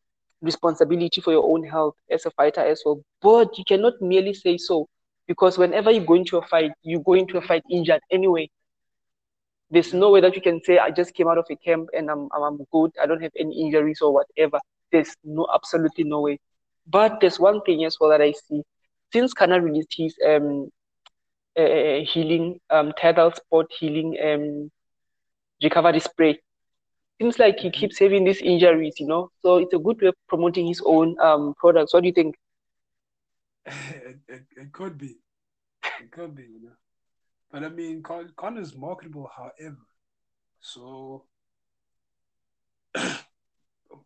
responsibility 0.42 1.22
for 1.22 1.32
your 1.34 1.44
own 1.52 1.64
health 1.64 1.96
as 2.10 2.26
a 2.26 2.32
fighter 2.32 2.62
as 2.62 2.82
well. 2.86 3.02
But 3.22 3.58
you 3.58 3.66
cannot 3.66 4.02
merely 4.02 4.34
say 4.34 4.58
so 4.58 4.88
because 5.28 5.58
whenever 5.58 5.92
you 5.92 6.02
go 6.02 6.16
into 6.16 6.38
a 6.38 6.42
fight, 6.48 6.72
you 6.84 7.00
go 7.02 7.14
into 7.14 7.38
a 7.38 7.42
fight 7.42 7.64
injured 7.72 8.02
anyway. 8.12 8.50
There's 9.72 9.94
no 9.94 10.12
way 10.12 10.22
that 10.22 10.36
you 10.36 10.42
can 10.42 10.62
say 10.64 10.80
I 10.80 10.92
just 10.92 11.14
came 11.14 11.28
out 11.28 11.38
of 11.38 11.46
a 11.50 11.56
camp 11.56 11.90
and 11.94 12.10
I'm 12.10 12.30
I'm, 12.34 12.44
I'm 12.44 12.58
good. 12.72 12.92
I 13.02 13.06
don't 13.08 13.22
have 13.22 13.34
any 13.38 13.62
injuries 13.62 14.02
or 14.02 14.14
whatever. 14.14 14.60
There's 14.92 15.16
no 15.24 15.48
absolutely 15.54 16.04
no 16.04 16.22
way. 16.22 16.40
But 16.88 17.20
there's 17.22 17.40
one 17.40 17.62
thing 17.62 17.86
as 17.86 17.98
well 18.00 18.10
that 18.12 18.22
I 18.22 18.32
see. 18.32 18.64
Since 19.14 19.34
Conor 19.34 19.62
released 19.62 19.94
his 19.98 20.16
um 20.28 20.70
uh, 21.58 22.00
healing 22.12 22.60
um 22.70 22.92
tidal 23.00 23.32
spot 23.32 23.66
healing 23.80 24.16
um 24.24 24.70
recovery 25.64 26.00
spray, 26.00 26.40
seems 27.20 27.40
like 27.40 27.60
he 27.60 27.70
Mhm. 27.70 27.72
keeps 27.72 28.00
having 28.00 28.24
these 28.26 28.42
injuries, 28.42 28.96
you 29.00 29.08
know. 29.08 29.30
So 29.42 29.58
it's 29.58 29.74
a 29.74 29.80
good 29.80 30.02
way 30.02 30.10
of 30.10 30.16
promoting 30.28 30.68
his 30.68 30.82
own 30.86 31.16
um 31.22 31.54
products. 31.60 31.94
What 31.94 32.02
do 32.04 32.08
you 32.08 32.14
think? 32.14 32.36
it, 33.66 34.20
it, 34.28 34.46
it 34.58 34.72
could 34.74 34.98
be. 34.98 35.18
It 36.00 36.12
could 36.12 36.36
be, 36.36 36.44
you 36.44 36.62
know. 36.64 36.76
But 37.52 37.64
I 37.64 37.70
mean, 37.70 38.02
Con- 38.04 38.34
Conor's 38.36 38.76
marketable, 38.76 39.30
however. 39.36 39.86
So, 40.60 41.26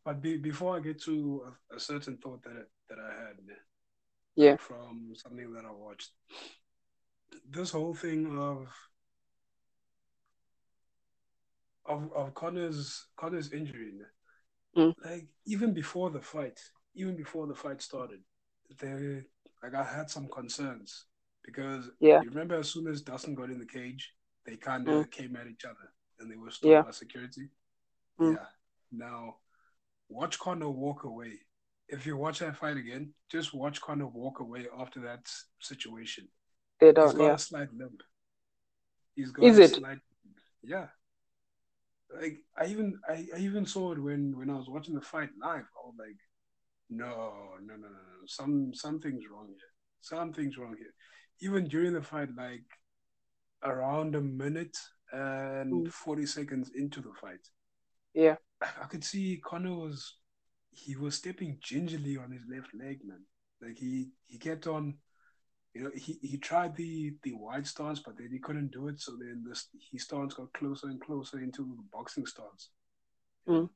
but 0.06 0.22
be, 0.22 0.38
before 0.38 0.76
I 0.78 0.80
get 0.80 1.02
to 1.04 1.44
a, 1.72 1.76
a 1.76 1.80
certain 1.80 2.18
thought 2.18 2.44
that 2.44 2.52
I, 2.52 2.64
that 2.90 3.00
I 3.00 3.28
had 3.28 3.38
Yeah. 4.36 4.58
from 4.58 5.14
something 5.16 5.54
that 5.54 5.66
I 5.66 5.72
watched, 5.72 6.12
this 7.50 7.72
whole 7.72 7.94
thing 7.94 8.38
of 8.38 8.68
of 11.86 12.12
of 12.14 12.34
Conor's 12.34 13.08
Conor's 13.16 13.52
injury, 13.52 13.94
Mm. 14.76 14.96
like 15.06 15.28
even 15.46 15.74
before 15.74 16.10
the 16.10 16.22
fight, 16.22 16.60
even 16.96 17.16
before 17.16 17.46
the 17.46 17.54
fight 17.56 17.82
started, 17.82 18.22
they 18.80 19.22
like 19.62 19.76
I 19.76 19.84
had 19.84 20.10
some 20.10 20.28
concerns 20.30 21.06
because 21.44 21.90
Yeah. 22.00 22.22
you 22.22 22.30
remember 22.30 22.56
as 22.56 22.70
soon 22.72 22.88
as 22.88 23.02
Dustin 23.02 23.36
got 23.36 23.50
in 23.50 23.60
the 23.60 23.66
cage, 23.66 24.16
they 24.46 24.56
kind 24.56 24.88
of 24.88 25.10
came 25.12 25.36
at 25.36 25.48
each 25.48 25.66
other 25.66 25.94
and 26.20 26.32
they 26.32 26.38
were 26.38 26.50
stopped 26.52 26.72
Yeah. 26.72 26.82
by 26.82 26.92
security. 26.92 27.50
Mm. 28.20 28.34
Yeah. 28.38 28.46
Now, 28.92 29.38
watch 30.10 30.40
Conor 30.40 30.70
walk 30.70 31.04
away. 31.04 31.40
If 31.88 32.06
you 32.06 32.18
watch 32.18 32.40
that 32.40 32.58
fight 32.58 32.78
again, 32.78 33.14
just 33.32 33.54
watch 33.54 33.82
Conor 33.82 34.08
walk 34.08 34.40
away 34.40 34.68
after 34.80 35.00
that 35.02 35.30
situation. 35.60 36.28
They 36.80 36.92
don't. 36.92 37.10
He's 37.10 37.18
got 37.18 37.26
Yeah. 37.26 37.34
a 37.34 37.40
slight 37.40 37.74
limp. 37.74 38.02
He's 39.16 39.32
got 39.32 39.46
Is 39.46 39.60
a 39.60 39.64
it? 39.64 39.76
slight 39.76 40.00
yeah. 40.64 40.88
Like 42.16 42.38
I 42.58 42.68
even 42.68 43.00
I, 43.08 43.28
I 43.36 43.40
even 43.40 43.66
saw 43.66 43.92
it 43.94 44.00
when 44.02 44.38
when 44.38 44.50
I 44.50 44.56
was 44.56 44.70
watching 44.70 44.96
the 44.96 45.02
fight 45.02 45.30
live. 45.42 45.66
I 45.66 45.86
was 45.86 45.96
like, 45.98 46.20
no, 46.90 47.08
no, 47.62 47.76
no, 47.76 47.76
no, 47.76 47.88
no. 47.88 48.26
Some 48.28 48.74
something's 48.74 49.24
wrong 49.32 49.48
here. 49.48 49.72
Something's 50.02 50.58
wrong 50.58 50.76
here. 50.78 50.94
Even 51.42 51.68
during 51.68 51.94
the 51.94 52.02
fight, 52.02 52.30
like 52.38 52.66
around 53.64 54.16
a 54.16 54.22
minute 54.22 54.78
and 55.12 55.88
Mm. 55.88 55.92
40 55.92 56.26
seconds 56.26 56.72
into 56.76 57.02
the 57.02 57.14
fight. 57.22 57.48
Yeah. 58.14 58.36
I, 58.82 58.86
could 58.86 59.04
see 59.04 59.42
Conor 59.44 59.76
was 59.76 60.16
he 60.72 60.96
was 60.96 61.16
stepping 61.16 61.58
gingerly 61.62 62.18
on 62.18 62.32
his 62.32 62.44
left 62.50 62.74
leg, 62.74 63.00
man. 63.06 63.24
Like 63.62 63.78
he 63.78 64.10
he 64.28 64.38
kept 64.38 64.68
on 64.68 64.96
you 65.74 65.84
know, 65.84 65.92
he, 65.96 66.20
he 66.22 66.38
tried 66.38 66.76
the 66.76 67.16
the 67.24 67.34
wide 67.34 67.66
stance, 67.68 68.00
but 68.00 68.18
then 68.18 68.30
he 68.32 68.40
couldn't 68.40 68.72
do 68.72 68.88
it. 68.88 69.00
So 69.00 69.14
then 69.18 69.44
this 69.48 69.68
his 69.92 70.04
stance 70.04 70.34
got 70.34 70.54
closer 70.54 70.88
and 70.88 71.02
closer 71.02 71.40
into 71.40 71.64
the 71.64 71.84
boxing 71.92 72.26
stance. 72.26 72.70
Mm. 73.48 73.70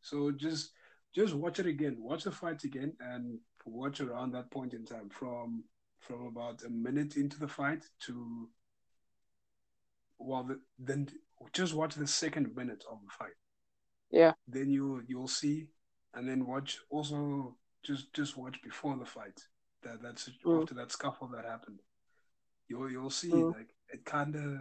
So 0.00 0.30
just 0.30 0.72
just 1.14 1.34
watch 1.34 1.58
it 1.58 1.66
again, 1.66 1.96
watch 1.98 2.24
the 2.24 2.32
fight 2.32 2.62
again, 2.64 2.92
and 3.00 3.38
watch 3.64 4.00
around 4.00 4.32
that 4.32 4.50
point 4.50 4.74
in 4.74 4.84
time 4.84 5.08
from 5.10 5.64
from 5.98 6.26
about 6.26 6.62
a 6.64 6.70
minute 6.70 7.16
into 7.16 7.38
the 7.38 7.48
fight 7.48 7.84
to 8.06 8.48
well, 10.18 10.44
the, 10.44 10.60
then 10.78 11.08
just 11.52 11.74
watch 11.74 11.94
the 11.94 12.06
second 12.06 12.54
minute 12.56 12.82
of 12.90 12.98
the 13.02 13.10
fight. 13.18 13.34
Yeah. 14.10 14.32
Then 14.48 14.70
you 14.70 15.02
you'll 15.06 15.28
see, 15.28 15.68
and 16.14 16.28
then 16.28 16.46
watch 16.46 16.78
also 16.90 17.56
just 17.82 18.12
just 18.14 18.36
watch 18.36 18.60
before 18.62 18.96
the 18.96 19.04
fight 19.06 19.40
that 19.82 20.02
that's 20.02 20.30
Mm. 20.44 20.62
after 20.62 20.74
that 20.74 20.92
scuffle 20.92 21.28
that 21.28 21.44
happened. 21.44 21.80
You'll 22.68 22.90
you'll 22.90 23.10
see 23.10 23.30
Mm. 23.32 23.52
like 23.52 23.74
it 23.92 24.04
kind 24.04 24.34
of 24.36 24.60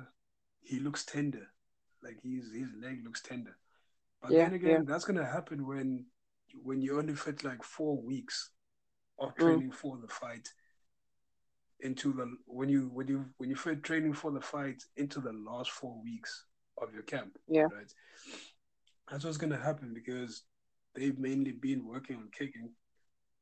he 0.61 0.79
looks 0.79 1.05
tender, 1.05 1.47
like 2.03 2.19
his 2.23 2.51
his 2.53 2.69
leg 2.81 3.03
looks 3.03 3.21
tender. 3.21 3.57
But 4.21 4.31
Yeah, 4.31 4.45
then 4.45 4.53
again, 4.53 4.85
that's 4.85 5.05
gonna 5.05 5.25
happen 5.25 5.65
when 5.67 6.05
when 6.63 6.81
you 6.81 6.97
only 6.97 7.15
fit 7.15 7.43
like 7.43 7.63
four 7.63 8.01
weeks 8.01 8.51
of 9.19 9.35
Mm. 9.35 9.39
training 9.39 9.71
for 9.71 9.97
the 9.97 10.07
fight 10.07 10.49
into 11.81 12.13
the 12.13 12.25
when 12.47 12.69
you 12.69 12.89
when 12.93 13.07
you 13.07 13.25
when 13.37 13.49
you 13.49 13.55
fit 13.55 13.83
training 13.83 14.13
for 14.13 14.31
the 14.31 14.41
fight 14.41 14.83
into 14.97 15.19
the 15.19 15.33
last 15.33 15.71
four 15.71 16.01
weeks 16.03 16.45
of 16.81 16.93
your 16.93 17.03
camp. 17.03 17.37
Yeah. 17.47 17.63
Right. 17.63 17.93
That's 19.09 19.23
what's 19.23 19.37
gonna 19.37 19.57
happen 19.61 19.93
because 19.93 20.43
they've 20.95 21.17
mainly 21.17 21.51
been 21.51 21.85
working 21.85 22.17
on 22.17 22.29
kicking. 22.31 22.69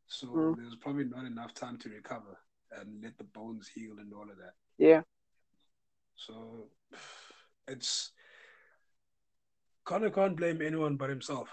So 0.08 0.28
Mm. 0.28 0.58
there's 0.58 0.76
probably 0.76 1.06
not 1.06 1.26
enough 1.26 1.54
time 1.54 1.78
to 1.80 1.90
recover 1.90 2.38
and 2.72 3.02
let 3.02 3.18
the 3.18 3.24
bones 3.24 3.68
heal 3.68 4.00
and 4.00 4.14
all 4.14 4.30
of 4.30 4.38
that. 4.38 4.56
Yeah. 4.78 5.04
So 6.16 6.70
it's 7.68 8.12
Conor 9.86 10.10
can't 10.12 10.36
blame 10.38 10.62
anyone 10.62 10.96
but 10.98 11.10
himself, 11.10 11.50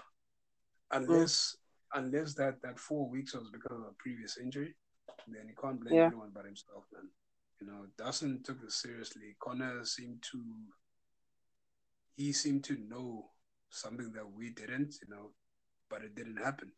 unless 0.91 1.57
unless 1.93 2.33
that 2.35 2.61
that 2.61 2.79
four 2.79 3.09
weeks 3.09 3.33
was 3.33 3.49
because 3.51 3.77
of 3.77 3.87
a 3.87 3.93
previous 3.99 4.37
injury. 4.37 4.75
Then 5.27 5.47
he 5.49 5.55
can't 5.55 5.79
blame 5.79 5.95
Yeah. 5.95 6.07
anyone 6.07 6.31
but 6.33 6.45
himself, 6.45 6.85
man. 6.93 7.09
You 7.59 7.67
know, 7.67 7.87
Dustin 7.97 8.41
took 8.43 8.61
this 8.61 8.75
seriously. 8.75 9.35
Conor 9.39 9.83
seemed 9.85 10.23
to 10.31 10.41
he 12.15 12.31
seemed 12.33 12.63
to 12.65 12.77
know 12.77 13.31
something 13.71 14.11
that 14.13 14.31
we 14.37 14.49
didn't, 14.51 14.95
you 15.01 15.13
know, 15.13 15.31
but 15.89 16.01
it 16.03 16.15
didn't 16.15 16.37
happen. 16.37 16.71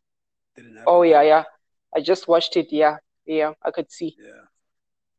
Didn't 0.55 0.75
happen. 0.77 0.85
Oh 0.87 1.03
yeah, 1.03 1.21
yeah. 1.21 1.43
I 1.95 2.01
just 2.01 2.27
watched 2.27 2.57
it. 2.57 2.67
Yeah, 2.71 2.97
yeah. 3.25 3.53
I 3.63 3.71
could 3.71 3.91
see. 3.91 4.15
Yeah. 4.19 4.45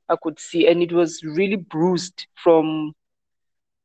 I 0.09 0.17
could 0.23 0.39
see, 0.39 0.67
and 0.69 0.83
it 0.83 0.93
was 0.93 1.23
really 1.25 1.57
bruised 1.57 2.27
from. 2.43 2.95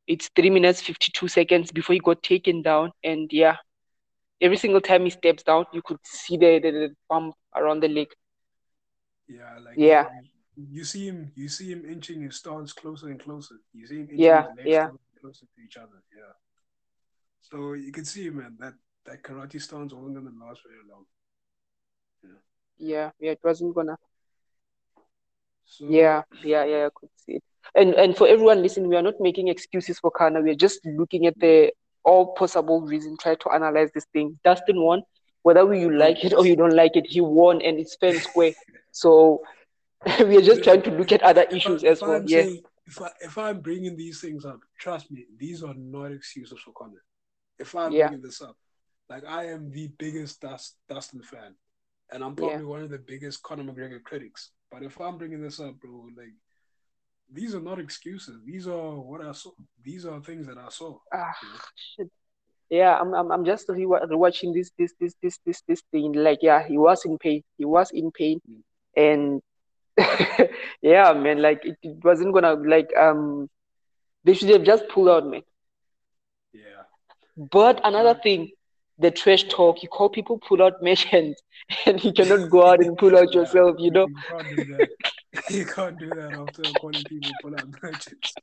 It's 0.08 0.30
three 0.36 0.50
minutes 0.50 0.82
fifty-two 0.82 1.28
seconds 1.28 1.72
before 1.72 1.94
he 1.94 2.00
got 2.00 2.24
taken 2.24 2.62
down, 2.64 2.92
and 3.04 3.32
yeah, 3.32 3.58
every 4.42 4.58
single 4.58 4.82
time 4.82 5.04
he 5.04 5.12
steps 5.12 5.44
down, 5.44 5.66
you 5.72 5.82
could 5.84 6.00
see 6.04 6.38
the 6.38 6.60
the, 6.60 6.72
the 6.72 6.96
bump 7.10 7.36
around 7.56 7.82
the 7.82 7.88
leg. 7.88 8.08
Yeah, 9.28 9.60
like 9.64 9.78
Yeah. 9.78 10.06
You, 10.56 10.66
you 10.72 10.84
see 10.84 11.06
him, 11.08 11.32
you 11.36 11.48
see 11.48 11.72
him 11.72 11.86
inching 11.86 12.22
his 12.22 12.38
stance 12.38 12.74
closer 12.74 13.08
and 13.08 13.20
closer. 13.20 13.56
You 13.74 13.88
see 13.88 13.96
him 14.00 14.10
inching 14.12 14.20
Yeah, 14.20 14.42
his 14.42 14.58
legs 14.58 14.66
yeah. 14.66 14.90
closer 15.22 15.46
to 15.46 15.62
each 15.64 15.78
other. 15.78 16.04
Yeah. 16.16 16.34
So 17.42 17.74
you 17.74 17.92
can 17.92 18.06
see, 18.06 18.30
man, 18.30 18.58
that 18.60 18.74
that 19.06 19.24
karate 19.24 19.62
stance 19.62 19.94
wasn't 19.94 20.16
gonna 20.16 20.46
last 20.46 20.62
very 20.64 20.84
long. 20.90 21.06
Yeah, 22.78 23.12
yeah. 23.20 23.32
It 23.32 23.40
wasn't 23.44 23.76
gonna. 23.76 23.98
So 25.66 25.86
Yeah, 25.88 26.24
yeah, 26.44 26.64
yeah. 26.66 26.86
I 26.86 26.90
could 26.94 27.10
see 27.16 27.34
it. 27.34 27.44
And 27.76 27.94
and 27.96 28.16
for 28.16 28.28
everyone 28.28 28.62
listening, 28.62 28.90
we 28.90 28.96
are 28.96 29.02
not 29.02 29.20
making 29.20 29.48
excuses 29.48 30.00
for 30.00 30.12
Conor. 30.12 30.42
We 30.42 30.52
are 30.52 30.56
just 30.56 30.86
looking 30.86 31.26
at 31.26 31.40
the 31.40 31.72
all 32.04 32.34
possible 32.34 32.82
reason, 32.82 33.18
try 33.18 33.36
to 33.36 33.50
analyze 33.52 33.90
this 33.94 34.06
thing. 34.14 34.40
Dustin 34.44 34.82
won, 34.82 35.04
whether 35.44 35.72
you 35.74 35.92
like 35.96 36.24
it 36.24 36.34
or 36.34 36.46
you 36.46 36.56
don't 36.56 36.76
like 36.76 36.96
it, 36.96 37.06
he 37.08 37.22
won, 37.22 37.62
and 37.62 37.78
it's 37.80 37.96
fair 37.96 38.12
and 38.12 38.22
square. 38.24 38.54
So 38.92 39.44
we 40.20 40.38
are 40.38 40.42
just 40.42 40.64
trying 40.64 40.82
to 40.82 40.90
look 40.92 41.12
at 41.12 41.22
other 41.22 41.44
issues 41.44 41.84
if 41.84 41.92
as 41.92 42.02
well. 42.02 42.16
I'm 42.16 42.28
Yeah, 42.28 42.44
saying- 42.44 42.64
if 42.88 43.02
I 43.02 43.12
if 43.22 43.38
I'm 43.38 43.60
bringing 43.62 43.96
these 43.96 44.20
things 44.20 44.46
up, 44.46 44.60
trust 44.80 45.12
me, 45.12 45.26
these 45.38 45.64
are 45.64 45.76
not 45.76 46.12
excuses 46.12 46.60
for 46.60 46.72
Conor. 46.72 47.04
If 47.60 47.76
I'm 47.76 47.92
Yeah. 47.94 48.08
bringing 48.08 48.24
this 48.24 48.42
up, 48.42 48.56
like 49.10 49.26
I 49.26 49.46
am 49.48 49.72
the 49.72 49.88
biggest 49.98 50.42
Dust, 50.42 50.76
Dustin 50.88 51.22
fan, 51.22 51.56
and 52.12 52.24
I'm 52.24 52.32
Yeah. 52.32 52.48
probably 52.48 52.66
one 52.66 52.82
of 52.82 52.90
the 52.90 53.00
biggest 53.00 53.44
Conor 53.44 53.64
McGregor 53.64 54.04
critics. 54.04 54.52
But 54.72 54.84
if 54.84 55.00
I'm 55.02 55.18
bringing 55.18 55.42
this 55.42 55.60
up, 55.60 55.80
bro, 55.80 56.08
like 56.16 56.34
these 57.32 57.54
are 57.56 57.60
not 57.62 57.80
excuses. 57.80 58.42
These 58.46 58.68
are 58.68 58.96
what 58.96 59.22
I 59.22 59.32
saw. 59.34 59.52
These 59.84 60.06
are 60.06 60.20
things 60.22 60.48
that 60.48 60.58
I 60.58 60.70
saw. 60.70 60.98
ah, 61.14 61.32
shit. 61.76 62.10
Yeah, 62.70 63.00
I'm, 63.00 63.14
I'm, 63.16 63.32
I'm 63.32 63.46
just 63.46 63.68
re- 63.68 63.84
rewatching 63.86 64.54
this, 64.54 64.72
this, 64.78 64.94
this, 65.00 65.16
this, 65.24 65.40
this, 65.44 65.62
this 65.68 65.82
thing. 65.92 66.14
Like, 66.14 66.40
yeah, 66.44 66.62
he 66.68 66.78
was 66.78 67.04
in 67.04 67.18
pain. 67.18 67.44
He 67.58 67.66
was 67.66 67.90
in 67.92 68.12
pain, 68.12 68.40
Mm. 68.48 68.62
and 68.96 69.42
yeah, 70.82 71.14
man, 71.14 71.42
like 71.42 71.66
it, 71.66 71.78
it 71.82 72.04
wasn't 72.04 72.34
gonna 72.34 72.54
like 72.54 72.96
um, 72.96 73.50
they 74.24 74.34
should 74.34 74.50
have 74.50 74.64
just 74.64 74.88
pulled 74.88 75.10
out, 75.10 75.28
man. 75.28 75.42
But 77.52 77.80
another 77.84 78.20
thing, 78.22 78.52
the 78.98 79.12
trash 79.12 79.44
talk. 79.46 79.82
You 79.82 79.90
call 79.90 80.10
people 80.10 80.40
pull 80.40 80.62
out 80.62 80.82
merchants, 80.82 81.42
and 81.86 82.04
you 82.04 82.12
cannot 82.12 82.50
go 82.50 82.68
out 82.68 82.84
and 82.84 82.98
pull 82.98 83.18
out 83.18 83.34
yourself. 83.34 83.78
You 83.80 83.92
know. 83.92 84.08
You 84.08 84.16
can't 84.28 84.50
do 84.50 84.66
that. 84.66 84.90
you 85.50 85.66
can't 85.66 86.00
do 86.00 86.10
that 86.10 86.34
after 86.34 86.64
calling 86.80 87.04
people 87.04 87.32
pull 87.42 87.56
out 87.56 87.68
merchants. 87.82 88.34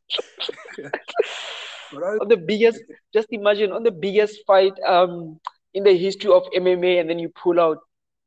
but 1.93 2.03
I, 2.03 2.17
on 2.23 2.29
the 2.29 2.37
biggest 2.37 2.81
just 3.13 3.29
imagine 3.33 3.73
on 3.73 3.83
the 3.83 3.91
biggest 3.91 4.41
fight 4.47 4.73
um 4.87 5.39
in 5.75 5.83
the 5.85 5.97
history 5.97 6.31
of 6.31 6.45
MMA 6.57 7.01
and 7.01 7.11
then 7.11 7.19
you 7.19 7.29
pull 7.29 7.61
out 7.61 7.79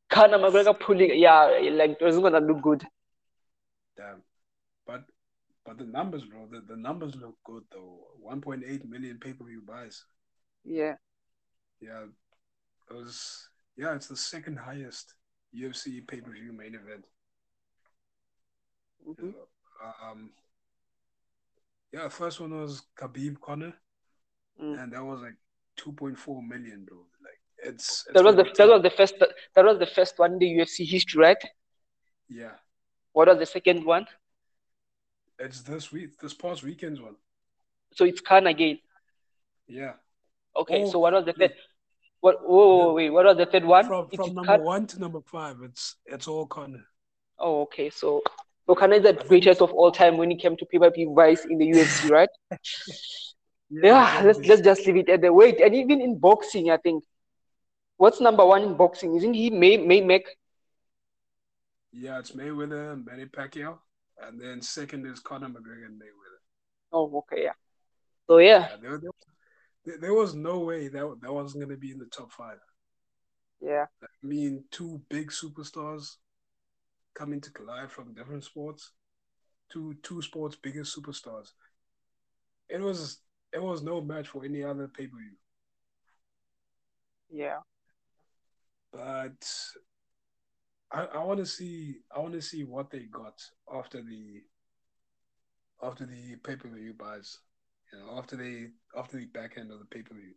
Conor 0.09 0.37
McGregor 0.39 0.77
pulling 0.79 1.17
yeah 1.17 1.45
like 1.71 1.91
it 1.91 2.01
wasn't 2.01 2.23
gonna 2.23 2.39
look 2.39 2.61
good 2.61 2.85
damn. 3.99 4.23
But 4.87 5.03
but 5.65 5.77
the 5.77 5.85
numbers, 5.85 6.23
bro, 6.23 6.47
the, 6.49 6.61
the 6.61 6.77
numbers 6.77 7.15
look 7.15 7.35
good 7.43 7.63
though. 7.71 8.07
1.8 8.25 8.89
million 8.89 9.17
pay 9.19 9.33
per 9.33 9.45
view 9.45 9.61
buys. 9.61 10.05
Yeah 10.63 10.95
Yeah, 11.81 12.03
it 12.89 12.93
was. 12.93 13.47
Yeah, 13.77 13.95
it's 13.95 14.07
the 14.07 14.17
second 14.17 14.57
highest 14.57 15.13
UFC 15.55 16.05
pay 16.05 16.21
per 16.21 16.31
view 16.31 16.51
main 16.53 16.75
event. 16.75 17.05
Mhm. 19.07 19.33
Um, 20.03 20.33
yeah, 21.93 22.09
first 22.09 22.39
one 22.41 22.59
was 22.59 22.81
Khabib 22.95 23.39
Conor, 23.41 23.73
Mm. 24.61 24.83
and 24.83 24.93
that 24.93 25.03
was 25.03 25.21
like 25.21 25.37
2.4 25.77 26.41
million, 26.45 26.83
bro. 26.85 26.97
Like 27.23 27.39
it's, 27.63 28.03
it's 28.05 28.13
that 28.13 28.23
was 28.23 28.35
the 28.35 28.43
like 28.43 28.53
that 28.55 28.67
was 28.67 28.81
the 28.83 28.89
first 28.89 29.15
that 29.55 29.65
was 29.65 29.79
the 29.79 29.85
first 29.87 30.19
one 30.19 30.33
in 30.33 30.39
the 30.39 30.45
UFC 30.59 30.85
history 30.85 31.21
right 31.21 31.43
yeah. 32.27 32.51
what 33.13 33.27
was 33.29 33.37
the 33.39 33.45
second 33.45 33.85
one 33.85 34.05
It's 35.39 35.61
this 35.61 35.91
week, 35.91 36.19
this 36.19 36.33
past 36.33 36.63
weekend's 36.63 36.99
one. 37.01 37.15
so 37.93 38.03
it's 38.05 38.19
Khan 38.21 38.47
again 38.47 38.79
Yeah, 39.67 39.93
okay 40.61 40.83
Oh, 40.83 40.89
so 40.91 40.99
what 40.99 41.13
was 41.13 41.25
the 41.25 41.33
third 41.33 41.53
what 42.21 42.35
whoa, 42.43 42.77
whoa, 42.77 42.93
wait 42.93 43.09
what 43.09 43.25
was 43.25 43.37
the 43.37 43.45
third 43.45 43.63
one 43.65 43.85
from 43.87 44.09
from 44.09 44.33
number 44.35 44.57
Con- 44.57 44.63
one 44.63 44.87
to 44.87 44.99
number 44.99 45.21
five, 45.21 45.57
it's 45.63 45.95
it's 46.05 46.27
all 46.27 46.45
Conor. 46.45 46.83
oh 47.39 47.61
okay 47.61 47.89
so 47.89 48.21
so 48.67 48.75
Conor 48.75 48.95
is 48.97 49.03
the 49.03 49.13
greatest 49.13 49.61
of 49.61 49.71
all 49.73 49.91
time 49.91 50.17
when 50.17 50.31
it 50.31 50.39
came 50.39 50.55
to 50.57 50.65
pay-per-view 50.65 51.13
buys 51.15 51.45
in 51.45 51.57
the 51.57 51.67
UFC 51.71 52.09
right 52.17 52.29
Yeah, 53.69 54.21
let's 54.25 54.39
let's 54.49 54.61
just 54.61 54.85
leave 54.85 54.97
it 54.97 55.09
at 55.09 55.21
the 55.21 55.31
wait. 55.31 55.61
And 55.61 55.75
even 55.75 56.01
in 56.01 56.17
boxing, 56.17 56.71
I 56.71 56.77
think 56.77 57.03
what's 57.97 58.19
number 58.19 58.43
one 58.43 58.63
in 58.63 58.73
boxing? 58.75 59.15
Isn't 59.15 59.35
he 59.35 59.51
May 59.51 59.77
May 59.77 60.01
Mac? 60.01 60.23
Yeah, 61.91 62.17
it's 62.19 62.31
Mayweather 62.31 62.93
and 62.93 63.05
Manny 63.05 63.25
Pacquiao, 63.25 63.77
and 64.25 64.41
then 64.41 64.61
second 64.61 65.05
is 65.05 65.19
Conor 65.19 65.49
McGregor 65.49 65.85
and 65.85 66.01
Mayweather. 66.01 66.41
Oh, 66.91 67.05
okay, 67.19 67.43
yeah. 67.43 67.53
So 68.27 68.37
yeah, 68.39 68.69
Yeah, 68.69 68.77
there, 68.81 68.97
there, 68.97 69.11
there 69.85 70.13
was 70.13 70.35
no 70.35 70.59
way 70.59 70.87
that 70.87 71.17
that 71.21 71.33
wasn't 71.33 71.63
gonna 71.63 71.77
be 71.77 71.91
in 71.91 71.99
the 71.99 72.05
top 72.05 72.31
five. 72.31 72.59
Yeah. 73.61 73.85
I 74.01 74.07
mean, 74.25 74.63
two 74.71 75.01
big 75.09 75.31
superstars 75.31 76.15
coming 77.13 77.41
to 77.41 77.51
collide 77.51 77.91
from 77.91 78.13
different 78.13 78.43
sports. 78.43 78.91
Two 79.71 79.95
two 80.03 80.21
sports 80.21 80.57
biggest 80.61 80.97
superstars. 80.97 81.49
It 82.69 82.81
was 82.81 83.21
it 83.53 83.61
was 83.61 83.81
no 83.81 84.01
match 84.01 84.27
for 84.27 84.45
any 84.45 84.63
other 84.63 84.87
pay 84.87 85.07
per 85.07 85.17
view. 85.17 85.37
Yeah. 87.31 87.59
But 88.91 89.47
I, 90.91 91.03
I 91.03 91.23
want 91.23 91.39
to 91.39 91.45
see 91.45 91.97
I 92.15 92.19
want 92.19 92.33
to 92.33 92.41
see 92.41 92.63
what 92.63 92.89
they 92.89 93.05
got 93.11 93.39
after 93.73 94.01
the 94.01 94.41
after 95.83 96.05
the 96.05 96.35
pay 96.43 96.55
per 96.55 96.69
view 96.69 96.93
buys. 96.93 97.39
You 97.91 97.99
know, 97.99 98.17
after 98.17 98.35
they 98.35 98.67
after 98.97 99.17
the 99.17 99.25
back 99.25 99.57
end 99.57 99.71
of 99.71 99.79
the 99.79 99.85
pay 99.85 100.01
per 100.01 100.13
view. 100.15 100.33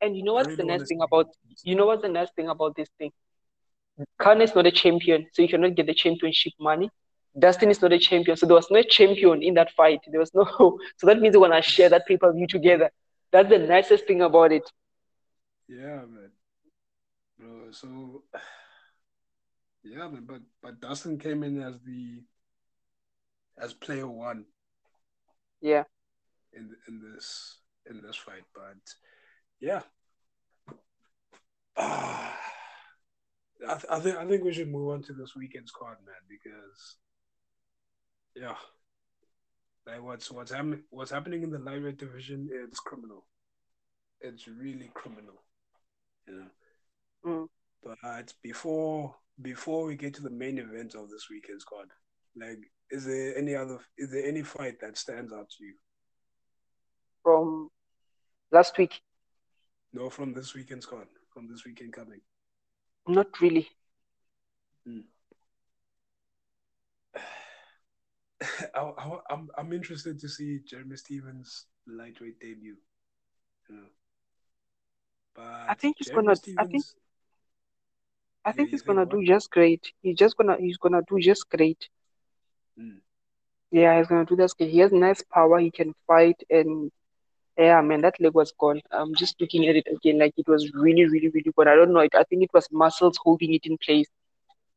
And 0.00 0.16
you 0.16 0.22
know 0.22 0.34
what's 0.34 0.48
really 0.48 0.56
the 0.56 0.66
wanna 0.66 0.78
nice 0.78 0.88
thing 0.88 1.00
about 1.02 1.26
you 1.62 1.74
know 1.74 1.86
what's 1.86 2.02
the 2.02 2.08
nice 2.08 2.28
thing 2.36 2.48
about 2.48 2.76
this 2.76 2.88
thing? 2.98 3.12
Khan 4.18 4.40
is 4.42 4.54
not 4.54 4.66
a 4.66 4.72
champion, 4.72 5.26
so 5.32 5.42
you 5.42 5.48
cannot 5.48 5.74
get 5.76 5.86
the 5.86 5.94
championship 5.94 6.52
money. 6.58 6.90
Dustin 7.38 7.70
is 7.70 7.80
not 7.80 7.92
a 7.92 7.98
champion, 7.98 8.36
so 8.36 8.46
there 8.46 8.56
was 8.56 8.70
no 8.70 8.82
champion 8.82 9.42
in 9.42 9.54
that 9.54 9.70
fight. 9.72 10.00
There 10.10 10.20
was 10.20 10.32
no, 10.34 10.44
so 10.96 11.06
that 11.06 11.20
means 11.20 11.32
they're 11.32 11.40
gonna 11.40 11.62
share 11.62 11.88
that 11.90 12.06
pay 12.06 12.16
per 12.16 12.32
view 12.32 12.46
together. 12.46 12.90
That's 13.32 13.48
the 13.48 13.58
nicest 13.58 14.06
thing 14.06 14.22
about 14.22 14.52
it. 14.52 14.70
Yeah, 15.68 16.04
man. 16.06 16.30
Bro, 17.38 17.72
so 17.72 18.24
yeah, 19.84 20.08
man, 20.08 20.24
but 20.26 20.42
but 20.62 20.80
Dustin 20.80 21.18
came 21.18 21.42
in 21.42 21.60
as 21.60 21.80
the 21.80 22.22
as 23.58 23.72
player 23.74 24.08
one 24.08 24.46
Yeah, 25.60 25.84
in 26.56 26.70
in 26.88 27.00
this 27.00 27.58
in 27.90 28.02
this 28.02 28.16
fight, 28.16 28.44
but 28.54 28.76
yeah. 29.60 29.82
Ah, 31.76 32.38
I, 33.68 33.74
th- 33.74 33.86
I 33.90 34.00
think 34.00 34.16
I 34.16 34.26
think 34.26 34.44
we 34.44 34.52
should 34.52 34.70
move 34.70 34.90
on 34.90 35.02
to 35.04 35.12
this 35.12 35.34
weekend's 35.34 35.72
card, 35.72 35.98
man, 36.04 36.14
because 36.28 36.96
yeah, 38.36 38.56
like 39.86 40.02
what's 40.02 40.30
what's 40.30 40.52
happening 40.52 40.82
what's 40.90 41.10
happening 41.10 41.42
in 41.42 41.50
the 41.50 41.58
lightweight 41.58 41.98
division, 41.98 42.48
it's 42.50 42.80
criminal. 42.80 43.26
It's 44.20 44.48
really 44.48 44.90
criminal, 44.94 45.42
you 46.26 46.34
know. 46.34 46.46
Mm. 47.26 47.48
But 47.82 48.32
before 48.42 49.14
before 49.42 49.86
we 49.86 49.96
get 49.96 50.14
to 50.14 50.22
the 50.22 50.30
main 50.30 50.58
event 50.58 50.94
of 50.94 51.10
this 51.10 51.28
weekend's 51.30 51.64
card, 51.64 51.88
like, 52.36 52.58
is 52.90 53.04
there 53.04 53.36
any 53.36 53.54
other 53.54 53.78
is 53.98 54.10
there 54.10 54.26
any 54.26 54.42
fight 54.42 54.80
that 54.80 54.96
stands 54.96 55.32
out 55.32 55.50
to 55.50 55.64
you? 55.64 55.74
From 57.24 57.70
last 58.52 58.76
week, 58.78 59.00
No, 59.92 60.10
from 60.10 60.32
this 60.34 60.54
weekend's 60.54 60.86
card, 60.86 61.08
from 61.32 61.48
this 61.48 61.64
weekend 61.64 61.92
coming. 61.94 62.20
not 63.08 63.40
really. 63.40 63.68
I, 68.74 68.80
I, 68.80 69.18
I'm 69.30 69.48
I'm 69.56 69.72
interested 69.72 70.18
to 70.20 70.28
see 70.28 70.60
Jeremy 70.66 70.96
Stephens' 70.96 71.66
lightweight 71.86 72.38
debut. 72.40 72.76
You 73.68 73.76
know. 73.76 73.86
But 75.34 75.66
I 75.70 75.74
think 75.74 75.96
he's 75.98 76.08
Jeremy 76.08 76.26
gonna- 76.26 76.58
I 76.58 76.66
think- 76.66 76.84
I 78.46 78.52
think 78.52 78.68
you 78.68 78.70
he's 78.72 78.82
gonna 78.82 79.04
what? 79.04 79.10
do 79.10 79.24
just 79.24 79.50
great. 79.50 79.90
He's 80.02 80.18
just 80.18 80.36
gonna 80.36 80.56
he's 80.58 80.76
gonna 80.76 81.00
do 81.08 81.18
just 81.18 81.48
great. 81.48 81.88
Mm. 82.78 83.00
Yeah, 83.70 83.96
he's 83.98 84.06
gonna 84.06 84.26
do 84.26 84.36
great. 84.36 84.70
He 84.70 84.78
has 84.80 84.92
nice 84.92 85.22
power. 85.22 85.58
He 85.60 85.70
can 85.70 85.94
fight, 86.06 86.42
and 86.50 86.92
yeah, 87.58 87.80
man, 87.82 88.00
that 88.02 88.20
leg 88.20 88.34
was 88.34 88.52
gone. 88.58 88.80
I'm 88.90 89.14
just 89.14 89.40
looking 89.40 89.66
at 89.68 89.76
it 89.76 89.86
again, 89.88 90.18
like 90.18 90.34
it 90.36 90.48
was 90.48 90.70
really, 90.74 91.04
really, 91.06 91.28
really 91.28 91.52
gone. 91.56 91.68
I 91.68 91.74
don't 91.76 91.92
know. 91.92 92.00
It, 92.00 92.14
I 92.14 92.24
think 92.24 92.42
it 92.42 92.50
was 92.54 92.68
muscles 92.72 93.18
holding 93.22 93.54
it 93.54 93.62
in 93.64 93.78
place, 93.78 94.08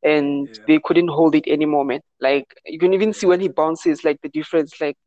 and 0.03 0.49
Yeah. 0.49 0.63
they 0.67 0.79
couldn't 0.83 1.09
hold 1.09 1.35
it 1.35 1.47
anymore, 1.47 1.85
man. 1.85 2.01
Like 2.19 2.45
you 2.65 2.79
can 2.79 2.93
even 2.93 3.13
see 3.13 3.27
when 3.27 3.39
he 3.41 3.49
bounces, 3.49 4.03
like 4.03 4.19
the 4.21 4.29
difference. 4.29 4.79
Like, 4.81 4.97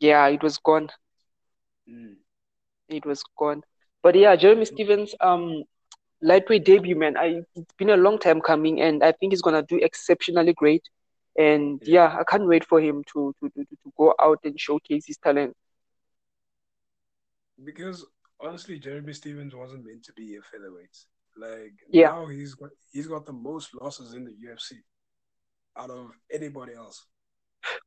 yeah, 0.00 0.26
it 0.28 0.42
was 0.42 0.58
gone. 0.58 0.90
Mm. 1.88 2.16
It 2.88 3.04
was 3.06 3.22
gone. 3.38 3.62
But 4.02 4.14
yeah, 4.14 4.36
Jeremy 4.36 4.64
Stephens, 4.64 5.14
um, 5.20 5.64
lightweight 6.22 6.64
debut, 6.64 6.96
man. 6.96 7.16
I 7.16 7.42
it's 7.54 7.74
been 7.78 7.90
a 7.90 7.96
long 7.96 8.18
time 8.18 8.40
coming, 8.40 8.80
and 8.80 9.02
I 9.04 9.12
think 9.12 9.32
he's 9.32 9.42
gonna 9.42 9.62
do 9.62 9.78
exceptionally 9.82 10.52
great. 10.54 10.82
And 11.38 11.80
Yeah. 11.80 11.94
yeah, 11.94 12.16
I 12.18 12.24
can't 12.24 12.46
wait 12.46 12.64
for 12.64 12.80
him 12.80 13.04
to 13.12 13.34
to 13.40 13.48
to, 13.50 13.64
to 13.64 13.92
go 13.98 14.14
out 14.20 14.40
and 14.44 14.58
showcase 14.58 15.06
his 15.06 15.18
talent. 15.18 15.56
Because 17.62 18.04
honestly, 18.40 18.78
Jeremy 18.78 19.12
Stephens 19.12 19.54
wasn't 19.54 19.86
meant 19.86 20.04
to 20.04 20.12
be 20.14 20.36
a 20.36 20.42
featherweight. 20.42 20.96
Like 21.36 21.74
Yeah. 21.88 22.08
now 22.10 22.26
he's 22.26 22.54
got 22.54 22.70
he's 22.92 23.06
got 23.06 23.26
the 23.26 23.32
most 23.32 23.74
losses 23.80 24.14
in 24.14 24.24
the 24.24 24.32
UFC 24.32 24.76
out 25.76 25.90
of 25.90 26.10
anybody 26.32 26.74
else. 26.74 27.06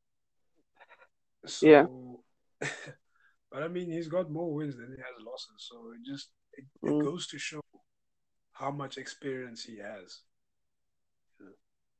So, 1.45 1.67
Yeah. 1.67 1.85
but 3.51 3.63
I 3.63 3.67
mean, 3.67 3.89
he's 3.91 4.07
got 4.09 4.29
more 4.31 4.53
wins 4.53 4.75
than 4.75 4.87
he 4.91 4.97
has 4.97 5.25
losses. 5.25 5.67
So 5.69 5.91
it 5.95 6.05
just 6.05 6.29
it, 6.53 6.65
it 6.83 6.89
Mm. 6.91 7.03
goes 7.03 7.27
to 7.27 7.37
show 7.37 7.61
how 8.51 8.71
much 8.71 8.97
experience 8.97 9.63
he 9.63 9.77
has. 9.77 10.23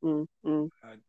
Mm, 0.03 0.28
mm. 0.45 0.70
But 0.82 0.99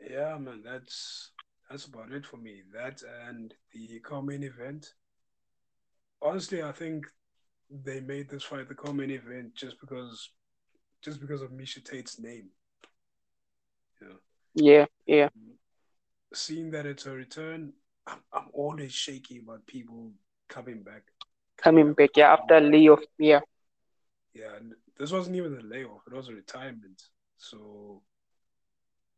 yeah, 0.00 0.36
man, 0.38 0.62
that's 0.64 1.30
that's 1.70 1.86
about 1.86 2.12
it 2.12 2.26
for 2.26 2.36
me. 2.38 2.62
That 2.72 3.02
and 3.28 3.54
the 3.72 4.00
co-main 4.00 4.42
event. 4.42 4.94
Honestly, 6.22 6.62
I 6.62 6.72
think 6.72 7.06
they 7.70 8.00
made 8.00 8.28
this 8.28 8.44
fight 8.44 8.68
the 8.68 8.74
co-main 8.74 9.10
event 9.10 9.54
just 9.54 9.80
because, 9.80 10.30
just 11.02 11.20
because 11.20 11.42
of 11.42 11.50
Miesha 11.50 11.84
Tate's 11.84 12.18
name. 12.18 12.50
Know, 14.00 14.16
Yeah, 14.54 14.86
yeah. 15.06 15.28
seeing 16.34 16.70
that 16.72 16.86
it's 16.86 17.06
a 17.06 17.10
return, 17.12 17.72
I'm, 18.06 18.18
I'm 18.32 18.48
always 18.52 18.92
shaky 18.92 19.38
about 19.38 19.66
people 19.66 20.12
coming 20.48 20.82
back. 20.82 21.02
Coming 21.56 21.92
back, 21.92 22.10
yeah, 22.16 22.32
after 22.32 22.60
layoff, 22.60 23.00
yeah. 23.18 23.40
Yeah, 24.34 24.58
this 24.98 25.12
wasn't 25.12 25.36
even 25.36 25.56
a 25.56 25.62
layoff; 25.62 26.02
it 26.06 26.14
was 26.14 26.28
a 26.28 26.32
retirement. 26.32 27.02
So 27.36 28.02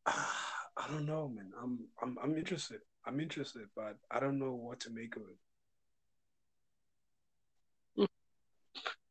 I 0.07 0.89
don't 0.89 1.07
know, 1.07 1.29
man. 1.29 1.53
I'm 1.63 1.79
I'm 2.03 2.19
I'm 2.23 2.37
interested. 2.37 2.81
I'm 3.07 3.21
interested, 3.21 3.69
but 3.77 3.97
I 4.11 4.21
don't 4.21 4.39
know 4.39 4.53
what 4.53 4.81
to 4.81 4.91
make 4.91 5.17
of 5.17 5.23
it. 5.23 5.39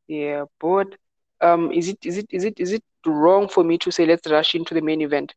Yeah, 0.07 0.45
but 0.59 0.95
um, 1.41 1.71
is 1.71 1.87
it 1.89 1.97
is 2.05 2.17
it 2.17 2.27
is 2.31 2.43
it 2.43 2.59
is 2.59 2.71
it 2.73 2.83
wrong 3.05 3.47
for 3.47 3.63
me 3.63 3.77
to 3.79 3.91
say 3.91 4.05
let's 4.05 4.29
rush 4.29 4.55
into 4.55 4.73
the 4.73 4.81
main 4.81 5.01
event? 5.01 5.33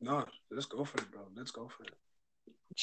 No, 0.00 0.24
let's 0.50 0.66
go 0.66 0.84
for 0.84 0.98
it, 0.98 1.10
bro. 1.10 1.22
Let's 1.34 1.50
go 1.50 1.68
for 1.68 1.84
it. 1.84 1.94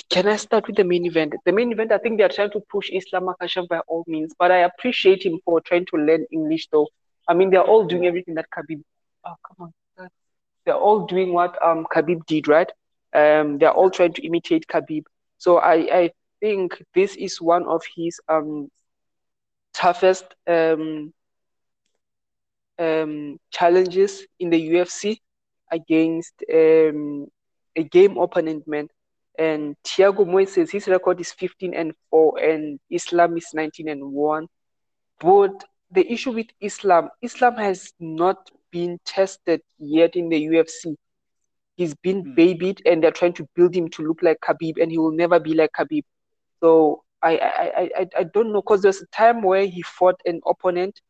Can 0.09 0.27
I 0.27 0.35
start 0.37 0.67
with 0.67 0.75
the 0.75 0.83
main 0.83 1.05
event? 1.05 1.33
The 1.45 1.51
main 1.51 1.71
event, 1.71 1.91
I 1.91 1.97
think 1.97 2.17
they 2.17 2.23
are 2.23 2.29
trying 2.29 2.51
to 2.51 2.61
push 2.71 2.89
Islam 2.91 3.25
Makhachev 3.27 3.67
by 3.67 3.79
all 3.87 4.03
means, 4.07 4.33
but 4.37 4.51
I 4.51 4.59
appreciate 4.59 5.23
him 5.25 5.39
for 5.45 5.61
trying 5.61 5.85
to 5.87 5.97
learn 5.97 6.25
English, 6.31 6.67
though. 6.71 6.87
I 7.27 7.33
mean, 7.33 7.49
they're 7.49 7.63
all 7.63 7.85
doing 7.85 8.05
everything 8.05 8.35
that 8.35 8.47
Khabib. 8.55 8.81
Oh, 9.25 9.35
come 9.47 9.71
on. 9.97 10.09
They're 10.65 10.75
all 10.75 11.05
doing 11.05 11.33
what 11.33 11.61
um 11.63 11.85
Khabib 11.93 12.25
did, 12.25 12.47
right? 12.47 12.71
Um, 13.13 13.57
they're 13.57 13.71
all 13.73 13.89
trying 13.89 14.13
to 14.13 14.25
imitate 14.25 14.67
Khabib. 14.67 15.03
So 15.37 15.57
I 15.57 15.75
I 16.01 16.11
think 16.39 16.81
this 16.95 17.15
is 17.15 17.41
one 17.41 17.65
of 17.67 17.83
his 17.95 18.19
um 18.29 18.69
toughest 19.79 20.25
um 20.47 21.13
um 22.79 23.37
challenges 23.51 24.25
in 24.39 24.49
the 24.49 24.59
UFC 24.73 25.21
against 25.71 26.33
um 26.53 27.27
a 27.75 27.83
game 27.83 28.17
opponent, 28.17 28.63
man. 28.67 28.87
And 29.37 29.75
Thiago 29.85 30.25
Moises, 30.27 30.71
his 30.71 30.87
record 30.87 31.19
is 31.21 31.31
15 31.31 31.73
and 31.73 31.93
4, 32.09 32.39
and 32.39 32.79
Islam 32.91 33.37
is 33.37 33.47
19 33.53 33.87
and 33.89 34.11
1. 34.13 34.47
But 35.21 35.63
the 35.91 36.11
issue 36.11 36.31
with 36.31 36.47
Islam, 36.61 37.09
Islam 37.21 37.55
has 37.55 37.93
not 37.99 38.49
been 38.71 38.99
tested 39.05 39.61
yet 39.79 40.15
in 40.15 40.29
the 40.29 40.39
UFC. 40.39 40.95
He's 41.77 41.95
been 41.95 42.25
Hmm. 42.25 42.33
babied, 42.35 42.81
and 42.85 43.03
they're 43.03 43.11
trying 43.11 43.33
to 43.33 43.47
build 43.55 43.75
him 43.75 43.89
to 43.89 44.03
look 44.03 44.21
like 44.23 44.39
Khabib, 44.41 44.81
and 44.81 44.91
he 44.91 44.97
will 44.97 45.11
never 45.11 45.39
be 45.39 45.53
like 45.53 45.71
Khabib. 45.77 46.03
So 46.61 47.03
I 47.21 47.37
I 47.37 47.89
I 48.01 48.07
I, 48.19 48.23
don't 48.23 48.51
know 48.51 48.61
because 48.61 48.81
there's 48.81 49.01
a 49.01 49.07
time 49.07 49.41
where 49.41 49.65
he 49.65 49.81
fought 49.81 50.19
an 50.25 50.41
opponent 50.47 51.01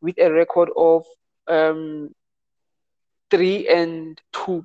with 0.00 0.18
a 0.18 0.30
record 0.32 0.70
of 0.76 1.04
um 1.48 2.10
three 3.30 3.68
and 3.68 4.20
two. 4.32 4.64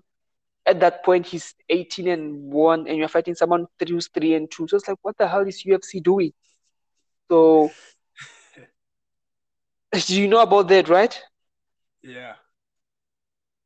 At 0.66 0.80
that 0.82 1.04
point 1.04 1.28
he's 1.28 1.56
18 1.70 2.08
and 2.08 2.52
1 2.52 2.88
and 2.88 2.98
you're 2.98 3.08
fighting 3.08 3.36
someone 3.36 3.68
who's 3.88 4.10
3 4.14 4.34
and 4.36 4.50
2 4.52 4.68
so 4.68 4.78
it's 4.78 4.88
like 4.88 4.98
what 5.02 5.18
the 5.18 5.28
hell 5.28 5.48
is 5.48 5.64
ufc 5.64 6.02
doing? 6.04 6.32
So 7.30 7.76
do 10.08 10.22
you 10.22 10.28
know 10.28 10.42
about 10.42 10.68
that 10.70 10.90
right? 10.90 11.20
Yeah. 12.04 12.36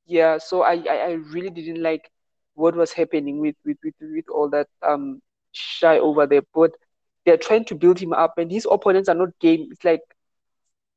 yeah 0.06 0.38
so 0.38 0.62
i 0.64 0.74
i, 0.90 0.96
I 1.10 1.12
really 1.34 1.50
didn't 1.50 1.82
like 1.82 2.10
what 2.56 2.76
was 2.76 2.92
happening 2.94 3.40
with, 3.40 3.56
with 3.66 3.78
with 3.84 3.94
with 4.02 4.26
all 4.34 4.50
that 4.50 4.68
um 4.88 5.22
shy 5.52 6.00
over 6.00 6.26
there. 6.28 6.42
But 6.54 6.72
they're 7.28 7.38
trying 7.38 7.66
to 7.66 7.76
build 7.76 8.00
him 8.00 8.14
up 8.14 8.40
and 8.40 8.52
his 8.52 8.68
opponents 8.72 9.10
are 9.10 9.16
not 9.16 9.40
game 9.42 9.70
it's 9.72 9.86
like 9.86 10.02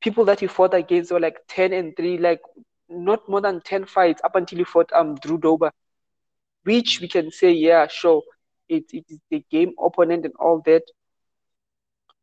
people 0.02 0.24
that 0.26 0.40
he 0.40 0.48
fought 0.48 0.74
against 0.74 1.12
were 1.12 1.20
like 1.20 1.38
10 1.48 1.72
and 1.72 1.96
3, 1.96 2.18
like 2.18 2.40
not 2.88 3.28
more 3.28 3.42
than 3.42 3.60
10 3.62 3.84
fights 3.86 4.22
up 4.24 4.36
until 4.36 4.58
he 4.58 4.64
fought 4.64 4.92
um 4.94 5.16
Drew 5.16 5.38
Dober, 5.38 5.72
which 6.64 7.00
we 7.00 7.08
can 7.08 7.30
say, 7.30 7.52
yeah, 7.52 7.86
sure, 7.88 8.22
it, 8.68 8.84
it 8.92 9.04
is 9.10 9.18
the 9.30 9.44
game 9.50 9.74
opponent 9.84 10.24
and 10.26 10.34
all 10.40 10.62
that. 10.66 10.82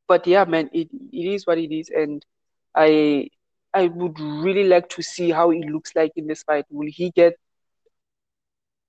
But 0.08 0.28
yeah, 0.28 0.46
man, 0.46 0.70
it, 0.74 0.90
it 1.14 1.34
is 1.34 1.48
what 1.48 1.58
it 1.60 1.74
is. 1.74 1.90
And 1.90 2.26
I 2.76 3.30
I 3.74 3.88
would 3.88 4.20
really 4.20 4.64
like 4.64 4.90
to 4.90 5.04
see 5.04 5.32
how 5.32 5.50
he 5.52 5.64
looks 5.64 5.96
like 5.96 6.14
in 6.16 6.28
this 6.28 6.44
fight. 6.44 6.66
Will 6.70 6.90
he 6.92 7.12
get 7.12 7.36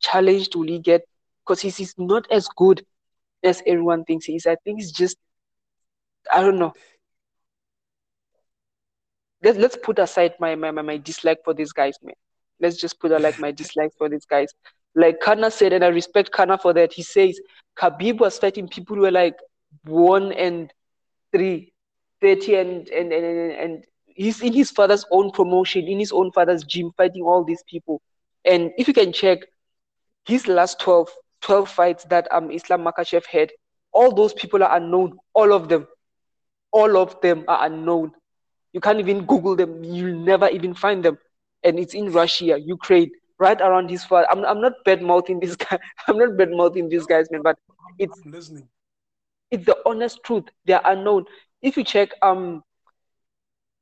challenged? 0.01 0.55
Will 0.57 0.69
he 0.69 0.79
get 0.81 1.03
because 1.45 1.61
he's, 1.61 1.77
he's 1.77 1.95
not 1.99 2.31
as 2.31 2.49
good 2.57 2.85
as 3.43 3.63
everyone 3.67 4.05
thinks 4.05 4.27
he 4.27 4.37
is. 4.37 4.47
I 4.47 4.57
think 4.65 4.81
it's 4.81 4.93
just 4.93 5.17
I 6.33 6.41
don't 6.43 6.59
know. 6.59 6.73
Let, 9.43 9.57
let's 9.57 9.77
put 9.77 9.99
aside 9.99 10.35
my, 10.41 10.55
my, 10.57 10.71
my, 10.71 10.83
my 10.83 10.97
dislike 10.97 11.39
for 11.45 11.55
these 11.55 11.73
guys, 11.73 11.97
man. 12.03 12.15
Let's 12.61 12.77
just 12.77 12.99
put 13.01 13.13
like 13.21 13.39
my 13.39 13.53
dislike 13.53 13.93
for 13.97 14.09
these 14.09 14.25
guys. 14.25 14.49
Like 14.95 15.21
Conor 15.21 15.51
said, 15.51 15.73
and 15.73 15.85
I 15.85 15.89
respect 15.89 16.33
Conor 16.33 16.59
for 16.59 16.73
that. 16.75 16.93
He 16.93 17.03
says 17.03 17.41
Khabib 17.79 18.19
was 18.19 18.39
fighting 18.39 18.69
people 18.69 18.97
who 18.97 19.03
were 19.03 19.13
like 19.13 19.37
one 19.85 20.33
and 20.33 20.73
three, 21.33 21.73
30 22.21 22.55
and 22.57 22.89
and 22.89 23.13
and, 23.13 23.53
and 23.53 23.85
he's 24.07 24.43
in 24.43 24.53
his 24.53 24.73
father's 24.73 25.05
own 25.13 25.31
promotion, 25.31 25.87
in 25.87 26.01
his 26.01 26.11
own 26.11 26.33
father's 26.33 26.65
gym, 26.65 26.91
fighting 26.97 27.23
all 27.23 27.45
these 27.45 27.63
people. 27.69 28.03
And 28.45 28.73
if 28.77 28.89
you 28.89 28.95
can 28.95 29.13
check 29.13 29.39
his 30.27 30.49
last 30.49 30.81
12, 30.81 31.09
12 31.41 31.69
fights 31.69 32.05
that 32.05 32.29
um 32.33 32.51
Islam 32.51 32.85
Makhachev 32.85 33.27
had, 33.27 33.51
all 33.93 34.15
those 34.15 34.33
people 34.35 34.63
are 34.63 34.77
unknown. 34.77 35.19
All 35.35 35.53
of 35.53 35.69
them. 35.69 35.87
All 36.73 36.97
of 36.97 37.21
them 37.21 37.45
are 37.49 37.67
unknown. 37.67 38.13
You 38.73 38.81
can't 38.81 39.01
even 39.01 39.25
Google 39.25 39.57
them. 39.57 39.83
You'll 39.83 40.19
never 40.19 40.49
even 40.49 40.75
find 40.75 41.05
them. 41.05 41.19
And 41.65 41.79
it's 41.79 41.95
in 41.95 42.13
Russia, 42.13 42.59
Ukraine, 42.61 43.11
right 43.39 43.61
around 43.61 43.91
his 43.91 44.05
father. 44.05 44.27
I'm, 44.31 44.45
I'm 44.45 44.61
not 44.61 44.73
bad 44.85 45.03
mouthing 45.03 45.41
this 45.41 45.57
guy. 45.65 45.79
I'm 46.07 46.19
not 46.19 46.37
bad 46.37 46.51
mouthing 46.51 46.89
these 46.89 47.07
guys, 47.07 47.31
man, 47.31 47.43
but 47.43 47.59
it's 47.99 48.21
listening. 48.25 48.69
It's 49.51 49.65
the 49.65 49.77
honest 49.87 50.23
truth. 50.25 50.45
They 50.67 50.75
are 50.75 50.83
unknown. 50.85 51.25
If 51.63 51.77
you 51.77 51.85
check 51.85 52.11
um 52.23 52.63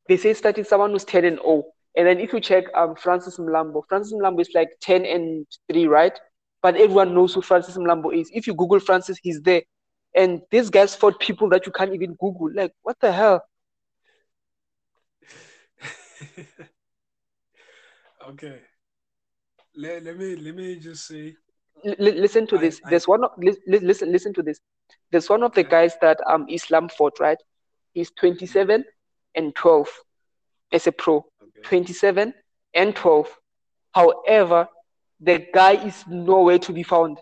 they 0.09 0.17
say 0.17 0.35
starting 0.35 0.65
someone 0.65 0.91
who's 0.91 1.05
10 1.05 1.25
and 1.25 1.39
0. 1.39 1.65
And 1.97 2.07
then 2.07 2.21
if 2.21 2.33
you 2.33 2.41
check 2.41 2.65
um, 2.75 2.95
Francis 2.95 3.39
Mlambo, 3.39 3.83
Francis 3.89 4.13
Mlambo 4.13 4.41
is 4.41 4.51
like 4.55 4.69
10 4.81 5.05
and 5.05 5.47
3, 5.71 5.87
right? 5.87 6.19
But 6.67 6.75
everyone 6.75 7.15
knows 7.15 7.33
who 7.33 7.43
Francis 7.43 7.77
Mlambo 7.77 8.13
is. 8.13 8.29
If 8.35 8.49
you 8.49 8.53
Google 8.53 8.81
Francis, 8.81 9.19
he's 9.23 9.41
there. 9.41 9.63
And 10.17 10.43
these 10.51 10.69
guys 10.69 10.97
fought 10.97 11.21
people 11.21 11.49
that 11.51 11.65
you 11.65 11.71
can't 11.71 11.95
even 11.95 12.15
Google. 12.15 12.51
Like, 12.53 12.73
what 12.83 12.99
the 12.99 13.13
hell? 13.13 13.45
okay. 18.31 18.63
Let, 19.77 20.03
let 20.03 20.19
me 20.19 20.35
let 20.35 20.57
me 20.57 20.75
just 20.81 21.07
say 21.07 21.37
L- 21.85 21.95
listen 21.99 22.49
to 22.49 22.57
I, 22.57 22.61
this. 22.63 22.81
I, 22.85 22.91
There's 22.91 23.07
one 23.07 23.23
of, 23.23 23.31
li- 23.39 23.55
listen 23.69 24.11
listen 24.11 24.35
to 24.35 24.43
this. 24.43 24.59
There's 25.13 25.31
one 25.31 25.45
of 25.45 25.55
the 25.55 25.63
guys 25.63 25.95
that 26.03 26.19
um 26.27 26.47
Islam 26.49 26.89
fought, 26.89 27.21
right? 27.21 27.39
He's 27.95 28.11
27 28.11 28.85
and 29.37 29.55
12 29.55 29.89
as 30.73 30.89
a 30.89 30.91
pro, 30.91 31.25
okay. 31.41 31.63
27 31.63 32.35
and 32.75 32.97
12. 32.97 33.39
However, 33.95 34.67
the 35.21 35.47
guy 35.53 35.73
is 35.73 36.05
nowhere 36.07 36.59
to 36.59 36.73
be 36.73 36.83
found. 36.83 37.19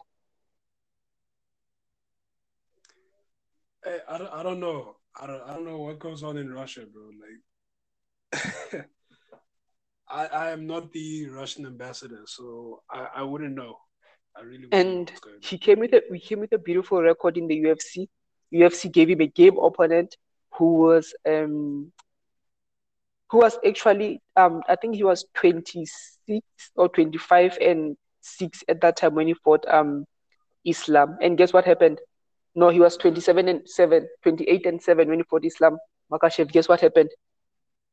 Hey, 3.84 3.99
I, 4.09 4.18
don't, 4.18 4.32
I 4.32 4.42
don't 4.42 4.61
know. 4.61 4.97
I 5.20 5.26
don't, 5.26 5.42
I 5.42 5.55
don't 5.55 5.64
know 5.64 5.78
what 5.78 5.99
goes 5.99 6.22
on 6.22 6.36
in 6.38 6.53
Russia, 6.53 6.84
bro. 6.92 7.11
Like, 8.72 8.86
I, 10.09 10.26
I 10.26 10.51
am 10.51 10.66
not 10.66 10.92
the 10.92 11.28
Russian 11.28 11.66
ambassador, 11.66 12.22
so 12.26 12.82
I, 12.90 13.09
I 13.16 13.22
wouldn't 13.22 13.55
know. 13.55 13.76
I 14.36 14.42
really 14.42 14.68
and 14.72 15.12
he 15.42 15.59
came 15.59 15.78
with 15.78 15.92
a 15.92 16.03
he 16.12 16.18
came 16.18 16.40
with 16.40 16.53
a 16.53 16.59
beautiful 16.59 17.01
record 17.01 17.36
in 17.36 17.47
the 17.47 17.62
UFC. 17.62 18.09
UFC 18.53 18.90
gave 18.90 19.11
him 19.11 19.20
a 19.20 19.26
game 19.26 19.59
opponent 19.59 20.16
who 20.53 20.74
was 20.74 21.14
um 21.26 21.92
who 23.31 23.39
was 23.39 23.59
actually 23.66 24.20
um 24.37 24.62
I 24.68 24.77
think 24.77 24.95
he 24.97 25.05
was 25.05 25.25
26 25.35 26.43
or 26.77 26.89
25 26.89 27.59
and 27.61 27.97
6 28.20 28.64
at 28.68 28.81
that 28.81 28.97
time 28.97 29.14
when 29.14 29.27
he 29.29 29.35
fought 29.35 29.64
um 29.68 30.05
Islam. 30.64 31.16
And 31.20 31.37
guess 31.37 31.53
what 31.53 31.64
happened? 31.64 32.01
No, 32.55 32.68
he 32.68 32.81
was 32.81 32.97
27 32.97 33.49
and 33.49 33.68
7, 33.68 34.07
28 34.22 34.66
and 34.66 34.83
7 34.83 35.09
when 35.09 35.18
he 35.18 35.25
fought 35.25 35.45
Islam. 35.45 35.77
Makhachev, 36.12 36.53
guess 36.53 36.68
what 36.68 36.81
happened? 36.81 37.11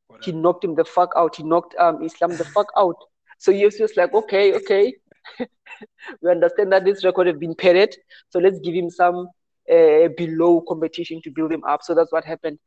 What 0.08 0.24
he 0.24 0.32
knocked 0.32 0.64
him 0.64 0.76
the 0.76 0.86
fuck 0.86 1.12
out. 1.16 1.36
He 1.36 1.44
knocked 1.44 1.76
um 1.80 2.04
Islam 2.04 2.38
the 2.38 2.46
fuck 2.46 2.68
out. 2.78 2.96
So 3.40 3.52
he 3.52 3.66
was 3.66 3.78
just 3.78 3.98
like, 3.98 4.14
okay, 4.14 4.54
okay. 4.54 4.94
we 6.22 6.30
understand 6.30 6.72
that 6.72 6.86
this 6.86 7.04
record 7.04 7.28
has 7.28 7.38
been 7.38 7.56
padded, 7.56 7.96
so 8.30 8.40
let's 8.40 8.60
give 8.60 8.76
him 8.76 8.90
some 8.90 9.28
uh, 9.72 10.10
below 10.18 10.62
competition 10.68 11.22
to 11.24 11.32
build 11.32 11.52
him 11.52 11.64
up. 11.64 11.82
So 11.84 11.96
that's 11.96 12.12
what 12.12 12.24
happened. 12.24 12.60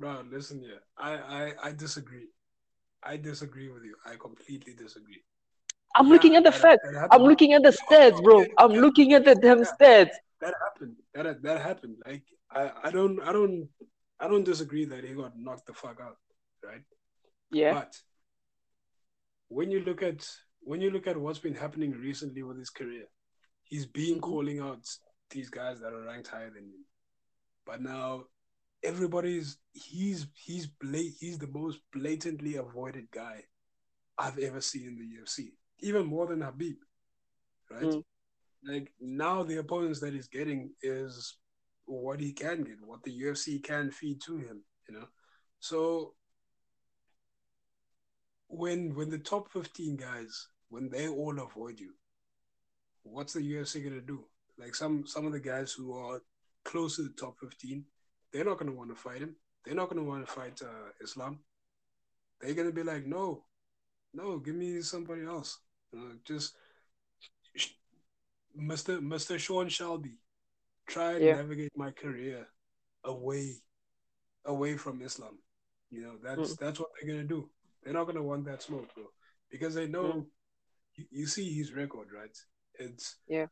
Bro, 0.00 0.24
listen 0.32 0.60
here. 0.60 0.80
I, 0.96 1.12
I, 1.12 1.52
I 1.62 1.72
disagree. 1.72 2.28
I 3.02 3.18
disagree 3.18 3.68
with 3.68 3.84
you. 3.84 3.94
I 4.06 4.16
completely 4.16 4.72
disagree. 4.72 5.22
I'm 5.94 6.06
yeah, 6.06 6.12
looking 6.12 6.36
at 6.36 6.44
the 6.44 6.52
facts. 6.52 6.88
I'm 7.10 7.22
looking 7.22 7.52
at 7.52 7.62
the 7.62 7.76
stats, 7.76 8.22
bro. 8.22 8.46
I'm 8.56 8.72
looking 8.72 9.12
at 9.12 9.26
the 9.26 9.34
damn 9.34 9.58
stats. 9.58 10.12
That 10.40 10.54
happened. 10.64 10.96
That 11.12 11.42
that 11.42 11.60
happened. 11.60 11.96
Like 12.06 12.22
I, 12.50 12.70
I 12.84 12.90
don't 12.90 13.20
I 13.20 13.32
don't 13.32 13.68
I 14.18 14.26
don't 14.26 14.44
disagree 14.44 14.86
that 14.86 15.04
he 15.04 15.12
got 15.12 15.32
knocked 15.36 15.66
the 15.66 15.74
fuck 15.74 16.00
out, 16.02 16.16
right? 16.64 16.82
Yeah. 17.50 17.74
But 17.74 17.94
when 19.48 19.70
you 19.70 19.80
look 19.80 20.02
at 20.02 20.26
when 20.62 20.80
you 20.80 20.90
look 20.90 21.08
at 21.08 21.18
what's 21.18 21.40
been 21.40 21.54
happening 21.54 21.90
recently 21.90 22.42
with 22.42 22.58
his 22.58 22.70
career, 22.70 23.04
he's 23.64 23.84
been 23.84 24.12
mm-hmm. 24.12 24.20
calling 24.20 24.60
out 24.60 24.86
these 25.28 25.50
guys 25.50 25.80
that 25.80 25.92
are 25.92 26.06
ranked 26.06 26.28
higher 26.28 26.50
than 26.50 26.64
him. 26.64 26.86
But 27.66 27.82
now 27.82 28.24
everybody's 28.82 29.58
he's 29.72 30.26
he's 30.34 30.66
bla- 30.66 31.16
he's 31.20 31.38
the 31.38 31.48
most 31.48 31.78
blatantly 31.92 32.56
avoided 32.56 33.10
guy 33.10 33.44
I've 34.18 34.38
ever 34.38 34.60
seen 34.60 34.86
in 34.86 34.98
the 34.98 35.20
UFC, 35.20 35.52
even 35.80 36.06
more 36.06 36.26
than 36.26 36.40
Khabib, 36.40 36.76
right? 37.70 37.82
Mm. 37.82 38.04
Like 38.66 38.92
now 39.00 39.42
the 39.42 39.58
opponents 39.58 40.00
that 40.00 40.12
he's 40.12 40.28
getting 40.28 40.70
is 40.82 41.36
what 41.86 42.20
he 42.20 42.32
can 42.32 42.62
get, 42.62 42.76
what 42.84 43.02
the 43.02 43.22
UFC 43.22 43.62
can 43.62 43.90
feed 43.90 44.20
to 44.22 44.36
him, 44.36 44.62
you 44.88 44.94
know. 44.94 45.06
So 45.60 46.14
when 48.48 48.94
when 48.94 49.10
the 49.10 49.18
top 49.18 49.50
fifteen 49.50 49.96
guys 49.96 50.48
when 50.68 50.88
they 50.88 51.08
all 51.08 51.38
avoid 51.40 51.80
you, 51.80 51.92
what's 53.02 53.32
the 53.32 53.40
UFC 53.40 53.82
gonna 53.82 54.00
do? 54.00 54.24
Like 54.58 54.74
some 54.74 55.06
some 55.06 55.26
of 55.26 55.32
the 55.32 55.40
guys 55.40 55.72
who 55.72 55.96
are 55.96 56.20
close 56.64 56.96
to 56.96 57.02
the 57.02 57.14
top 57.18 57.36
fifteen, 57.40 57.84
they're 58.32 58.44
not 58.44 58.58
going 58.58 58.70
to 58.70 58.76
want 58.76 58.90
to 58.90 58.96
fight 58.96 59.20
him. 59.20 59.36
They're 59.64 59.74
not 59.74 59.90
going 59.90 60.02
to 60.02 60.08
want 60.08 60.26
to 60.26 60.32
fight 60.32 60.60
uh, 60.62 60.90
Islam. 61.02 61.40
They're 62.40 62.54
going 62.54 62.68
to 62.68 62.74
be 62.74 62.82
like, 62.82 63.06
no, 63.06 63.44
no, 64.14 64.38
give 64.38 64.54
me 64.54 64.80
somebody 64.80 65.24
else. 65.24 65.58
Uh, 65.96 66.14
just 66.24 66.54
Mr. 68.58 69.00
Mr. 69.00 69.38
Sean 69.38 69.68
Shelby, 69.68 70.18
try 70.86 71.12
and 71.14 71.24
yeah. 71.24 71.36
navigate 71.36 71.72
my 71.76 71.90
career 71.90 72.46
away, 73.04 73.56
away 74.44 74.76
from 74.76 75.02
Islam. 75.02 75.38
You 75.90 76.02
know, 76.02 76.12
that's 76.22 76.54
mm. 76.54 76.58
that's 76.58 76.78
what 76.78 76.90
they're 77.00 77.10
gonna 77.12 77.26
do. 77.26 77.48
They're 77.82 77.92
not 77.92 78.06
gonna 78.06 78.22
want 78.22 78.44
that 78.46 78.62
smoke, 78.62 78.94
bro, 78.94 79.04
because 79.50 79.74
they 79.74 79.86
know. 79.86 80.04
Mm. 80.04 80.26
You, 80.94 81.04
you 81.10 81.26
see 81.26 81.52
his 81.52 81.72
record, 81.72 82.08
right? 82.14 82.36
It's 82.78 83.16
yeah. 83.28 83.46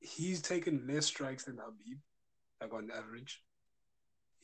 He's 0.00 0.42
taken 0.42 0.86
less 0.88 1.06
strikes 1.06 1.44
than 1.44 1.56
Khabib, 1.56 1.98
like 2.60 2.72
on 2.72 2.90
average. 2.90 3.42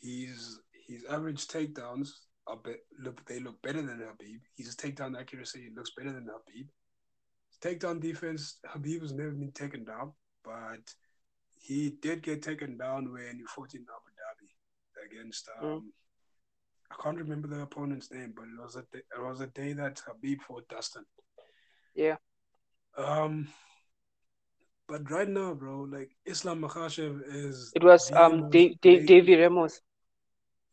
He's 0.00 0.60
his 0.86 1.04
average 1.04 1.46
takedowns 1.46 2.10
are 2.46 2.56
be- 2.56 2.76
look 2.98 3.24
they 3.26 3.40
look 3.40 3.60
better 3.62 3.82
than 3.82 4.00
Khabib. 4.00 4.40
His 4.56 4.74
takedown 4.76 5.18
accuracy 5.18 5.70
looks 5.74 5.90
better 5.96 6.12
than 6.12 6.26
Khabib. 6.26 6.66
His 7.48 7.58
takedown 7.60 8.00
defense, 8.00 8.58
Khabib 8.66 9.02
has 9.02 9.12
never 9.12 9.30
been 9.30 9.52
taken 9.52 9.84
down, 9.84 10.12
but 10.44 10.94
he 11.60 11.90
did 12.00 12.22
get 12.22 12.42
taken 12.42 12.78
down 12.78 13.12
when 13.12 13.36
he 13.36 13.44
fought 13.54 13.74
in 13.74 13.82
Abu 13.82 14.10
Dhabi 14.16 15.06
against 15.06 15.48
um, 15.60 15.68
mm. 15.68 15.82
I 16.90 17.02
can't 17.02 17.18
remember 17.18 17.48
the 17.48 17.62
opponent's 17.62 18.10
name, 18.10 18.32
but 18.34 18.44
it 18.44 18.60
was 18.62 18.76
a 18.76 18.82
day, 18.92 19.02
it 19.16 19.22
was 19.22 19.40
a 19.40 19.46
day 19.48 19.72
that 19.74 20.00
Khabib 20.00 20.40
fought 20.40 20.68
Dustin. 20.68 21.04
Yeah. 21.94 22.16
Um, 22.96 23.48
but 24.88 25.10
right 25.10 25.28
now, 25.28 25.52
bro, 25.52 25.86
like 25.90 26.10
Islam 26.24 26.62
Makhachev 26.62 27.20
is. 27.28 27.72
It 27.74 27.84
was 27.84 28.10
um 28.12 28.50
Davi 28.50 29.40
Ramos. 29.40 29.80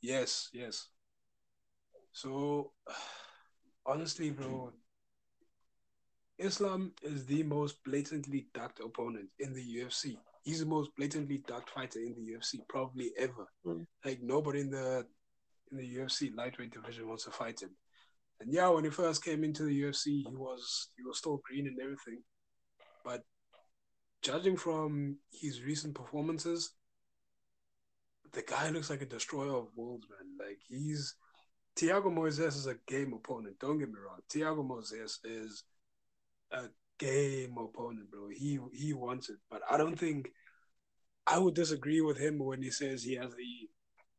Yes, 0.06 0.49
yes. 0.53 0.88
So, 2.14 2.72
honestly, 3.88 4.30
bro, 4.30 4.72
Islam 6.38 6.91
is 7.01 7.26
the 7.26 7.41
most 7.41 7.84
blatantly 7.84 8.47
ducked 8.53 8.80
opponent 8.80 9.30
in 9.39 9.53
the 9.53 9.64
UFC. 9.78 10.18
He's 10.43 10.60
the 10.60 10.68
most 10.68 10.91
blatantly 10.95 11.39
ducked 11.47 11.72
fighter 11.72 11.99
in 11.99 12.14
the 12.14 12.34
UFC, 12.34 12.60
probably 12.70 13.14
ever. 13.18 13.47
Mm. 13.66 13.88
Like 14.03 14.22
nobody 14.22 14.60
in 14.62 14.70
the 14.70 15.08
in 15.72 15.78
the 15.78 15.95
UFC 15.95 16.36
lightweight 16.36 16.72
division 16.72 17.08
wants 17.08 17.24
to 17.24 17.32
fight 17.32 17.62
him. 17.62 17.72
And 18.39 18.53
yeah, 18.53 18.70
when 18.70 18.84
he 18.84 18.91
first 18.91 19.24
came 19.24 19.43
into 19.43 19.64
the 19.64 19.82
UFC, 19.82 20.24
he 20.30 20.36
was 20.36 20.89
he 20.95 21.03
was 21.03 21.18
still 21.18 21.41
green 21.43 21.66
and 21.66 21.80
everything, 21.82 22.22
but 23.03 23.24
judging 24.22 24.56
from 24.56 25.18
his 25.32 25.64
recent 25.64 25.95
performances, 25.95 26.76
the 28.36 28.43
guy 28.43 28.69
looks 28.69 28.89
like 28.89 29.01
a 29.01 29.05
destroyer 29.05 29.57
of 29.57 29.67
worlds, 29.75 30.05
man. 30.09 30.47
Like 30.47 30.59
he's 30.67 31.15
Thiago 31.77 32.05
Moises 32.05 32.55
is 32.55 32.67
a 32.67 32.75
game 32.88 33.13
opponent. 33.13 33.55
Don't 33.59 33.79
get 33.79 33.88
me 33.89 33.95
wrong. 34.05 34.19
Thiago 34.29 34.67
Moises 34.67 35.17
is 35.23 35.63
a 36.51 36.65
game 36.99 37.55
opponent, 37.57 38.11
bro. 38.11 38.27
He 38.29 38.59
he 38.73 38.93
wants 38.93 39.29
it, 39.29 39.38
but 39.49 39.61
I 39.69 39.77
don't 39.77 39.97
think 39.97 40.29
I 41.25 41.39
would 41.39 41.55
disagree 41.55 42.01
with 42.01 42.17
him 42.17 42.38
when 42.38 42.61
he 42.61 42.69
says 42.69 43.03
he 43.03 43.15
has 43.15 43.31
the 43.31 43.69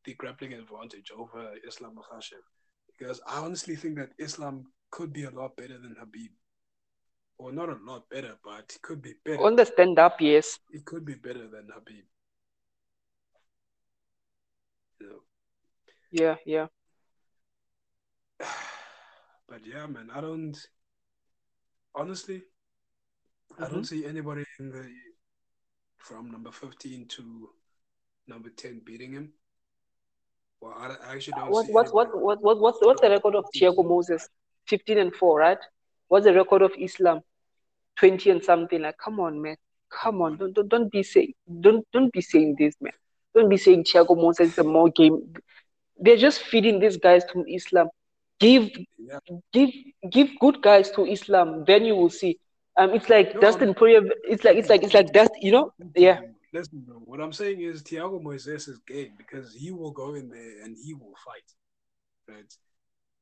the 0.05 0.15
grappling 0.15 0.55
advantage 0.55 1.11
over 1.17 1.53
Islam 1.67 1.97
Makhachev 1.97 2.45
because 2.99 3.21
I 3.27 3.39
honestly 3.41 3.77
think 3.77 3.97
that 3.97 4.11
Islam 4.19 4.67
could 4.91 5.13
be 5.13 5.25
a 5.25 5.31
lot 5.31 5.57
better 5.57 5.79
than 5.79 5.95
Khabib. 6.01 6.31
Or 7.39 7.53
not 7.53 7.69
a 7.69 7.77
lot 7.85 8.09
better, 8.09 8.35
but 8.43 8.73
it 8.75 8.81
could 8.81 9.03
be 9.03 9.13
better. 9.25 9.43
On 9.43 9.57
the 9.57 9.67
stand 9.67 9.99
up, 9.99 10.21
yes. 10.21 10.59
It 10.71 10.87
could 10.87 11.05
be 11.05 11.15
better 11.15 11.47
than 11.49 11.69
Khabib. 11.69 12.05
You 15.01 15.09
know. 15.09 15.21
Yeah, 16.11 16.37
yeah. 16.45 16.67
But 19.49 19.65
yeah, 19.65 19.87
man, 19.87 20.11
I 20.13 20.21
don't 20.21 20.59
honestly 21.95 22.39
mm-hmm. 22.39 23.65
I 23.65 23.69
don't 23.69 23.85
see 23.85 24.05
anybody 24.05 24.45
in 24.59 24.71
the 24.71 24.91
from 25.99 26.33
number 26.33 26.51
fifteen 26.51 27.07
to 27.09 27.51
number 28.27 28.51
ten 28.51 28.81
beating 28.85 29.13
him. 29.13 29.33
Well, 30.61 30.75
I, 30.77 31.15
actually 31.15 31.35
don't. 31.37 31.51
What 31.51 31.69
what, 31.71 31.95
what 31.95 32.21
what 32.21 32.43
what 32.43 32.61
what's 32.61 32.79
what's 32.81 33.01
the 33.01 33.11
record 33.11 33.37
of 33.37 33.45
Thiago 33.55 33.85
Moises? 33.85 34.29
Fifteen 34.67 34.99
and 34.99 35.15
four, 35.15 35.39
right? 35.39 35.59
What's 36.09 36.25
the 36.27 36.35
record 36.35 36.63
of 36.63 36.73
Islam? 36.79 37.21
Twenty 37.97 38.31
and 38.31 38.43
something. 38.43 38.83
Like, 38.83 38.99
come 38.99 39.21
on, 39.21 39.41
man. 39.41 39.57
Come 39.91 40.23
on. 40.23 40.37
Don't 40.39 40.55
don't, 40.55 40.69
don't 40.69 40.91
be 40.91 41.03
saying 41.03 41.35
don't 41.61 41.87
don't 41.93 42.13
be 42.13 42.21
saying 42.21 42.57
this, 42.59 42.75
man. 42.81 42.93
Don't 43.37 43.49
be 43.49 43.57
saying 43.57 43.85
Thiago 43.85 44.17
Moises 44.17 44.47
is 44.47 44.59
a 44.59 44.65
more 44.65 44.89
game. 44.91 45.35
They're 45.99 46.17
just 46.17 46.41
feeding 46.43 46.81
these 46.81 46.97
guys 46.97 47.25
to 47.33 47.45
Islam. 47.49 47.89
Give 48.41 48.71
yeah. 48.99 49.19
give 49.53 49.71
give 50.11 50.29
good 50.41 50.61
guys 50.63 50.91
to 50.93 51.07
Islam, 51.07 51.65
then 51.67 51.85
you 51.85 51.95
will 51.95 52.11
see. 52.11 52.39
Um, 52.77 52.91
it's 52.91 53.09
like 53.09 53.35
no, 53.35 53.41
Dustin 53.41 53.75
Poirier. 53.75 54.03
It's 54.25 54.45
like 54.45 54.57
it's 54.57 54.69
like 54.69 54.83
it's 54.83 54.93
like 54.93 55.13
Dust. 55.13 55.31
You 55.41 55.53
know, 55.53 55.73
yeah 55.95 56.21
listen, 56.57 56.81
bro. 56.81 56.97
What 57.05 57.21
I'm 57.21 57.33
saying 57.33 57.61
is 57.61 57.83
Thiago 57.83 58.23
Moises 58.23 58.69
is 58.69 58.79
game 58.87 59.13
because 59.17 59.55
he 59.55 59.71
will 59.71 59.91
go 59.91 60.15
in 60.15 60.29
there 60.29 60.65
and 60.65 60.77
he 60.83 60.95
will 60.95 61.15
fight. 61.25 61.49
Right? 62.29 62.53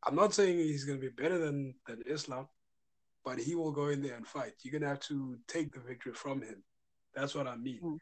I'm 0.06 0.14
not 0.14 0.34
saying 0.34 0.58
he's 0.58 0.84
gonna 0.84 0.98
be 0.98 1.08
better 1.08 1.38
than 1.38 1.74
than 1.86 2.02
Islam, 2.06 2.48
but 3.24 3.38
he 3.38 3.54
will 3.54 3.72
go 3.72 3.88
in 3.88 4.02
there 4.02 4.14
and 4.14 4.26
fight. 4.26 4.54
You're 4.62 4.78
gonna 4.78 4.90
have 4.90 5.00
to 5.00 5.36
take 5.48 5.72
the 5.72 5.80
victory 5.80 6.12
from 6.14 6.42
him. 6.42 6.62
That's 7.14 7.34
what 7.34 7.46
I 7.46 7.56
mean. 7.56 7.80
Mm. 7.82 7.98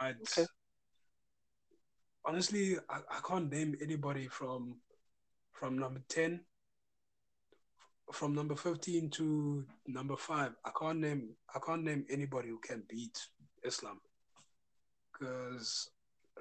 But 0.00 0.16
okay. 0.22 0.46
Honestly, 2.24 2.76
I, 2.88 2.98
I 3.10 3.20
can't 3.26 3.50
name 3.50 3.76
anybody 3.82 4.28
from 4.28 4.76
from 5.52 5.78
number 5.78 6.00
ten 6.08 6.40
from 8.12 8.34
number 8.34 8.56
15 8.56 9.08
to 9.10 9.64
number 9.86 10.16
5 10.16 10.52
i 10.64 10.70
can't 10.76 10.98
name 10.98 11.28
i 11.54 11.60
can't 11.64 11.84
name 11.84 12.04
anybody 12.10 12.48
who 12.48 12.58
can 12.58 12.82
beat 12.88 13.16
islam 13.62 14.00
because 15.12 15.90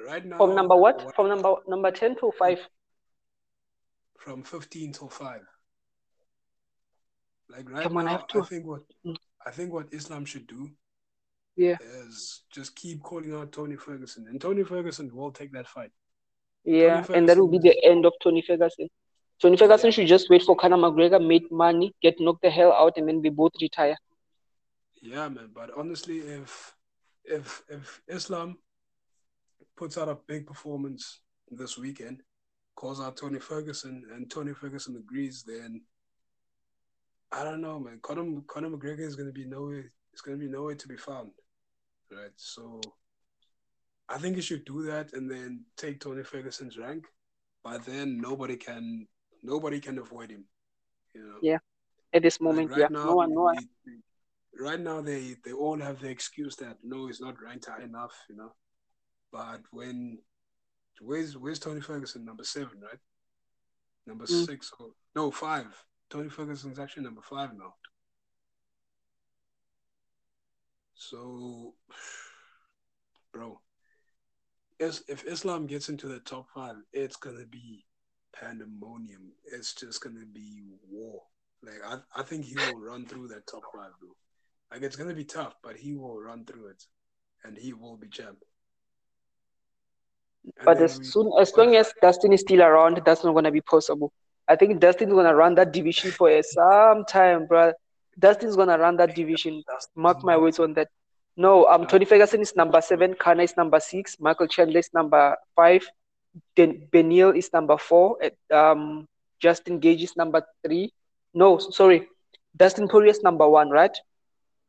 right 0.05 0.25
now 0.25 0.37
from 0.37 0.55
number 0.55 0.75
what? 0.75 1.03
what? 1.03 1.15
From 1.15 1.29
number 1.29 1.55
number 1.67 1.91
ten 1.91 2.15
to 2.17 2.31
five. 2.37 2.59
From 4.17 4.43
fifteen 4.43 4.91
to 4.93 5.07
five. 5.07 5.41
Like 7.49 7.69
right 7.69 7.83
Come 7.83 7.97
on, 7.97 8.05
now, 8.05 8.11
I, 8.11 8.13
have 8.13 8.27
to... 8.27 8.41
I 8.41 8.45
think 8.45 8.65
what. 8.65 8.81
I 9.45 9.51
think 9.51 9.73
what 9.73 9.87
Islam 9.91 10.25
should 10.25 10.45
do 10.47 10.69
yeah. 11.59 11.77
is 11.81 12.43
just 12.51 12.75
keep 12.75 13.03
calling 13.03 13.33
out 13.33 13.51
Tony 13.51 13.75
Ferguson. 13.75 14.27
And 14.27 14.39
Tony 14.39 14.63
Ferguson 14.63 15.13
will 15.13 15.31
take 15.31 15.51
that 15.53 15.67
fight. 15.67 15.91
Yeah, 16.63 17.05
and 17.13 17.27
that 17.27 17.37
will 17.37 17.47
be 17.47 17.59
the 17.59 17.75
end 17.83 18.05
of 18.05 18.13
Tony 18.21 18.41
Ferguson. 18.41 18.89
Tony 19.41 19.57
Ferguson 19.57 19.87
yeah. 19.87 19.91
should 19.91 20.07
just 20.07 20.29
wait 20.29 20.43
for 20.43 20.55
Conor 20.55 20.77
McGregor, 20.77 21.25
make 21.25 21.51
money, 21.51 21.93
get 22.01 22.15
knocked 22.19 22.41
the 22.41 22.49
hell 22.49 22.71
out, 22.71 22.97
and 22.97 23.07
then 23.07 23.21
we 23.21 23.29
both 23.29 23.51
retire. 23.61 23.97
Yeah, 25.01 25.29
man. 25.29 25.49
But 25.53 25.71
honestly, 25.77 26.19
if 26.19 26.75
if 27.23 27.61
if 27.69 28.01
Islam 28.07 28.57
puts 29.77 29.97
out 29.97 30.09
a 30.09 30.17
big 30.27 30.45
performance 30.45 31.19
this 31.51 31.77
weekend, 31.77 32.21
calls 32.75 33.01
out 33.01 33.17
Tony 33.17 33.39
Ferguson, 33.39 34.03
and 34.13 34.29
Tony 34.29 34.53
Ferguson 34.53 34.95
agrees, 34.97 35.43
then 35.43 35.81
I 37.31 37.43
don't 37.43 37.61
know, 37.61 37.79
man. 37.79 37.99
Conor, 38.01 38.41
Conor 38.47 38.69
McGregor 38.69 39.01
is 39.01 39.15
going 39.15 39.29
to 39.29 39.33
be 39.33 39.45
nowhere. 39.45 39.91
It's 40.11 40.21
going 40.21 40.37
to 40.37 40.45
be 40.45 40.51
nowhere 40.51 40.75
to 40.75 40.87
be 40.87 40.97
found, 40.97 41.31
right? 42.11 42.31
So 42.35 42.81
I 44.07 44.17
think 44.17 44.35
you 44.35 44.41
should 44.41 44.65
do 44.65 44.83
that 44.83 45.13
and 45.13 45.29
then 45.29 45.65
take 45.77 45.99
Tony 45.99 46.23
Ferguson's 46.23 46.77
rank. 46.77 47.05
But 47.63 47.85
then 47.85 48.19
nobody 48.19 48.55
can 48.55 49.07
nobody 49.43 49.79
can 49.79 49.97
avoid 49.99 50.31
him. 50.31 50.45
You 51.13 51.27
know. 51.27 51.35
Yeah. 51.41 51.57
At 52.13 52.23
this 52.23 52.41
moment, 52.41 52.71
right 52.71 52.79
yeah. 52.79 52.87
Now, 52.89 53.05
no 53.05 53.15
one, 53.15 53.33
no 53.33 53.41
one. 53.41 53.57
right 54.59 54.79
now, 54.79 55.01
they 55.01 55.35
they 55.45 55.51
all 55.51 55.77
have 55.79 55.99
the 55.99 56.09
excuse 56.09 56.55
that 56.57 56.77
no, 56.83 57.07
he's 57.07 57.21
not 57.21 57.41
ranked 57.41 57.67
high 57.67 57.83
enough. 57.83 58.13
You 58.29 58.37
know. 58.37 58.53
But 59.31 59.61
when 59.71 60.19
where's 61.01 61.37
where's 61.37 61.59
Tony 61.59 61.81
Ferguson 61.81 62.25
number 62.25 62.43
seven, 62.43 62.81
right? 62.81 62.99
Number 64.07 64.25
mm. 64.25 64.45
six 64.45 64.71
or 64.79 64.87
no 65.15 65.29
five. 65.29 65.67
Tony 66.09 66.29
Ferguson's 66.29 66.79
actually 66.79 67.03
number 67.03 67.21
five 67.21 67.53
now. 67.55 67.75
So, 70.99 71.75
bro, 73.31 73.61
if 74.79 75.25
Islam 75.25 75.65
gets 75.65 75.87
into 75.87 76.09
the 76.09 76.19
top 76.19 76.47
five, 76.53 76.75
it's 76.91 77.15
gonna 77.15 77.45
be 77.45 77.85
pandemonium. 78.35 79.31
It's 79.45 79.73
just 79.73 80.03
gonna 80.03 80.25
be 80.25 80.61
war. 80.89 81.21
Like 81.63 81.79
I, 81.87 82.19
I 82.19 82.23
think 82.23 82.43
he 82.43 82.55
will 82.57 82.81
run 82.81 83.05
through 83.05 83.29
that 83.29 83.47
top 83.47 83.63
five, 83.73 83.91
bro. 84.01 84.09
Like 84.71 84.81
it's 84.81 84.97
gonna 84.97 85.13
be 85.13 85.23
tough, 85.23 85.55
but 85.63 85.77
he 85.77 85.95
will 85.95 86.19
run 86.19 86.43
through 86.43 86.67
it, 86.67 86.83
and 87.45 87.57
he 87.57 87.71
will 87.71 87.95
be 87.95 88.09
champ. 88.09 88.43
But 90.65 90.81
as 90.81 90.99
soon 91.01 91.31
as 91.39 91.55
long 91.55 91.75
as 91.75 91.93
Dustin 92.01 92.33
is 92.33 92.41
still 92.41 92.61
around, 92.61 93.01
that's 93.05 93.23
not 93.23 93.33
gonna 93.33 93.51
be 93.51 93.61
possible. 93.61 94.11
I 94.49 94.57
think 94.57 94.81
Dustin's 94.81 95.13
gonna 95.13 95.33
run 95.33 95.55
that 95.55 95.71
division 95.71 96.11
for 96.11 96.29
some 96.43 97.05
time, 97.05 97.47
bro. 97.47 97.71
Dustin's 98.19 98.55
gonna 98.55 98.77
run 98.77 98.97
that 98.97 99.15
division. 99.15 99.63
Mark 99.95 100.23
my 100.23 100.37
words 100.37 100.59
on 100.59 100.73
that. 100.73 100.89
No, 101.37 101.65
um, 101.67 101.87
Tony 101.87 102.05
Ferguson 102.05 102.41
is 102.41 102.55
number 102.55 102.81
seven, 102.81 103.13
Conor 103.13 103.43
is 103.43 103.55
number 103.55 103.79
six, 103.79 104.19
Michael 104.19 104.47
Chandler 104.47 104.79
is 104.79 104.89
number 104.93 105.37
five, 105.55 105.87
then 106.57 106.87
Beneil 106.91 107.35
is 107.35 107.53
number 107.53 107.77
four, 107.77 108.17
um, 108.51 109.07
Justin 109.39 109.79
Gaethje 109.79 110.03
is 110.03 110.17
number 110.17 110.43
three. 110.65 110.91
No, 111.33 111.57
sorry, 111.57 112.09
Dustin 112.57 112.89
Poirier 112.89 113.11
is 113.11 113.23
number 113.23 113.47
one, 113.47 113.69
right? 113.69 113.95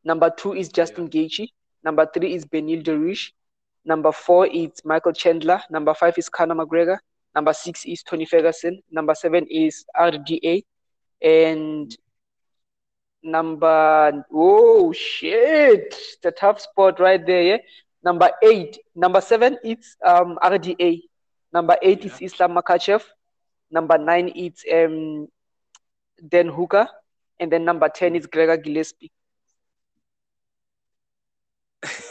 Number 0.03 0.29
two 0.29 0.53
is 0.53 0.69
Justin 0.69 1.09
yeah. 1.11 1.23
Gaethje. 1.23 1.47
Number 1.83 2.07
three 2.13 2.33
is 2.33 2.45
Beneil 2.45 2.83
Dariush. 2.83 3.31
Number 3.83 4.11
four 4.11 4.47
is 4.47 4.71
Michael 4.85 5.13
Chandler. 5.13 5.61
Number 5.69 5.93
five 5.93 6.17
is 6.17 6.29
Conor 6.29 6.55
McGregor. 6.55 6.97
Number 7.33 7.53
six 7.53 7.85
is 7.85 8.03
Tony 8.03 8.25
Ferguson. 8.25 8.81
Number 8.91 9.15
seven 9.15 9.45
is 9.49 9.85
RDA. 9.95 10.63
And 11.21 11.95
number 13.23 14.25
oh 14.31 14.91
shit, 14.91 15.95
the 16.23 16.31
tough 16.31 16.61
spot 16.61 16.99
right 16.99 17.25
there. 17.25 17.43
Yeah. 17.43 17.57
Number 18.03 18.31
eight, 18.43 18.79
number 18.95 19.21
seven 19.21 19.57
is 19.63 19.95
um 20.05 20.39
RDA. 20.41 21.01
Number 21.53 21.77
eight 21.81 22.03
yeah. 22.03 22.11
is 22.11 22.21
Islam 22.21 22.55
Makhachev. 22.55 23.03
Number 23.69 23.97
nine 23.97 24.29
is 24.29 24.63
um 24.73 25.27
Dan 26.27 26.47
Hooker, 26.47 26.87
and 27.39 27.51
then 27.51 27.65
number 27.65 27.89
ten 27.89 28.15
is 28.15 28.25
Gregor 28.27 28.57
Gillespie. 28.57 29.11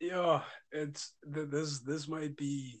Yeah, 0.00 0.40
it's 0.72 1.12
this. 1.22 1.80
This 1.80 2.08
might 2.08 2.34
be. 2.36 2.80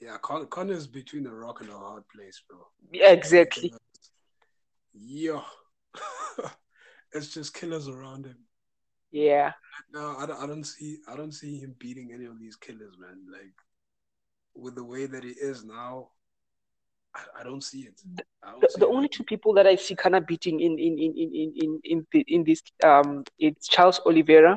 Yeah, 0.00 0.16
Con- 0.22 0.46
Conor's 0.46 0.86
between 0.86 1.26
a 1.26 1.34
rock 1.34 1.60
and 1.60 1.68
a 1.68 1.76
hard 1.76 2.04
place, 2.14 2.40
bro. 2.48 2.58
Yeah, 2.92 3.10
exactly. 3.10 3.74
Yeah, 5.00 5.42
it's 7.12 7.32
just 7.34 7.54
killers 7.54 7.88
around 7.88 8.26
him. 8.26 8.38
Yeah. 9.10 9.52
No, 9.92 10.16
I 10.18 10.26
don't, 10.26 10.42
I 10.42 10.46
don't 10.46 10.64
see. 10.64 10.98
I 11.08 11.16
don't 11.16 11.32
see 11.32 11.58
him 11.58 11.74
beating 11.78 12.10
any 12.12 12.26
of 12.26 12.38
these 12.38 12.56
killers, 12.56 12.96
man. 12.98 13.26
Like 13.30 13.54
with 14.54 14.74
the 14.74 14.84
way 14.84 15.06
that 15.06 15.24
he 15.24 15.30
is 15.30 15.64
now, 15.64 16.08
I, 17.14 17.40
I 17.40 17.44
don't 17.44 17.62
see 17.62 17.80
it. 17.82 18.00
Don't 18.44 18.60
the, 18.60 18.68
see 18.68 18.80
the 18.80 18.86
it. 18.86 18.90
only 18.92 19.08
two 19.08 19.24
people 19.24 19.54
that 19.54 19.66
I 19.66 19.76
see 19.76 19.94
kind 19.94 20.14
of 20.16 20.26
beating 20.26 20.60
in 20.60 20.78
in 20.78 20.98
in 20.98 21.14
in 21.16 21.32
in 21.34 21.80
in 21.84 22.06
in, 22.12 22.24
in 22.26 22.44
this 22.44 22.62
um 22.84 23.24
it's 23.38 23.68
Charles 23.68 24.00
Oliveira 24.04 24.56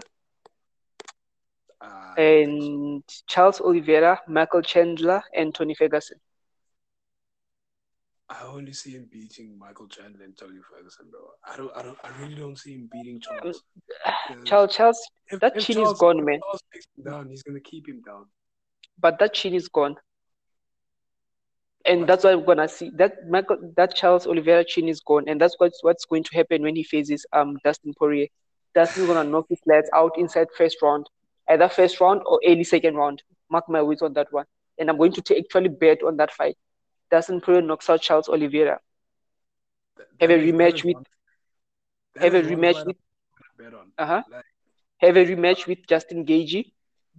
uh, 1.81 1.87
Nah, 1.87 2.13
I 2.13 2.21
don't 2.23 2.43
think 2.45 2.61
so. 2.61 2.69
and 2.71 3.03
Charles 3.27 3.61
Oliveira, 3.61 4.21
Michael 4.27 4.61
Chandler, 4.61 5.21
and 5.35 5.53
Tony 5.53 5.75
Ferguson. 5.75 6.19
I 8.31 8.45
only 8.45 8.71
see 8.71 8.91
him 8.91 9.09
beating 9.11 9.59
Michael 9.59 9.87
Chandler 9.87 10.23
and 10.23 10.37
Tony 10.37 10.59
Ferguson, 10.69 11.07
bro. 11.11 11.19
I 11.45 11.57
don't, 11.57 11.71
I 11.75 11.81
don't, 11.81 11.97
I 12.01 12.21
really 12.21 12.35
don't 12.35 12.57
see 12.57 12.75
him 12.75 12.87
beating 12.89 13.19
Charles. 13.19 13.61
Charles, 14.45 14.73
Charles, 14.73 15.09
if, 15.29 15.39
that 15.41 15.57
if 15.57 15.65
chin 15.65 15.75
Charles, 15.75 15.93
is 15.93 15.99
gone, 15.99 16.23
man. 16.23 16.39
Charles 16.39 16.63
takes 16.73 16.85
him 16.97 17.03
down, 17.03 17.29
he's 17.29 17.43
gonna 17.43 17.59
keep 17.59 17.89
him 17.89 18.01
down. 18.05 18.27
But 18.99 19.19
that 19.19 19.33
chin 19.33 19.53
is 19.53 19.67
gone. 19.67 19.97
And 21.85 22.01
What? 22.01 22.07
that's 22.07 22.23
what 22.23 22.39
we're 22.39 22.45
gonna 22.45 22.69
see 22.69 22.91
that 22.95 23.27
Michael, 23.27 23.73
that 23.75 23.95
Charles 23.95 24.25
Oliveira 24.27 24.63
chin 24.63 24.87
is 24.87 25.01
gone, 25.01 25.27
and 25.27 25.41
that's 25.41 25.55
what's 25.57 25.83
what's 25.83 26.05
going 26.05 26.23
to 26.23 26.35
happen 26.35 26.61
when 26.61 26.75
he 26.77 26.83
faces 26.83 27.25
um 27.33 27.57
Dustin 27.65 27.93
Poirier. 27.99 28.27
Dustin's 28.73 29.07
gonna 29.07 29.29
knock 29.29 29.47
his 29.49 29.59
lads 29.65 29.89
out 29.93 30.17
inside 30.17 30.47
first 30.57 30.81
round, 30.81 31.09
either 31.49 31.67
first 31.67 31.99
round 31.99 32.21
or 32.25 32.39
early 32.47 32.63
second 32.63 32.95
round. 32.95 33.23
Mark 33.49 33.67
my 33.67 33.81
words 33.81 34.01
on 34.01 34.13
that 34.13 34.27
one. 34.31 34.45
And 34.77 34.89
I'm 34.89 34.97
going 34.97 35.11
to 35.11 35.21
take 35.21 35.39
actually 35.45 35.67
bet 35.67 36.01
on 36.01 36.15
that 36.17 36.31
fight. 36.31 36.55
Dustin 37.11 37.41
Poirier 37.41 37.61
knocks 37.61 37.89
out 37.89 38.01
Charles 38.01 38.29
Oliveira. 38.29 38.79
That- 39.97 40.07
Have 40.21 40.29
a 40.31 40.39
rematch 40.39 40.83
with 40.83 40.97
have 42.17 42.33
a 42.33 42.41
rematch 42.41 42.85
with 42.85 42.97
I'm 42.97 43.63
gonna 43.63 43.71
bet 43.71 43.73
on. 43.79 43.91
uh-huh. 43.97 44.23
Like, 44.31 44.45
Have 44.97 45.17
a 45.17 45.25
rematch 45.25 45.67
with 45.67 45.79
Justin 45.87 46.25
Gaethje, 46.25 46.71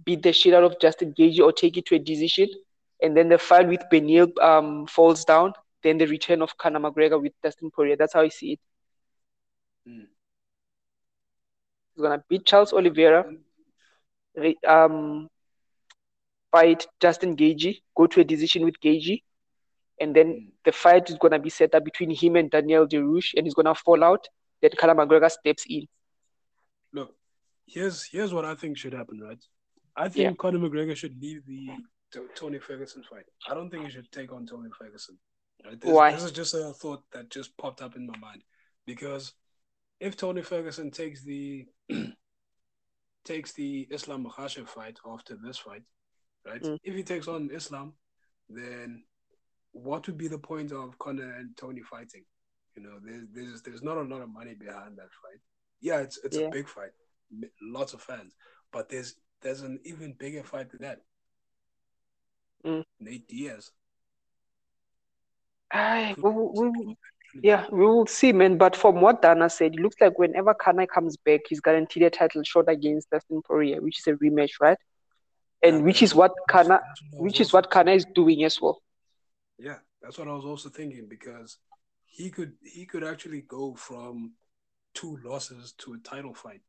beat 0.05 0.21
the 0.23 0.33
shit 0.33 0.53
out 0.53 0.63
of 0.63 0.79
Justin 0.79 1.13
Gaethje 1.13 1.39
or 1.39 1.51
take 1.51 1.77
it 1.77 1.85
to 1.87 1.95
a 1.95 1.99
decision, 1.99 2.47
and 3.01 3.15
then 3.17 3.29
the 3.29 3.37
fight 3.37 3.67
with 3.67 3.81
Beneil 3.91 4.31
um 4.41 4.87
falls 4.87 5.25
down. 5.25 5.53
Then 5.83 5.97
the 5.97 6.07
return 6.07 6.41
of 6.41 6.57
Conor 6.57 6.79
McGregor 6.79 7.21
with 7.21 7.33
Dustin 7.43 7.69
Poirier. 7.69 7.97
That's 7.97 8.13
how 8.13 8.21
I 8.21 8.29
see 8.29 8.53
it. 8.53 8.59
Mm. 9.87 10.07
He's 11.95 12.01
gonna 12.01 12.23
beat 12.29 12.45
Charles 12.45 12.71
Oliveira, 12.73 13.25
um, 14.67 15.29
fight 16.51 16.87
Justin 17.01 17.35
Gaethje, 17.35 17.81
go 17.95 18.07
to 18.07 18.21
a 18.21 18.23
decision 18.23 18.63
with 18.63 18.79
Gaethje, 18.79 19.21
and 19.99 20.15
then 20.15 20.51
the 20.65 20.71
fight 20.71 21.09
is 21.09 21.17
gonna 21.17 21.39
be 21.39 21.49
set 21.49 21.75
up 21.75 21.83
between 21.83 22.11
him 22.11 22.35
and 22.35 22.51
Beneil 22.51 22.87
Dariush, 22.87 23.33
and 23.35 23.45
he's 23.45 23.53
gonna 23.53 23.75
fall 23.75 24.03
out. 24.03 24.27
Then 24.61 24.71
Conor 24.77 24.95
McGregor 24.95 25.29
steps 25.29 25.65
in. 25.67 25.87
Look, 26.93 27.15
here's 27.67 28.03
here's 28.03 28.33
what 28.33 28.45
I 28.45 28.55
think 28.55 28.77
should 28.77 28.93
happen, 28.93 29.19
right? 29.19 29.43
I 29.95 30.09
think 30.09 30.23
Yeah. 30.23 30.33
Conor 30.37 30.59
McGregor 30.59 30.95
should 30.95 31.21
leave 31.21 31.45
the 31.45 31.69
Tony 32.35 32.59
Ferguson 32.59 33.03
fight. 33.03 33.25
I 33.47 33.53
don't 33.53 33.69
think 33.69 33.85
he 33.85 33.91
should 33.91 34.11
take 34.11 34.31
on 34.31 34.45
Tony 34.45 34.69
Ferguson. 34.77 35.17
Right? 35.65 35.79
This, 35.79 35.91
Why? 35.91 36.11
This 36.11 36.23
is 36.23 36.31
just 36.31 36.53
a 36.53 36.73
thought 36.73 37.03
that 37.11 37.29
just 37.29 37.55
popped 37.57 37.81
up 37.81 37.95
in 37.95 38.05
my 38.05 38.17
mind 38.17 38.43
because 38.85 39.33
if 39.99 40.17
Tony 40.17 40.41
Ferguson 40.41 40.91
takes 40.91 41.23
the 41.23 41.65
takes 43.23 43.53
the 43.53 43.87
Islam 43.89 44.25
Makhachev 44.25 44.67
fight 44.67 44.97
after 45.05 45.37
this 45.41 45.57
fight, 45.57 45.83
right? 46.45 46.61
Mm. 46.61 46.79
If 46.83 46.95
he 46.95 47.03
takes 47.03 47.27
on 47.27 47.49
Islam, 47.53 47.93
then 48.49 49.03
what 49.73 50.07
would 50.07 50.17
be 50.17 50.27
the 50.27 50.37
point 50.39 50.71
of 50.71 50.97
Conor 50.97 51.33
and 51.37 51.55
Tony 51.57 51.81
fighting? 51.81 52.23
You 52.75 52.83
know, 52.83 52.97
there's 53.03 53.25
there's 53.33 53.61
there's 53.61 53.83
not 53.83 53.97
a 53.97 54.01
lot 54.01 54.21
of 54.21 54.29
money 54.29 54.55
behind 54.55 54.97
that 54.97 55.09
fight. 55.21 55.39
Yeah, 55.81 55.99
it's 55.99 56.17
it's 56.23 56.37
Yeah. 56.37 56.47
a 56.47 56.51
big 56.51 56.67
fight, 56.67 56.91
lots 57.61 57.93
of 57.93 58.01
fans, 58.01 58.33
but 58.71 58.89
there's 58.89 59.15
there's 59.41 59.61
an 59.61 59.79
even 59.83 60.13
bigger 60.13 60.43
fight 60.43 60.71
than 60.71 60.81
that. 60.81 61.01
Mm. 62.65 62.83
Nate 62.99 63.27
Diaz. 63.27 63.71
Could 65.71 66.17
we, 66.23 66.29
will- 66.29 66.53
we, 66.53 66.95
yeah, 67.41 67.65
we 67.71 67.79
will 67.85 68.05
see, 68.05 68.31
man. 68.31 68.57
But 68.57 68.75
from 68.75 69.01
what 69.01 69.21
Dana 69.23 69.49
said, 69.49 69.73
it 69.73 69.79
looks 69.79 69.95
like 69.99 70.17
whenever 70.19 70.53
Conor 70.53 70.85
comes 70.85 71.17
back, 71.17 71.41
he's 71.49 71.59
guaranteed 71.59 72.03
a 72.03 72.09
title 72.11 72.43
shot 72.43 72.69
against 72.69 73.09
Dustin 73.09 73.41
Poirier, 73.41 73.81
which 73.81 73.99
is 73.99 74.07
a 74.07 74.13
rematch, 74.13 74.51
right? 74.61 74.77
And 75.63 75.77
Yeah, 75.79 75.83
which 75.83 76.03
is 76.03 76.13
what 76.13 76.31
that's- 76.47 76.63
Conor, 76.67 76.79
that's 76.87 77.01
what 77.01 77.07
I 77.07 77.15
was 77.17 77.23
which 77.23 77.41
is 77.41 77.51
what 77.51 77.71
Conor 77.71 77.93
is 77.93 78.05
doing 78.13 78.43
as 78.43 78.61
well. 78.61 78.82
Yeah, 79.63 79.77
that's 80.01 80.17
what 80.17 80.27
I 80.27 80.33
was 80.33 80.43
also 80.43 80.67
thinking 80.67 81.07
because 81.07 81.57
he 82.05 82.29
could 82.29 82.53
he 82.61 82.85
could 82.85 83.03
actually 83.03 83.41
go 83.41 83.73
from 83.75 84.33
two 84.93 85.17
losses 85.23 85.73
to 85.77 85.93
a 85.93 85.97
title 85.99 86.33
fight. 86.33 86.59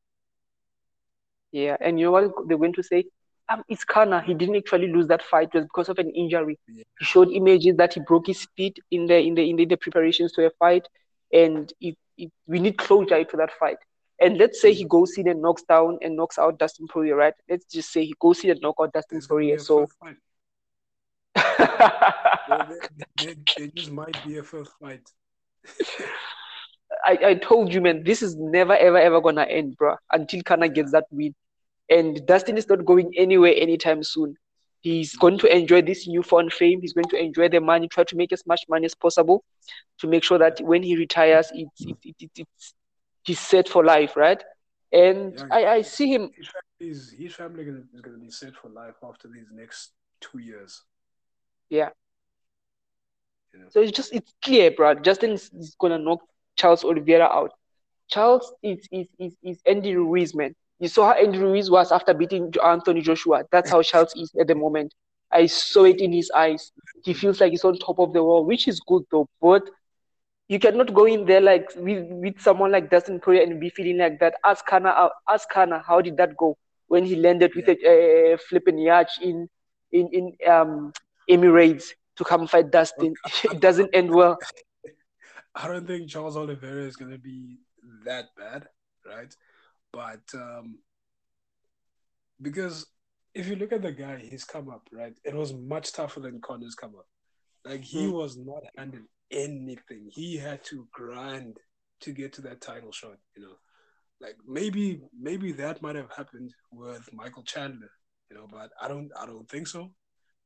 Yeah, 1.50 1.76
and 1.80 1.98
you 1.98 2.06
know 2.06 2.12
what 2.12 2.32
they're 2.46 2.56
going 2.56 2.72
to 2.74 2.84
say? 2.84 3.06
Um, 3.48 3.64
it's 3.68 3.84
Conor. 3.84 4.20
He 4.20 4.32
didn't 4.32 4.56
actually 4.56 4.92
lose 4.92 5.08
that 5.08 5.24
fight 5.24 5.52
just 5.52 5.66
because 5.66 5.88
of 5.88 5.98
an 5.98 6.10
injury. 6.10 6.56
Yeah. 6.68 6.84
He 7.00 7.04
showed 7.04 7.30
images 7.32 7.76
that 7.78 7.94
he 7.94 8.00
broke 8.00 8.28
his 8.28 8.46
feet 8.56 8.78
in 8.92 9.06
the 9.06 9.18
in 9.18 9.34
the 9.34 9.50
in 9.50 9.56
the, 9.56 9.64
the 9.64 9.76
preparations 9.76 10.30
to 10.32 10.46
a 10.46 10.50
fight, 10.60 10.86
and 11.32 11.72
it, 11.80 11.96
it, 12.16 12.30
we 12.46 12.60
need 12.60 12.78
closure 12.78 13.24
to 13.24 13.36
that 13.36 13.50
fight. 13.58 13.78
And 14.20 14.38
let's 14.38 14.62
say 14.62 14.72
he 14.72 14.84
goes 14.84 15.18
in 15.18 15.26
and 15.26 15.42
knocks 15.42 15.64
down 15.64 15.98
and 16.00 16.14
knocks 16.14 16.38
out 16.38 16.60
Dustin 16.60 16.86
Poirier, 16.86 17.16
right? 17.16 17.34
Let's 17.50 17.64
just 17.64 17.92
say 17.92 18.04
he 18.04 18.14
goes 18.20 18.44
in 18.44 18.50
and 18.50 18.60
knocks 18.60 18.80
out 18.80 18.92
Dustin 18.92 19.20
Poirier. 19.28 19.58
So 19.58 19.88
there 22.48 23.66
just 23.74 23.90
might 23.90 24.16
be 24.26 24.38
a 24.38 24.42
fifth 24.42 24.72
fight. 24.80 25.08
I, 27.06 27.18
I 27.22 27.34
told 27.34 27.72
you, 27.72 27.80
man, 27.80 28.04
this 28.04 28.22
is 28.22 28.36
never, 28.36 28.76
ever, 28.76 28.98
ever 28.98 29.20
gonna 29.20 29.42
end, 29.42 29.76
bro, 29.76 29.96
until 30.12 30.42
Conor 30.42 30.68
gets 30.68 30.92
that 30.92 31.04
win. 31.10 31.34
And 31.90 32.24
Dustin 32.26 32.56
is 32.56 32.68
not 32.68 32.84
going 32.84 33.12
anywhere 33.16 33.52
anytime 33.56 34.02
soon. 34.02 34.36
He's 34.80 35.16
going 35.16 35.38
to 35.38 35.54
enjoy 35.54 35.80
this 35.82 36.06
newfound 36.06 36.52
fame. 36.52 36.80
He's 36.82 36.92
going 36.92 37.08
to 37.08 37.16
enjoy 37.18 37.48
the 37.48 37.60
money, 37.60 37.88
try 37.88 38.04
to 38.04 38.16
make 38.16 38.32
as 38.32 38.46
much 38.46 38.60
money 38.68 38.84
as 38.84 38.94
possible 38.94 39.42
to 39.98 40.06
make 40.06 40.22
sure 40.22 40.38
that 40.38 40.60
when 40.60 40.82
he 40.82 40.96
retires, 40.96 41.50
it's 41.54 41.80
it, 41.80 41.96
it, 42.04 42.16
it, 42.20 42.30
it's 42.36 42.74
he's 43.24 43.40
set 43.40 43.68
for 43.68 43.82
life, 43.82 44.14
right? 44.16 44.42
And 44.92 45.34
Yeah. 45.36 45.46
I, 45.50 45.66
I 45.66 45.82
see 45.82 46.12
him. 46.12 46.30
His 46.36 46.48
family, 46.48 47.24
his 47.24 47.34
family 47.34 47.62
is 47.94 48.00
going 48.02 48.14
to 48.14 48.24
be 48.24 48.30
set 48.30 48.54
for 48.54 48.68
life 48.68 48.96
after 49.02 49.26
these 49.28 49.46
next 49.50 49.92
two 50.20 50.38
years. 50.38 50.82
Yeah. 51.70 51.90
Know? 53.58 53.66
So 53.70 53.80
it's 53.80 53.92
just 53.92 54.12
it's 54.12 54.32
clear, 54.42 54.70
bro. 54.70 54.94
Justin 54.94 55.32
is, 55.32 55.50
is 55.52 55.76
gonna 55.78 55.98
knock 55.98 56.20
Charles 56.56 56.84
Oliveira 56.84 57.24
out. 57.24 57.52
Charles 58.08 58.52
is 58.62 58.86
is 58.90 59.06
is, 59.18 59.36
is 59.42 59.60
Andy 59.66 59.96
Ruiz, 59.96 60.34
man. 60.34 60.54
You 60.80 60.88
saw 60.88 61.12
how 61.12 61.12
Andy 61.12 61.38
Ruiz 61.38 61.70
was 61.70 61.92
after 61.92 62.12
beating 62.14 62.52
Anthony 62.64 63.00
Joshua. 63.00 63.44
That's 63.50 63.70
how 63.70 63.82
Charles 63.82 64.14
is 64.16 64.32
at 64.38 64.48
the 64.48 64.54
moment. 64.54 64.94
I 65.32 65.46
saw 65.46 65.84
it 65.84 66.00
in 66.00 66.12
his 66.12 66.30
eyes. 66.30 66.72
He 67.04 67.14
feels 67.14 67.40
like 67.40 67.50
he's 67.50 67.64
on 67.64 67.78
top 67.78 67.98
of 67.98 68.12
the 68.12 68.22
world, 68.22 68.46
which 68.46 68.68
is 68.68 68.80
good 68.80 69.02
though. 69.10 69.28
But 69.40 69.62
you 70.48 70.58
cannot 70.58 70.92
go 70.92 71.06
in 71.06 71.24
there 71.24 71.40
like 71.40 71.70
with, 71.76 72.06
with 72.10 72.40
someone 72.40 72.70
like 72.70 72.90
Dustin 72.90 73.18
Poirier 73.20 73.42
and 73.42 73.58
be 73.58 73.70
feeling 73.70 73.98
like 73.98 74.20
that. 74.20 74.34
Ask 74.44 74.66
Conor, 74.66 75.10
ask 75.28 75.48
Conor, 75.48 75.82
how 75.86 76.00
did 76.00 76.16
that 76.18 76.36
go 76.36 76.56
when 76.88 77.04
he 77.04 77.16
landed 77.16 77.54
with 77.54 77.68
a 77.68 78.34
uh, 78.34 78.36
flipping 78.48 78.78
yacht 78.78 79.08
in 79.22 79.48
in 79.92 80.08
in 80.12 80.50
um 80.50 80.92
Emirates 81.30 81.92
to 82.16 82.24
come 82.24 82.46
fight 82.46 82.70
Dustin? 82.70 83.14
it 83.44 83.60
doesn't 83.60 83.90
end 83.94 84.10
well. 84.10 84.38
I 85.54 85.68
don't 85.68 85.86
think 85.86 86.08
Charles 86.08 86.36
Oliveira 86.36 86.82
is 86.82 86.96
going 86.96 87.12
to 87.12 87.18
be 87.18 87.58
that 88.04 88.26
bad, 88.36 88.66
right? 89.06 89.32
But 89.92 90.22
um, 90.34 90.78
because 92.42 92.86
if 93.34 93.46
you 93.48 93.56
look 93.56 93.72
at 93.72 93.82
the 93.82 93.92
guy, 93.92 94.16
he's 94.18 94.44
come 94.44 94.68
up, 94.68 94.88
right? 94.92 95.14
It 95.24 95.34
was 95.34 95.52
much 95.52 95.92
tougher 95.92 96.20
than 96.20 96.40
Conor's 96.40 96.74
come 96.74 96.94
up. 96.96 97.06
Like 97.64 97.82
he 97.82 98.06
Mm. 98.06 98.12
was 98.12 98.36
not 98.36 98.62
handed 98.76 99.04
anything. 99.30 100.08
He 100.10 100.36
had 100.36 100.62
to 100.64 100.86
grind 100.92 101.58
to 102.00 102.12
get 102.12 102.32
to 102.34 102.42
that 102.42 102.60
title 102.60 102.92
shot, 102.92 103.18
you 103.36 103.42
know. 103.42 103.56
Like 104.20 104.36
maybe 104.46 105.02
maybe 105.18 105.52
that 105.52 105.82
might 105.82 105.96
have 105.96 106.10
happened 106.16 106.52
with 106.70 107.08
Michael 107.12 107.42
Chandler, 107.42 107.90
you 108.30 108.36
know, 108.36 108.46
but 108.50 108.70
I 108.80 108.88
don't 108.88 109.10
I 109.20 109.26
don't 109.26 109.48
think 109.48 109.66
so. 109.66 109.92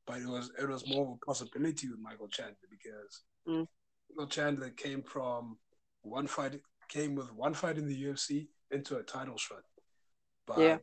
But 0.09 0.21
it 0.21 0.27
was 0.27 0.51
it 0.59 0.67
was 0.67 0.87
more 0.87 1.05
of 1.05 1.13
a 1.21 1.25
possibility 1.25 1.87
with 1.87 1.99
Michael 1.99 2.27
Chandler 2.29 2.67
because 2.69 3.21
Mm. 3.47 3.67
Michael 4.09 4.27
Chandler 4.27 4.69
came 4.71 5.03
from 5.03 5.59
one 6.01 6.25
fight 6.25 6.59
came 6.87 7.13
with 7.13 7.31
one 7.31 7.53
fight 7.53 7.77
in 7.77 7.87
the 7.87 8.03
UFC 8.05 8.47
into 8.71 8.97
a 8.97 9.03
title 9.03 9.37
shot. 9.37 9.61
But 10.47 10.59
Yeah. 10.59 10.77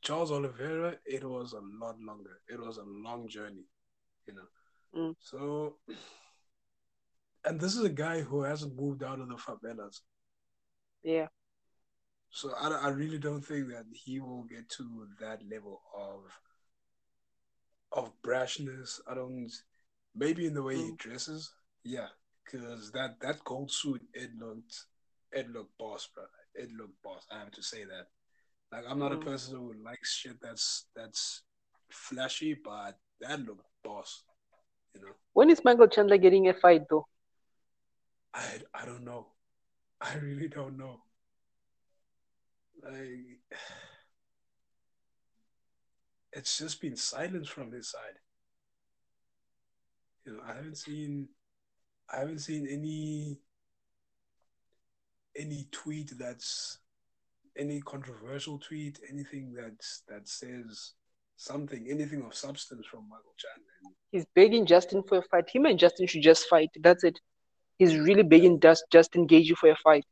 Charles 0.00 0.30
Oliveira, 0.30 0.96
it 1.04 1.24
was 1.24 1.54
a 1.54 1.60
lot 1.60 2.00
longer. 2.00 2.40
It 2.48 2.60
was 2.60 2.76
a 2.78 2.84
long 2.84 3.26
journey, 3.28 3.66
you 4.28 4.34
know. 4.34 4.48
Mm. 4.94 5.16
So, 5.18 5.80
and 7.44 7.60
this 7.60 7.74
is 7.74 7.82
a 7.82 7.88
guy 8.04 8.20
who 8.20 8.42
hasn't 8.42 8.76
moved 8.76 9.02
out 9.02 9.18
of 9.18 9.28
the 9.28 9.34
favelas. 9.34 10.02
Yeah. 11.02 11.26
So 12.30 12.54
I, 12.54 12.68
I 12.68 12.88
really 12.90 13.18
don't 13.18 13.44
think 13.44 13.70
that 13.70 13.86
he 13.92 14.20
will 14.20 14.44
get 14.44 14.68
to 14.76 15.08
that 15.18 15.42
level 15.50 15.82
of 15.96 16.20
of 17.92 18.12
brashness. 18.22 19.00
I 19.06 19.14
don't. 19.14 19.50
Maybe 20.14 20.46
in 20.46 20.54
the 20.54 20.62
way 20.62 20.76
he 20.76 20.90
Mm. 20.90 20.98
dresses, 20.98 21.52
yeah, 21.84 22.08
because 22.44 22.90
that 22.92 23.20
that 23.20 23.44
gold 23.44 23.70
suit 23.70 24.02
it 24.14 24.30
looked 24.38 24.86
it 25.32 25.48
looked 25.50 25.76
boss, 25.78 26.08
bro. 26.14 26.24
It 26.54 26.72
looked 26.72 27.00
boss. 27.02 27.26
I 27.30 27.38
have 27.38 27.52
to 27.52 27.62
say 27.62 27.84
that. 27.84 28.08
Like 28.72 28.84
I'm 28.88 28.98
not 28.98 29.12
Mm. 29.12 29.22
a 29.22 29.24
person 29.24 29.56
who 29.56 29.74
likes 29.84 30.14
shit 30.14 30.40
that's 30.40 30.86
that's 30.96 31.42
flashy, 31.90 32.54
but 32.54 32.98
that 33.20 33.40
looked 33.40 33.64
boss. 33.84 34.24
You 34.94 35.02
know, 35.02 35.14
When 35.34 35.50
is 35.50 35.64
Michael 35.64 35.88
Chandler 35.88 36.18
getting 36.18 36.48
a 36.48 36.54
fight 36.54 36.82
though? 36.90 37.06
I 38.34 38.60
I 38.74 38.84
don't 38.84 39.04
know. 39.04 39.28
I 40.00 40.14
really 40.16 40.48
don't 40.48 40.76
know. 40.76 41.00
Like 42.82 43.40
it's 46.38 46.56
just 46.56 46.80
been 46.80 46.96
silence 46.96 47.48
from 47.48 47.72
his 47.72 47.90
side. 47.90 48.18
You 50.24 50.34
know, 50.34 50.38
I 50.48 50.54
haven't 50.54 50.78
seen 50.78 51.28
I 52.12 52.20
haven't 52.20 52.38
seen 52.38 52.66
any 52.70 53.40
any 55.36 55.66
tweet 55.72 56.12
that's 56.18 56.78
any 57.56 57.80
controversial 57.80 58.58
tweet, 58.58 59.00
anything 59.10 59.52
that's 59.52 60.02
that 60.08 60.28
says 60.28 60.92
something, 61.36 61.86
anything 61.90 62.22
of 62.24 62.34
substance 62.34 62.86
from 62.86 63.08
Michael 63.08 63.34
Chandler. 63.36 63.94
He's 64.12 64.26
begging 64.34 64.64
Justin 64.64 65.02
for 65.02 65.18
a 65.18 65.22
fight. 65.22 65.50
Him 65.50 65.66
and 65.66 65.78
Justin 65.78 66.06
should 66.06 66.22
just 66.22 66.48
fight. 66.48 66.70
That's 66.80 67.04
it. 67.04 67.18
He's 67.78 67.96
really 67.96 68.22
begging 68.22 68.60
just 68.60 68.84
Justin 68.90 69.26
Gaethje 69.26 69.56
for 69.56 69.70
a 69.70 69.76
fight. 69.76 70.04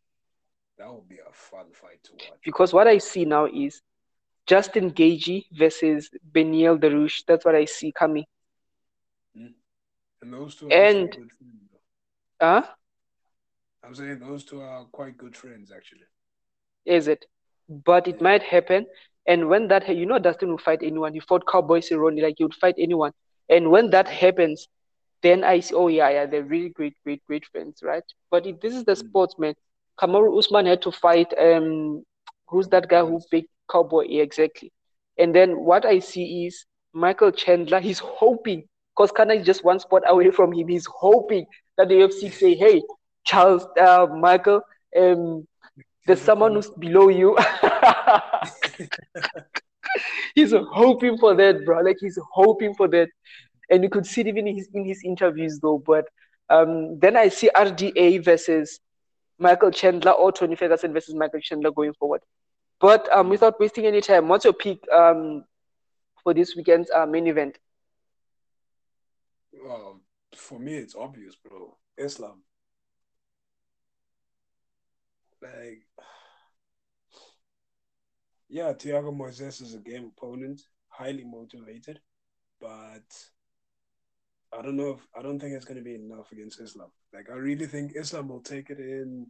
That 0.78 0.92
would 0.92 1.08
be 1.08 1.16
a 1.16 1.32
fun 1.32 1.66
fight 1.72 2.02
to 2.04 2.12
watch. 2.12 2.40
Because 2.44 2.72
what 2.72 2.86
I 2.86 2.98
see 2.98 3.24
now 3.24 3.46
is 3.46 3.80
Justin 4.46 4.90
Gaethje 4.90 5.44
versus 5.52 6.10
Beneil 6.32 6.78
Dariush. 6.78 7.24
That's 7.26 7.44
what 7.44 7.54
I 7.54 7.64
see 7.64 7.92
coming. 7.92 8.24
Mm. 9.36 9.54
And 10.22 10.32
those 10.32 10.56
two 10.56 10.68
and, 10.68 11.16
huh? 12.40 12.62
I'm 13.84 13.94
saying 13.94 14.18
those 14.20 14.44
two 14.44 14.60
are 14.60 14.84
quite 14.86 15.16
good 15.16 15.36
friends, 15.36 15.70
actually. 15.74 16.06
Is 16.84 17.08
it? 17.08 17.24
But 17.68 18.08
it 18.08 18.16
yeah. 18.16 18.22
might 18.22 18.42
happen. 18.42 18.86
And 19.26 19.48
when 19.48 19.68
that, 19.68 19.88
you 19.94 20.06
know, 20.06 20.18
Dustin 20.18 20.50
will 20.50 20.58
fight 20.58 20.80
anyone. 20.82 21.12
He 21.12 21.20
fought 21.20 21.46
Cowboy 21.46 21.80
Cerrone, 21.80 22.22
like 22.22 22.36
he 22.38 22.44
would 22.44 22.54
fight 22.54 22.76
anyone. 22.78 23.12
And 23.48 23.70
when 23.70 23.90
that 23.90 24.08
happens, 24.08 24.68
then 25.22 25.42
I 25.42 25.60
see, 25.60 25.74
oh 25.74 25.88
yeah, 25.88 26.10
yeah, 26.10 26.26
they're 26.26 26.44
really 26.44 26.68
great, 26.68 26.94
great, 27.04 27.24
great 27.26 27.44
friends, 27.46 27.80
right? 27.82 28.04
But 28.30 28.46
if 28.46 28.60
this 28.60 28.74
is 28.74 28.84
the 28.84 28.92
mm. 28.92 28.98
sportsman, 28.98 29.54
Kamaru 29.98 30.38
Usman 30.38 30.66
had 30.66 30.82
to 30.82 30.92
fight 30.92 31.32
um 31.38 32.04
who's 32.48 32.68
that 32.68 32.88
guy 32.88 33.00
who 33.00 33.20
picked 33.30 33.50
Cowboy? 33.70 34.06
Exactly. 34.08 34.72
And 35.18 35.34
then 35.34 35.64
what 35.64 35.84
I 35.84 35.98
see 35.98 36.46
is 36.46 36.66
Michael 36.92 37.32
Chandler, 37.32 37.80
he's 37.80 37.98
hoping, 37.98 38.64
because 38.94 39.12
Kana 39.12 39.34
is 39.34 39.46
just 39.46 39.64
one 39.64 39.80
spot 39.80 40.02
away 40.06 40.30
from 40.30 40.52
him, 40.52 40.68
he's 40.68 40.86
hoping 40.86 41.46
that 41.76 41.88
the 41.88 41.94
UFC 41.94 42.32
say, 42.32 42.54
hey, 42.54 42.82
Charles, 43.24 43.66
uh, 43.78 44.06
Michael, 44.14 44.62
um, 44.98 45.46
there's 46.06 46.20
someone 46.20 46.54
who's 46.54 46.70
below 46.70 47.08
you. 47.08 47.36
he's 50.34 50.52
hoping 50.52 51.18
for 51.18 51.34
that, 51.34 51.64
bro. 51.64 51.80
Like 51.80 51.96
he's 52.00 52.18
hoping 52.32 52.74
for 52.74 52.88
that, 52.88 53.08
and 53.70 53.82
you 53.82 53.90
could 53.90 54.06
see 54.06 54.20
it 54.20 54.28
even 54.28 54.46
in 54.46 54.56
his 54.56 54.68
in 54.72 54.84
his 54.84 55.02
interviews 55.04 55.58
though. 55.60 55.82
But 55.84 56.06
um, 56.48 57.00
then 57.00 57.16
I 57.16 57.28
see 57.28 57.50
RDA 57.54 58.24
versus 58.24 58.78
Michael 59.38 59.72
Chandler 59.72 60.12
or 60.12 60.32
Tony 60.32 60.54
Ferguson 60.54 60.92
versus 60.92 61.14
Michael 61.14 61.40
Chandler 61.40 61.72
going 61.72 61.94
forward. 61.94 62.20
But 62.80 63.10
um, 63.12 63.30
without 63.30 63.58
wasting 63.58 63.86
any 63.86 64.00
time, 64.00 64.28
what's 64.28 64.44
your 64.44 64.52
pick 64.52 64.78
um, 64.92 65.44
for 66.22 66.34
this 66.34 66.54
weekend's 66.54 66.90
uh, 66.90 67.06
main 67.06 67.26
event? 67.26 67.58
Well, 69.52 70.00
for 70.34 70.58
me, 70.58 70.74
it's 70.74 70.94
obvious, 70.94 71.36
bro. 71.36 71.76
Islam. 71.96 72.42
Like, 75.42 75.86
yeah, 78.48 78.72
Thiago 78.72 79.16
Moises 79.16 79.62
is 79.62 79.74
a 79.74 79.78
game 79.78 80.12
opponent, 80.16 80.62
highly 80.88 81.24
motivated, 81.24 82.00
but 82.60 83.04
I 84.56 84.62
don't 84.62 84.76
know 84.76 84.90
if 84.90 85.06
I 85.16 85.22
don't 85.22 85.38
think 85.38 85.54
it's 85.54 85.64
going 85.64 85.78
to 85.78 85.84
be 85.84 85.94
enough 85.94 86.32
against 86.32 86.60
Islam. 86.60 86.90
Like, 87.12 87.28
I 87.30 87.34
really 87.34 87.66
think 87.66 87.92
Islam 87.94 88.28
will 88.28 88.40
take 88.40 88.70
it 88.70 88.78
in. 88.78 89.26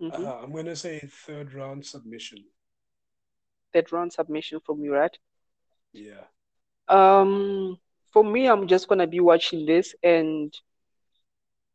Mm-hmm. 0.00 0.26
Uh, 0.26 0.32
I'm 0.42 0.52
going 0.52 0.66
to 0.66 0.76
say 0.76 1.00
third 1.26 1.54
round 1.54 1.84
submission. 1.84 2.38
Third 3.72 3.92
round 3.92 4.12
submission 4.12 4.60
from 4.64 4.82
you, 4.82 4.94
right? 4.94 5.16
Yeah. 5.92 6.24
Um, 6.88 7.78
for 8.12 8.24
me, 8.24 8.48
I'm 8.48 8.66
just 8.66 8.88
gonna 8.88 9.06
be 9.06 9.20
watching 9.20 9.66
this, 9.66 9.94
and 10.02 10.54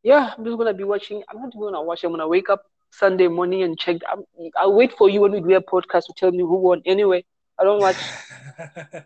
yeah, 0.03 0.33
I'm 0.37 0.45
just 0.45 0.57
gonna 0.57 0.73
be 0.73 0.83
watching. 0.83 1.23
I'm 1.29 1.41
not 1.41 1.53
gonna 1.53 1.81
watch. 1.81 2.03
I'm 2.03 2.11
gonna 2.11 2.27
wake 2.27 2.49
up 2.49 2.63
Sunday 2.91 3.27
morning 3.27 3.63
and 3.63 3.77
check. 3.77 3.97
I'm, 4.11 4.23
I'll 4.57 4.73
wait 4.73 4.93
for 4.97 5.09
you 5.09 5.21
when 5.21 5.31
we 5.33 5.41
do 5.41 5.55
a 5.55 5.61
podcast 5.61 6.05
to 6.05 6.13
tell 6.17 6.31
me 6.31 6.39
who 6.39 6.55
won. 6.55 6.81
Anyway, 6.85 7.25
I 7.59 7.63
don't 7.63 7.79
watch. 7.79 7.97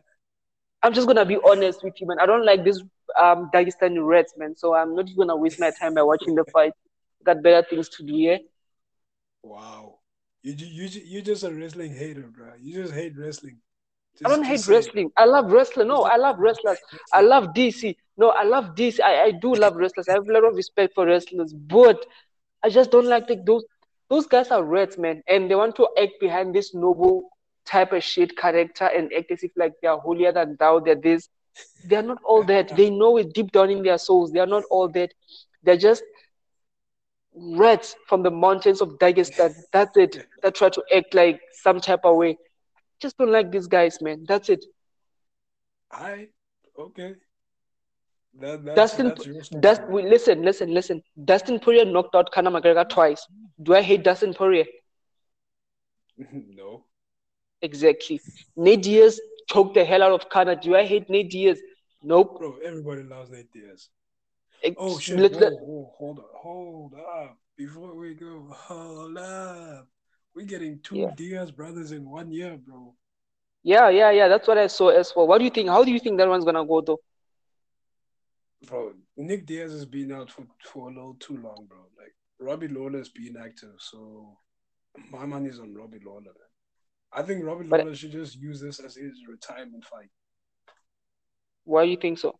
I'm 0.83 0.93
just 0.93 1.07
gonna 1.07 1.25
be 1.25 1.37
honest 1.45 1.83
with 1.83 1.99
you, 1.99 2.07
man. 2.07 2.19
I 2.19 2.25
don't 2.25 2.45
like 2.45 2.63
this 2.63 2.81
um 3.19 3.49
Dagestani 3.53 4.05
Reds, 4.05 4.33
man. 4.37 4.55
So 4.55 4.75
I'm 4.75 4.95
not 4.95 5.09
gonna 5.17 5.35
waste 5.35 5.59
my 5.59 5.71
time 5.71 5.95
by 5.95 6.03
watching 6.03 6.35
the 6.35 6.45
fight. 6.45 6.73
Got 7.23 7.41
better 7.41 7.65
things 7.67 7.89
to 7.89 8.03
do, 8.03 8.13
yeah. 8.13 8.37
Wow, 9.45 9.99
you 10.41 10.53
you 10.57 10.87
you 10.87 11.21
just 11.21 11.43
a 11.43 11.53
wrestling 11.53 11.93
hater, 11.93 12.27
bro. 12.35 12.53
You 12.59 12.81
just 12.81 12.95
hate 12.95 13.15
wrestling. 13.15 13.59
Just, 14.17 14.25
I 14.25 14.35
don't 14.35 14.43
hate 14.43 14.67
wrestling. 14.67 15.11
I 15.15 15.25
love 15.25 15.51
wrestling. 15.51 15.87
No, 15.89 16.01
I 16.01 16.15
love 16.15 16.39
wrestlers. 16.39 16.79
I 17.13 17.21
love 17.21 17.49
DC. 17.53 17.95
No, 18.17 18.29
I 18.29 18.41
love 18.43 18.73
DC. 18.73 18.99
I, 19.01 19.25
I 19.25 19.31
do 19.31 19.53
love 19.53 19.75
wrestlers. 19.75 20.07
I 20.09 20.13
have 20.13 20.27
a 20.27 20.33
lot 20.33 20.45
of 20.45 20.55
respect 20.55 20.95
for 20.95 21.05
wrestlers, 21.05 21.53
but 21.53 22.03
I 22.63 22.69
just 22.69 22.89
don't 22.89 23.05
like 23.05 23.27
the, 23.27 23.35
those 23.45 23.63
those 24.09 24.25
guys 24.25 24.49
are 24.49 24.63
reds, 24.63 24.97
man, 24.97 25.21
and 25.27 25.49
they 25.49 25.53
want 25.53 25.75
to 25.75 25.87
act 26.01 26.13
behind 26.19 26.55
this 26.55 26.73
noble 26.73 27.29
type 27.65 27.93
of 27.93 28.03
shit 28.03 28.35
character 28.35 28.85
and 28.85 29.13
act 29.13 29.29
as 29.29 29.43
if 29.43 29.51
like 29.55 29.73
they 29.79 29.87
are 29.87 29.99
holier 29.99 30.31
than 30.31 30.55
thou. 30.59 30.79
They're 30.79 30.95
this. 30.95 31.29
They're 31.85 32.01
not 32.01 32.17
all 32.23 32.43
that. 32.45 32.75
They 32.75 32.89
know 32.89 33.17
it 33.17 33.35
deep 33.35 33.51
down 33.51 33.69
in 33.69 33.83
their 33.83 33.99
souls. 33.99 34.31
They 34.31 34.39
are 34.39 34.47
not 34.47 34.63
all 34.71 34.87
that. 34.89 35.13
They're 35.61 35.77
just 35.77 36.03
reds 37.35 37.95
from 38.07 38.23
the 38.23 38.31
mountains 38.31 38.81
of 38.81 38.97
Dagestan. 38.99 39.55
That's 39.71 39.97
it. 39.97 40.27
That 40.41 40.55
try 40.55 40.69
to 40.69 40.83
act 40.95 41.13
like 41.13 41.39
some 41.51 41.79
type 41.79 42.01
of 42.03 42.15
way. 42.15 42.37
Just 42.99 43.17
don't 43.17 43.31
like 43.31 43.51
these 43.51 43.67
guys, 43.67 44.01
man. 44.01 44.25
That's 44.27 44.49
it. 44.49 44.63
I 45.91 46.27
okay. 46.77 47.15
That, 48.39 48.65
that's, 48.65 48.75
Dustin, 48.75 49.07
that's 49.33 49.49
Dust, 49.49 49.81
listen, 49.89 50.41
listen, 50.41 50.73
listen. 50.73 51.01
Dustin 51.23 51.59
Poirier 51.59 51.85
knocked 51.85 52.15
out 52.15 52.31
Conor 52.31 52.51
McGregor 52.51 52.87
twice. 52.87 53.25
Do 53.63 53.75
I 53.75 53.81
hate 53.81 54.03
Dustin 54.03 54.33
Poirier? 54.33 54.65
no. 56.31 56.83
Exactly. 57.61 58.19
Nate 58.57 58.83
Diaz 58.83 59.19
choked 59.49 59.75
the 59.75 59.85
hell 59.85 60.03
out 60.03 60.11
of 60.11 60.29
Conor. 60.29 60.55
Do 60.55 60.75
I 60.75 60.85
hate 60.85 61.09
Nate 61.09 61.29
Diaz? 61.29 61.59
Nope. 62.03 62.37
Bro, 62.37 62.57
everybody 62.63 63.03
loves 63.03 63.29
Nate 63.29 63.51
Diaz. 63.53 63.89
Oh 64.77 64.99
shit! 64.99 65.33
Whoa, 65.33 65.49
whoa, 65.49 65.93
hold 65.97 66.19
up, 66.19 66.31
hold 66.33 66.93
up. 66.95 67.37
Before 67.57 67.95
we 67.95 68.15
go, 68.15 68.47
hold 68.49 69.17
up. 69.17 69.87
We're 70.35 70.45
getting 70.45 70.79
two 70.83 70.97
yeah. 70.97 71.11
Diaz 71.15 71.51
brothers 71.51 71.91
in 71.91 72.09
one 72.09 72.31
year, 72.31 72.57
bro. 72.57 72.93
Yeah, 73.63 73.89
yeah, 73.89 74.11
yeah. 74.11 74.27
That's 74.27 74.47
what 74.47 74.57
I 74.57 74.67
saw 74.67 74.89
as 74.89 75.13
well. 75.15 75.27
What 75.27 75.37
do 75.37 75.45
you 75.45 75.49
think? 75.49 75.69
How 75.69 75.83
do 75.83 75.91
you 75.91 75.99
think 75.99 76.17
that 76.17 76.27
one's 76.27 76.45
gonna 76.45 76.65
go 76.65 76.81
though? 76.81 76.99
Bro, 78.67 78.93
Nick 79.17 79.45
Diaz 79.45 79.71
has 79.71 79.85
been 79.85 80.11
out 80.11 80.31
for, 80.31 80.45
for 80.63 80.89
a 80.89 80.93
little 80.93 81.15
too 81.19 81.37
long, 81.37 81.65
bro. 81.69 81.79
Like 81.97 82.15
Robbie 82.39 82.67
Lawler's 82.67 83.09
been 83.09 83.37
active, 83.43 83.75
so 83.77 84.37
my 85.11 85.25
money's 85.25 85.59
on 85.59 85.73
Robbie 85.73 85.99
Lawler. 86.05 86.21
Man. 86.21 86.33
I 87.13 87.21
think 87.21 87.45
Robbie 87.45 87.67
but, 87.67 87.81
Lawler 87.81 87.95
should 87.95 88.11
just 88.11 88.35
use 88.35 88.59
this 88.59 88.79
as 88.79 88.95
his 88.95 89.13
retirement 89.27 89.85
fight. 89.85 90.09
Why 91.63 91.85
do 91.85 91.91
you 91.91 91.97
think 91.97 92.19
so? 92.19 92.37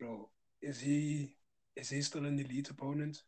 Bro, 0.00 0.30
is 0.62 0.80
he 0.80 1.36
is 1.76 1.90
he 1.90 2.00
still 2.00 2.24
an 2.24 2.38
elite 2.38 2.70
opponent? 2.70 3.22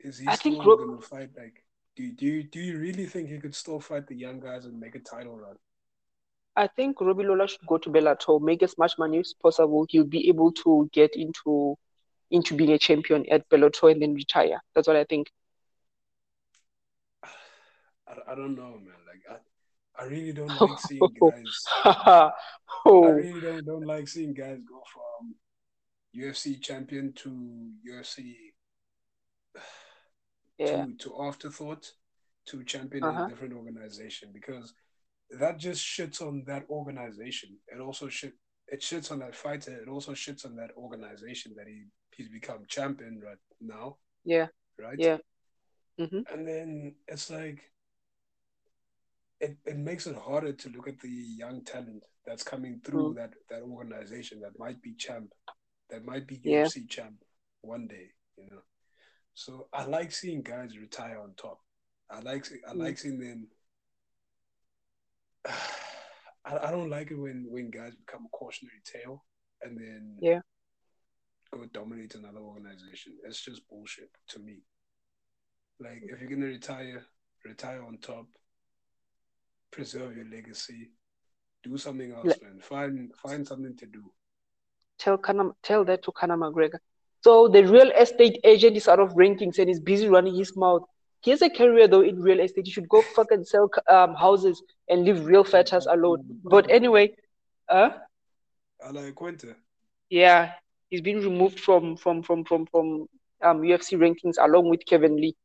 Is 0.00 0.18
he 0.18 0.26
I 0.26 0.34
still 0.34 0.60
think 0.60 0.64
gonna 0.64 1.00
fight 1.00 1.30
like 1.38 1.64
do, 1.94 2.10
do 2.10 2.26
you 2.26 2.42
do 2.42 2.58
you 2.58 2.76
really 2.78 3.06
think 3.06 3.28
he 3.28 3.38
could 3.38 3.54
still 3.54 3.78
fight 3.78 4.08
the 4.08 4.16
young 4.16 4.40
guys 4.40 4.64
and 4.64 4.78
make 4.78 4.96
a 4.96 4.98
title 4.98 5.38
run? 5.38 5.54
I 6.56 6.66
think 6.66 7.00
Robbie 7.00 7.24
Lawler 7.24 7.46
should 7.46 7.66
go 7.66 7.78
to 7.78 7.90
Bellator, 7.90 8.40
make 8.40 8.62
as 8.62 8.76
much 8.76 8.98
money 8.98 9.20
as 9.20 9.34
possible. 9.40 9.86
He'll 9.88 10.04
be 10.04 10.28
able 10.28 10.50
to 10.64 10.90
get 10.92 11.14
into 11.14 11.76
into 12.32 12.56
being 12.56 12.72
a 12.72 12.78
champion 12.78 13.24
at 13.30 13.48
Bellator 13.48 13.92
and 13.92 14.02
then 14.02 14.14
retire. 14.14 14.60
That's 14.74 14.88
what 14.88 14.96
I 14.96 15.04
think. 15.04 15.30
I, 17.22 18.32
I 18.32 18.34
don't 18.34 18.56
know, 18.56 18.72
man. 18.72 18.96
Like 19.06 19.40
I, 19.98 20.04
really 20.04 20.32
don't 20.32 20.48
like 20.60 20.78
seeing 20.80 21.00
guys. 21.20 21.64
I 21.84 22.32
really 22.84 23.40
don't 23.40 23.66
don't 23.66 23.86
like 23.86 24.08
seeing 24.08 24.34
guys 24.34 24.58
go 24.68 24.82
from 24.92 25.34
UFC 26.16 26.60
champion 26.60 27.12
to 27.14 27.70
UFC 27.90 28.34
yeah. 30.58 30.84
to, 30.84 30.94
to 30.98 31.22
afterthought 31.22 31.90
to 32.46 32.64
champion 32.64 33.04
uh-huh. 33.04 33.24
a 33.24 33.28
different 33.28 33.54
organization 33.54 34.30
because 34.32 34.72
that 35.30 35.58
just 35.58 35.84
shits 35.84 36.22
on 36.22 36.44
that 36.46 36.64
organization. 36.70 37.56
It 37.68 37.80
also 37.80 38.08
shit 38.08 38.34
it 38.68 38.80
shits 38.80 39.12
on 39.12 39.20
that 39.20 39.34
fighter. 39.34 39.72
It 39.72 39.88
also 39.88 40.12
shits 40.12 40.44
on 40.44 40.56
that 40.56 40.70
organization 40.76 41.54
that 41.56 41.66
he 41.66 41.84
he's 42.16 42.28
become 42.28 42.64
champion 42.68 43.20
right 43.24 43.38
now. 43.60 43.96
Yeah. 44.24 44.46
Right. 44.78 44.96
Yeah. 44.98 45.18
Mm-hmm. 46.00 46.20
And 46.32 46.46
then 46.46 46.94
it's 47.08 47.30
like 47.30 47.70
it, 49.40 49.56
it 49.64 49.76
makes 49.76 50.06
it 50.06 50.16
harder 50.16 50.52
to 50.52 50.68
look 50.70 50.88
at 50.88 50.98
the 51.00 51.08
young 51.08 51.62
talent 51.64 52.02
that's 52.26 52.42
coming 52.42 52.80
through 52.84 53.12
mm. 53.12 53.16
that 53.16 53.34
that 53.50 53.62
organization 53.62 54.40
that 54.40 54.58
might 54.58 54.80
be 54.82 54.94
champ, 54.94 55.32
that 55.90 56.04
might 56.04 56.26
be 56.26 56.40
yeah. 56.42 56.64
UFC 56.64 56.88
champ 56.88 57.14
one 57.60 57.86
day. 57.86 58.10
You 58.36 58.46
know. 58.50 58.62
So 59.34 59.68
I 59.72 59.84
like 59.84 60.12
seeing 60.12 60.42
guys 60.42 60.78
retire 60.78 61.20
on 61.22 61.34
top. 61.36 61.58
I 62.10 62.20
like 62.20 62.46
I 62.68 62.72
mm. 62.72 62.78
like 62.78 62.98
seeing 62.98 63.18
them. 63.18 63.48
I, 66.44 66.68
I 66.68 66.70
don't 66.70 66.90
like 66.90 67.10
it 67.10 67.18
when 67.18 67.46
when 67.48 67.70
guys 67.70 67.94
become 67.94 68.26
a 68.26 68.36
cautionary 68.36 68.80
tale 68.84 69.24
and 69.62 69.76
then 69.76 70.16
yeah 70.20 70.40
go 71.52 71.64
dominate 71.72 72.14
another 72.14 72.40
organization. 72.40 73.14
It's 73.24 73.40
just 73.40 73.68
bullshit 73.68 74.10
to 74.28 74.38
me. 74.38 74.58
Like 75.80 76.02
if 76.04 76.20
you're 76.20 76.30
gonna 76.30 76.46
retire, 76.46 77.04
retire 77.44 77.84
on 77.84 77.98
top. 77.98 78.26
Preserve 79.76 80.16
your 80.16 80.24
legacy. 80.24 80.90
Do 81.62 81.76
something 81.76 82.10
else, 82.10 82.34
man. 82.42 82.60
Find 82.60 83.14
find 83.22 83.46
something 83.46 83.76
to 83.76 83.86
do. 83.86 84.02
Tell 84.98 85.18
Conor, 85.18 85.50
tell 85.62 85.84
that 85.84 86.02
to 86.04 86.12
Conor 86.12 86.38
McGregor. 86.38 86.78
So 87.20 87.48
the 87.48 87.62
real 87.62 87.90
estate 87.90 88.38
agent 88.42 88.74
is 88.78 88.88
out 88.88 89.00
of 89.00 89.10
rankings 89.12 89.58
and 89.58 89.68
is 89.68 89.78
busy 89.78 90.08
running 90.08 90.34
his 90.34 90.56
mouth. 90.56 90.82
He 91.20 91.30
has 91.30 91.42
a 91.42 91.50
career 91.50 91.88
though 91.88 92.00
in 92.00 92.22
real 92.22 92.40
estate. 92.40 92.64
He 92.64 92.72
should 92.72 92.88
go 92.88 93.02
fucking 93.02 93.44
sell 93.44 93.68
um, 93.90 94.14
houses 94.14 94.62
and 94.88 95.04
leave 95.04 95.26
real 95.26 95.44
fighters 95.44 95.84
alone. 95.84 96.24
But 96.42 96.70
anyway, 96.70 97.14
uh, 97.68 97.90
I 98.82 98.90
like 98.92 99.14
Quinta. 99.14 99.56
Yeah, 100.08 100.52
he's 100.88 101.02
been 101.02 101.20
removed 101.20 101.60
from 101.60 101.98
from 101.98 102.22
from 102.22 102.44
from 102.44 102.64
from 102.66 103.08
um 103.42 103.60
UFC 103.60 103.98
rankings 103.98 104.36
along 104.40 104.70
with 104.70 104.86
Kevin 104.86 105.16
Lee. 105.16 105.36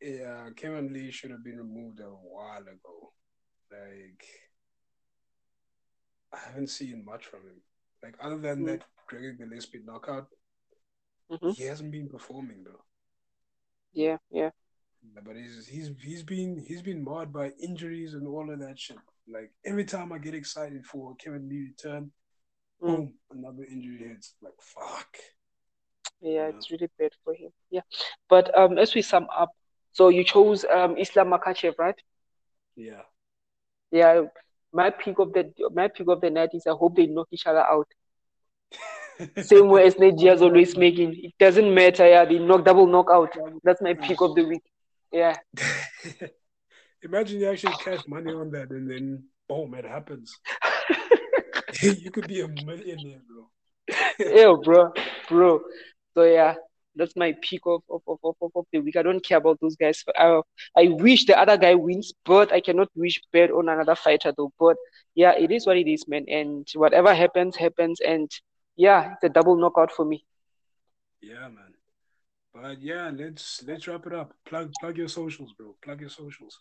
Yeah, 0.00 0.48
Kevin 0.56 0.92
Lee 0.92 1.10
should 1.10 1.30
have 1.30 1.44
been 1.44 1.58
removed 1.58 2.00
a 2.00 2.04
while 2.04 2.62
ago. 2.62 3.12
Like, 3.70 4.24
I 6.32 6.38
haven't 6.48 6.68
seen 6.68 7.04
much 7.04 7.26
from 7.26 7.40
him. 7.40 7.60
Like, 8.02 8.16
other 8.22 8.38
than 8.38 8.58
mm-hmm. 8.58 8.66
that 8.66 8.84
Gregor 9.06 9.32
Gillespie 9.32 9.82
knockout, 9.84 10.28
mm-hmm. 11.30 11.50
he 11.50 11.64
hasn't 11.64 11.90
been 11.90 12.08
performing 12.08 12.64
though. 12.64 12.84
Yeah, 13.92 14.16
yeah. 14.30 14.50
But 15.24 15.36
he's 15.36 15.66
he's 15.66 15.90
he's 16.02 16.22
been 16.22 16.62
he's 16.66 16.82
been 16.82 17.02
marred 17.02 17.32
by 17.32 17.50
injuries 17.62 18.14
and 18.14 18.26
all 18.26 18.50
of 18.52 18.60
that 18.60 18.78
shit. 18.78 18.98
Like 19.26 19.50
every 19.64 19.84
time 19.84 20.12
I 20.12 20.18
get 20.18 20.34
excited 20.34 20.84
for 20.84 21.16
Kevin 21.16 21.48
Lee 21.48 21.68
return, 21.70 22.12
mm. 22.82 22.86
boom, 22.86 23.14
another 23.30 23.64
injury 23.64 24.08
hits. 24.08 24.34
Like 24.42 24.52
fuck. 24.60 25.16
Yeah, 26.20 26.32
yeah, 26.32 26.48
it's 26.48 26.70
really 26.70 26.90
bad 26.98 27.12
for 27.24 27.34
him. 27.34 27.50
Yeah, 27.70 27.80
but 28.28 28.56
um, 28.56 28.76
as 28.76 28.94
we 28.94 29.00
sum 29.02 29.26
up, 29.34 29.50
so 29.92 30.08
you 30.08 30.24
chose 30.24 30.64
um 30.64 30.96
Islam 30.96 31.30
Makhachev, 31.30 31.74
right? 31.78 32.00
Yeah. 32.76 33.02
Yeah, 33.90 34.22
my 34.72 34.90
pick 34.90 35.18
of 35.18 35.32
the 35.32 35.52
my 35.72 35.88
pick 35.88 36.08
of 36.08 36.20
the 36.20 36.30
night 36.30 36.50
is 36.52 36.66
I 36.66 36.70
hope 36.70 36.96
they 36.96 37.06
knock 37.06 37.28
each 37.32 37.46
other 37.46 37.60
out. 37.60 37.88
Same 39.42 39.68
way 39.68 39.86
as 39.86 39.98
Nate 39.98 40.16
Diaz 40.16 40.42
always 40.42 40.76
making. 40.76 41.14
It 41.22 41.34
doesn't 41.38 41.74
matter. 41.74 42.08
Yeah, 42.08 42.24
they 42.24 42.38
knock 42.38 42.64
double 42.64 42.86
knockout. 42.86 43.30
That's 43.64 43.82
my 43.82 43.94
pick 43.94 44.20
of 44.20 44.34
the 44.34 44.44
week. 44.44 44.62
Yeah. 45.12 45.36
Imagine 47.02 47.40
you 47.40 47.48
actually 47.50 47.74
cash 47.74 48.06
money 48.06 48.30
on 48.32 48.50
that 48.50 48.70
and 48.70 48.88
then 48.88 49.24
boom, 49.48 49.74
it 49.74 49.84
happens. 49.84 50.38
you 51.82 52.10
could 52.10 52.28
be 52.28 52.40
a 52.40 52.48
millionaire, 52.48 53.22
bro. 53.26 53.48
yeah, 54.18 54.54
bro, 54.62 54.92
bro. 55.28 55.60
So 56.14 56.24
yeah, 56.24 56.54
that's 57.00 57.16
my 57.16 57.34
pick 57.42 57.62
of, 57.66 57.82
of, 57.90 58.02
of, 58.06 58.18
of, 58.22 58.50
of 58.54 58.64
the 58.72 58.78
week. 58.78 58.96
I 58.96 59.02
don't 59.02 59.24
care 59.24 59.38
about 59.38 59.58
those 59.60 59.76
guys. 59.76 60.04
I, 60.16 60.40
I 60.76 60.88
wish 60.88 61.26
the 61.26 61.38
other 61.38 61.56
guy 61.56 61.74
wins, 61.74 62.12
but 62.24 62.52
I 62.52 62.60
cannot 62.60 62.88
wish 62.94 63.20
bad 63.32 63.50
on 63.50 63.68
another 63.68 63.94
fighter 63.94 64.32
though. 64.36 64.52
But 64.58 64.76
yeah, 65.14 65.32
it 65.32 65.50
is 65.50 65.66
what 65.66 65.76
it 65.76 65.90
is, 65.90 66.06
man. 66.06 66.26
And 66.28 66.68
whatever 66.74 67.14
happens, 67.14 67.56
happens. 67.56 68.00
And 68.00 68.30
yeah, 68.76 69.14
it's 69.14 69.24
a 69.24 69.28
double 69.28 69.56
knockout 69.56 69.90
for 69.90 70.04
me. 70.04 70.24
Yeah, 71.20 71.48
man. 71.48 71.74
But 72.54 72.80
yeah, 72.82 73.10
let's 73.14 73.62
let's 73.66 73.88
wrap 73.88 74.06
it 74.06 74.12
up. 74.12 74.34
Plug 74.44 74.72
plug 74.80 74.96
your 74.96 75.08
socials, 75.08 75.52
bro. 75.56 75.74
Plug 75.82 76.00
your 76.00 76.10
socials. 76.10 76.58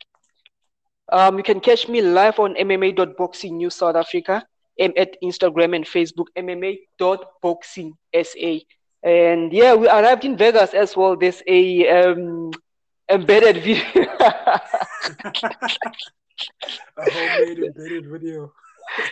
Um, 1.12 1.38
you 1.38 1.44
can 1.44 1.60
catch 1.60 1.88
me 1.88 2.02
live 2.02 2.40
on 2.40 2.54
MMA.boxing 2.54 3.58
News 3.58 3.76
South 3.76 3.96
Africa, 3.96 4.46
I'm 4.80 4.94
at 4.96 5.22
Instagram 5.22 5.76
and 5.76 5.86
Facebook, 5.86 6.28
MMA.boxing 6.38 7.94
SA. 8.16 8.60
And 9.04 9.54
yeah, 9.54 9.76
we 9.76 9.88
arrived 9.88 10.26
in 10.26 10.36
Vegas 10.38 10.74
as 10.74 10.96
well. 10.96 11.16
There's 11.16 11.42
a 11.48 11.88
um, 11.88 12.52
embedded 13.10 13.64
video. 13.64 13.84
a 16.98 17.12
homemade 17.12 17.60
embedded 17.60 18.10
video. 18.10 18.52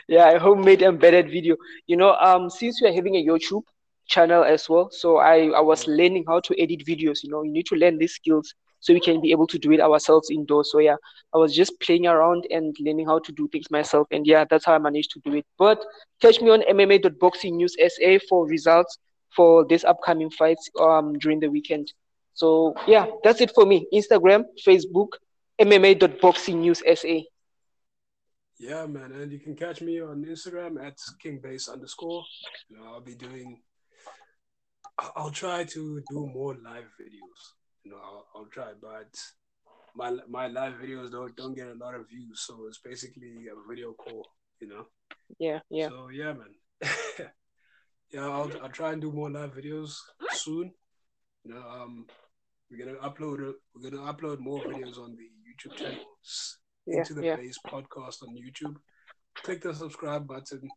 yeah, 0.07 0.31
a 0.31 0.39
homemade 0.39 0.81
embedded 0.81 1.27
video. 1.27 1.55
You 1.87 1.97
know, 1.97 2.15
um, 2.15 2.49
since 2.49 2.81
we 2.81 2.89
are 2.89 2.93
having 2.93 3.15
a 3.15 3.25
YouTube 3.25 3.63
channel 4.07 4.43
as 4.43 4.69
well, 4.69 4.89
so 4.91 5.17
I 5.17 5.47
I 5.55 5.61
was 5.61 5.87
learning 5.87 6.25
how 6.27 6.41
to 6.41 6.61
edit 6.61 6.85
videos. 6.85 7.23
You 7.23 7.29
know, 7.29 7.43
you 7.43 7.51
need 7.51 7.67
to 7.67 7.75
learn 7.75 7.97
these 7.97 8.13
skills 8.13 8.53
so 8.79 8.93
we 8.93 8.99
can 8.99 9.21
be 9.21 9.31
able 9.31 9.47
to 9.47 9.57
do 9.57 9.71
it 9.71 9.79
ourselves 9.79 10.29
indoors. 10.29 10.71
So 10.71 10.79
yeah, 10.79 10.95
I 11.33 11.37
was 11.37 11.55
just 11.55 11.79
playing 11.79 12.07
around 12.07 12.45
and 12.51 12.75
learning 12.79 13.07
how 13.07 13.19
to 13.19 13.31
do 13.31 13.47
things 13.53 13.71
myself, 13.71 14.07
and 14.11 14.27
yeah, 14.27 14.45
that's 14.49 14.65
how 14.65 14.75
I 14.75 14.79
managed 14.79 15.11
to 15.11 15.21
do 15.23 15.35
it. 15.35 15.45
But 15.57 15.83
catch 16.21 16.41
me 16.41 16.49
on 16.49 16.61
MMA.boxing 16.61 17.55
news 17.55 17.75
SA 17.79 18.19
for 18.27 18.45
results 18.47 18.97
for 19.35 19.65
this 19.67 19.83
upcoming 19.83 20.29
fights 20.29 20.69
um 20.79 21.17
during 21.19 21.39
the 21.39 21.49
weekend. 21.49 21.91
So 22.33 22.75
yeah, 22.87 23.07
that's 23.23 23.41
it 23.41 23.51
for 23.53 23.65
me. 23.65 23.87
Instagram, 23.93 24.45
Facebook, 24.65 25.09
MMA.boxing 25.59 26.61
news 26.61 26.83
SA. 26.85 27.21
Yeah, 28.59 28.85
man, 28.87 29.11
and 29.11 29.31
you 29.31 29.39
can 29.39 29.55
catch 29.55 29.81
me 29.81 30.01
on 30.01 30.25
Instagram 30.25 30.83
at 30.83 30.97
kingbase 31.23 31.71
underscore. 31.71 32.23
You 32.69 32.77
know, 32.77 32.85
I'll 32.85 33.01
be 33.01 33.15
doing. 33.15 33.59
I'll 35.15 35.31
try 35.31 35.63
to 35.63 36.01
do 36.09 36.27
more 36.33 36.55
live 36.63 36.89
videos. 36.99 37.41
You 37.83 37.91
know, 37.91 37.97
I'll, 38.03 38.27
I'll 38.35 38.45
try, 38.45 38.71
but 38.81 39.15
my 39.95 40.11
my 40.27 40.47
live 40.47 40.73
videos 40.73 41.11
don't 41.11 41.35
don't 41.35 41.55
get 41.55 41.67
a 41.67 41.73
lot 41.73 41.93
of 41.93 42.07
views, 42.09 42.41
so 42.45 42.65
it's 42.67 42.79
basically 42.79 43.47
a 43.47 43.69
video 43.69 43.93
call. 43.93 44.27
You 44.59 44.67
know. 44.69 44.85
Yeah, 45.39 45.59
yeah. 45.69 45.89
So 45.89 46.09
yeah, 46.09 46.33
man. 46.33 46.53
yeah, 48.11 48.25
I'll 48.25 48.51
I'll 48.61 48.69
try 48.69 48.93
and 48.93 49.01
do 49.01 49.11
more 49.11 49.29
live 49.29 49.53
videos 49.55 49.95
soon. 50.31 50.71
You 51.43 51.53
know, 51.53 51.61
um, 51.61 52.05
we're 52.69 52.85
gonna 52.85 52.97
upload 52.99 53.53
we're 53.75 53.89
gonna 53.89 54.11
upload 54.11 54.39
more 54.39 54.59
videos 54.61 54.97
on 54.97 55.15
the 55.15 55.29
YouTube 55.47 55.75
channel 55.75 56.05
yeah, 56.85 56.99
into 56.99 57.13
the 57.13 57.23
yeah. 57.23 57.35
base 57.35 57.57
podcast 57.67 58.23
on 58.23 58.35
YouTube. 58.35 58.75
Click 59.43 59.61
the 59.61 59.73
subscribe 59.73 60.27
button, 60.27 60.67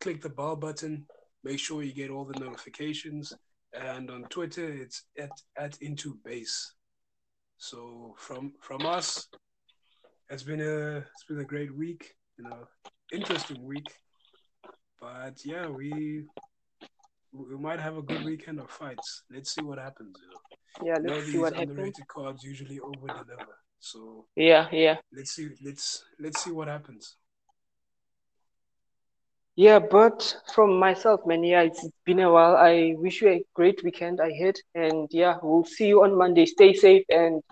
click 0.00 0.22
the 0.22 0.28
bell 0.28 0.56
button, 0.56 1.06
make 1.44 1.58
sure 1.58 1.82
you 1.82 1.92
get 1.92 2.10
all 2.10 2.24
the 2.24 2.38
notifications. 2.40 3.32
And 3.72 4.10
on 4.10 4.22
Twitter, 4.24 4.72
it's 4.72 5.04
at, 5.18 5.30
at 5.58 5.76
into 5.82 6.18
base. 6.24 6.74
So 7.58 8.14
from 8.18 8.52
from 8.60 8.84
us, 8.86 9.28
it's 10.30 10.42
been 10.42 10.60
a 10.60 10.98
it's 10.98 11.24
been 11.28 11.40
a 11.40 11.44
great 11.44 11.74
week, 11.74 12.14
you 12.38 12.44
know, 12.44 12.66
interesting 13.12 13.62
week. 13.62 13.86
But 15.06 15.44
yeah, 15.44 15.68
we 15.68 16.24
we 17.32 17.56
might 17.56 17.78
have 17.78 17.96
a 17.96 18.02
good 18.02 18.24
weekend 18.24 18.58
of 18.58 18.70
fights. 18.70 19.22
Let's 19.32 19.54
see 19.54 19.62
what 19.62 19.78
happens. 19.78 20.16
You 20.20 20.28
know, 20.30 20.88
yeah, 20.88 20.98
let's 21.02 21.30
see 21.30 21.38
what 21.38 21.56
underrated 21.56 21.78
happens. 21.78 22.06
cards 22.08 22.42
usually 22.42 22.80
over 22.80 23.06
deliver. 23.06 23.56
So 23.78 24.26
yeah, 24.34 24.66
yeah. 24.72 24.96
Let's 25.16 25.32
see. 25.32 25.50
Let's 25.64 26.04
let's 26.18 26.42
see 26.42 26.50
what 26.50 26.66
happens. 26.66 27.16
Yeah, 29.54 29.78
but 29.78 30.36
from 30.54 30.78
myself, 30.78 31.20
man, 31.24 31.44
yeah, 31.44 31.62
it's 31.62 31.88
been 32.04 32.20
a 32.20 32.30
while. 32.30 32.56
I 32.56 32.94
wish 32.98 33.22
you 33.22 33.28
a 33.28 33.44
great 33.54 33.82
weekend 33.84 34.18
ahead, 34.20 34.56
and 34.74 35.08
yeah, 35.12 35.36
we'll 35.40 35.64
see 35.64 35.86
you 35.86 36.02
on 36.02 36.18
Monday. 36.18 36.46
Stay 36.46 36.74
safe 36.74 37.04
and 37.08 37.42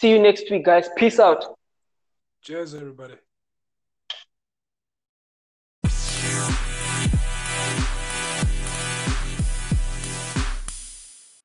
see 0.00 0.10
you 0.10 0.18
next 0.18 0.50
week, 0.50 0.64
guys. 0.64 0.88
Peace 0.96 1.20
out. 1.20 1.56
Cheers, 2.42 2.74
everybody. 2.74 3.14